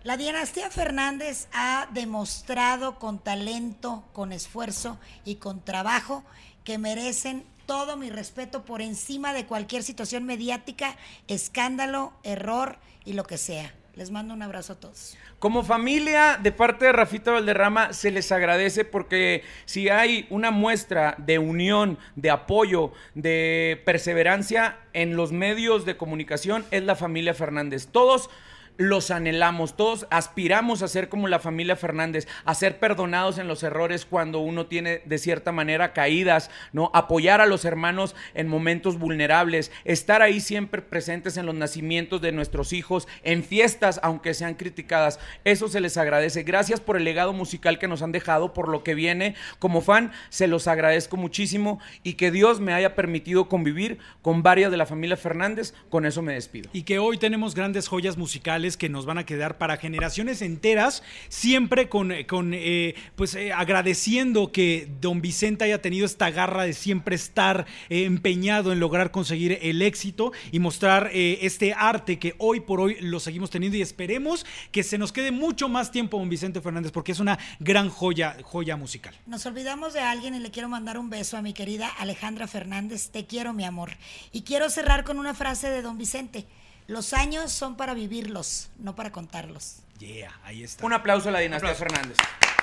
la 0.04 0.16
dinastía 0.16 0.68
Fernández 0.70 1.48
ha 1.52 1.88
demostrado 1.94 2.98
con 2.98 3.18
talento, 3.18 4.04
con 4.12 4.32
esfuerzo 4.32 4.98
y 5.24 5.36
con 5.36 5.64
trabajo 5.64 6.24
que 6.64 6.76
merecen 6.76 7.46
todo 7.66 7.96
mi 7.96 8.10
respeto 8.10 8.64
por 8.64 8.82
encima 8.82 9.32
de 9.32 9.46
cualquier 9.46 9.82
situación 9.82 10.24
mediática, 10.24 10.96
escándalo, 11.28 12.12
error 12.24 12.78
y 13.04 13.14
lo 13.14 13.24
que 13.24 13.38
sea. 13.38 13.72
Les 13.94 14.10
mando 14.10 14.32
un 14.32 14.40
abrazo 14.40 14.72
a 14.72 14.80
todos. 14.80 15.18
Como 15.38 15.64
familia, 15.64 16.38
de 16.42 16.50
parte 16.50 16.86
de 16.86 16.92
Rafita 16.92 17.30
Valderrama, 17.30 17.92
se 17.92 18.10
les 18.10 18.32
agradece 18.32 18.86
porque 18.86 19.42
si 19.66 19.90
hay 19.90 20.26
una 20.30 20.50
muestra 20.50 21.14
de 21.18 21.38
unión, 21.38 21.98
de 22.16 22.30
apoyo, 22.30 22.92
de 23.14 23.82
perseverancia 23.84 24.78
en 24.94 25.14
los 25.14 25.32
medios 25.32 25.84
de 25.84 25.98
comunicación, 25.98 26.64
es 26.70 26.84
la 26.84 26.96
familia 26.96 27.34
Fernández. 27.34 27.88
Todos 27.88 28.30
los 28.78 29.10
anhelamos, 29.10 29.76
todos 29.76 30.06
aspiramos 30.10 30.82
a 30.82 30.88
ser 30.88 31.08
como 31.08 31.28
la 31.28 31.38
familia 31.38 31.76
Fernández, 31.76 32.26
a 32.44 32.54
ser 32.54 32.78
perdonados 32.78 33.38
en 33.38 33.48
los 33.48 33.62
errores 33.62 34.06
cuando 34.06 34.40
uno 34.40 34.66
tiene 34.66 35.02
de 35.04 35.18
cierta 35.18 35.52
manera 35.52 35.92
caídas, 35.92 36.50
¿no? 36.72 36.90
Apoyar 36.94 37.40
a 37.40 37.46
los 37.46 37.64
hermanos 37.64 38.14
en 38.34 38.48
momentos 38.48 38.98
vulnerables, 38.98 39.70
estar 39.84 40.22
ahí 40.22 40.40
siempre 40.40 40.82
presentes 40.82 41.36
en 41.36 41.46
los 41.46 41.54
nacimientos 41.54 42.20
de 42.20 42.32
nuestros 42.32 42.72
hijos, 42.72 43.06
en 43.22 43.44
fiestas, 43.44 44.00
aunque 44.02 44.34
sean 44.34 44.54
criticadas. 44.54 45.18
Eso 45.44 45.68
se 45.68 45.80
les 45.80 45.96
agradece. 45.96 46.42
Gracias 46.42 46.80
por 46.80 46.96
el 46.96 47.04
legado 47.04 47.32
musical 47.32 47.78
que 47.78 47.88
nos 47.88 48.02
han 48.02 48.12
dejado, 48.12 48.52
por 48.52 48.68
lo 48.68 48.82
que 48.82 48.94
viene. 48.94 49.34
Como 49.58 49.80
fan, 49.80 50.12
se 50.30 50.46
los 50.46 50.66
agradezco 50.66 51.16
muchísimo 51.16 51.80
y 52.02 52.14
que 52.14 52.30
Dios 52.30 52.60
me 52.60 52.72
haya 52.72 52.94
permitido 52.94 53.48
convivir 53.48 53.98
con 54.22 54.42
varias 54.42 54.70
de 54.70 54.76
la 54.76 54.86
familia 54.86 55.16
Fernández. 55.16 55.74
Con 55.90 56.06
eso 56.06 56.22
me 56.22 56.34
despido. 56.34 56.70
Y 56.72 56.82
que 56.82 56.98
hoy 56.98 57.18
tenemos 57.18 57.54
grandes 57.54 57.88
joyas 57.88 58.16
musicales 58.16 58.61
que 58.76 58.88
nos 58.88 59.06
van 59.06 59.18
a 59.18 59.26
quedar 59.26 59.58
para 59.58 59.76
generaciones 59.76 60.40
enteras, 60.40 61.02
siempre 61.28 61.88
con, 61.88 62.12
con 62.28 62.54
eh, 62.54 62.94
pues 63.16 63.34
eh, 63.34 63.52
agradeciendo 63.52 64.52
que 64.52 64.88
don 65.00 65.20
Vicente 65.20 65.64
haya 65.64 65.82
tenido 65.82 66.06
esta 66.06 66.30
garra 66.30 66.62
de 66.62 66.72
siempre 66.72 67.16
estar 67.16 67.66
eh, 67.88 68.04
empeñado 68.04 68.72
en 68.72 68.78
lograr 68.78 69.10
conseguir 69.10 69.58
el 69.62 69.82
éxito 69.82 70.32
y 70.52 70.60
mostrar 70.60 71.10
este 71.12 71.74
arte 71.74 72.18
que 72.18 72.34
hoy 72.38 72.60
por 72.60 72.80
hoy 72.80 72.96
lo 73.00 73.18
seguimos 73.18 73.50
teniendo 73.50 73.76
y 73.76 73.82
esperemos 73.82 74.46
que 74.70 74.82
se 74.82 74.96
nos 74.96 75.12
quede 75.12 75.32
mucho 75.32 75.68
más 75.68 75.90
tiempo 75.90 76.18
don 76.18 76.28
Vicente 76.28 76.60
Fernández 76.60 76.92
porque 76.92 77.12
es 77.12 77.20
una 77.20 77.38
gran 77.58 77.88
joya, 77.88 78.36
joya 78.42 78.76
musical. 78.76 79.14
Nos 79.26 79.44
olvidamos 79.46 79.92
de 79.92 80.00
alguien 80.00 80.34
y 80.34 80.38
le 80.38 80.50
quiero 80.50 80.68
mandar 80.68 80.98
un 80.98 81.10
beso 81.10 81.36
a 81.36 81.42
mi 81.42 81.52
querida 81.52 81.88
Alejandra 81.88 82.46
Fernández, 82.46 83.10
te 83.10 83.26
quiero 83.26 83.52
mi 83.52 83.64
amor. 83.64 83.90
Y 84.30 84.42
quiero 84.42 84.70
cerrar 84.70 85.04
con 85.04 85.18
una 85.18 85.34
frase 85.34 85.68
de 85.68 85.82
don 85.82 85.98
Vicente. 85.98 86.46
Los 86.88 87.12
años 87.12 87.52
son 87.52 87.76
para 87.76 87.94
vivirlos, 87.94 88.68
no 88.78 88.94
para 88.96 89.12
contarlos. 89.12 89.76
Yeah, 89.98 90.32
ahí 90.44 90.64
está. 90.64 90.84
Un 90.84 90.92
aplauso 90.92 91.28
a 91.28 91.32
la 91.32 91.38
dinastía 91.38 91.74
Fernández. 91.74 92.16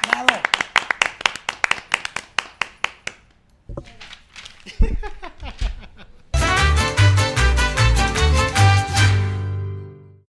Bravo. 0.07 0.28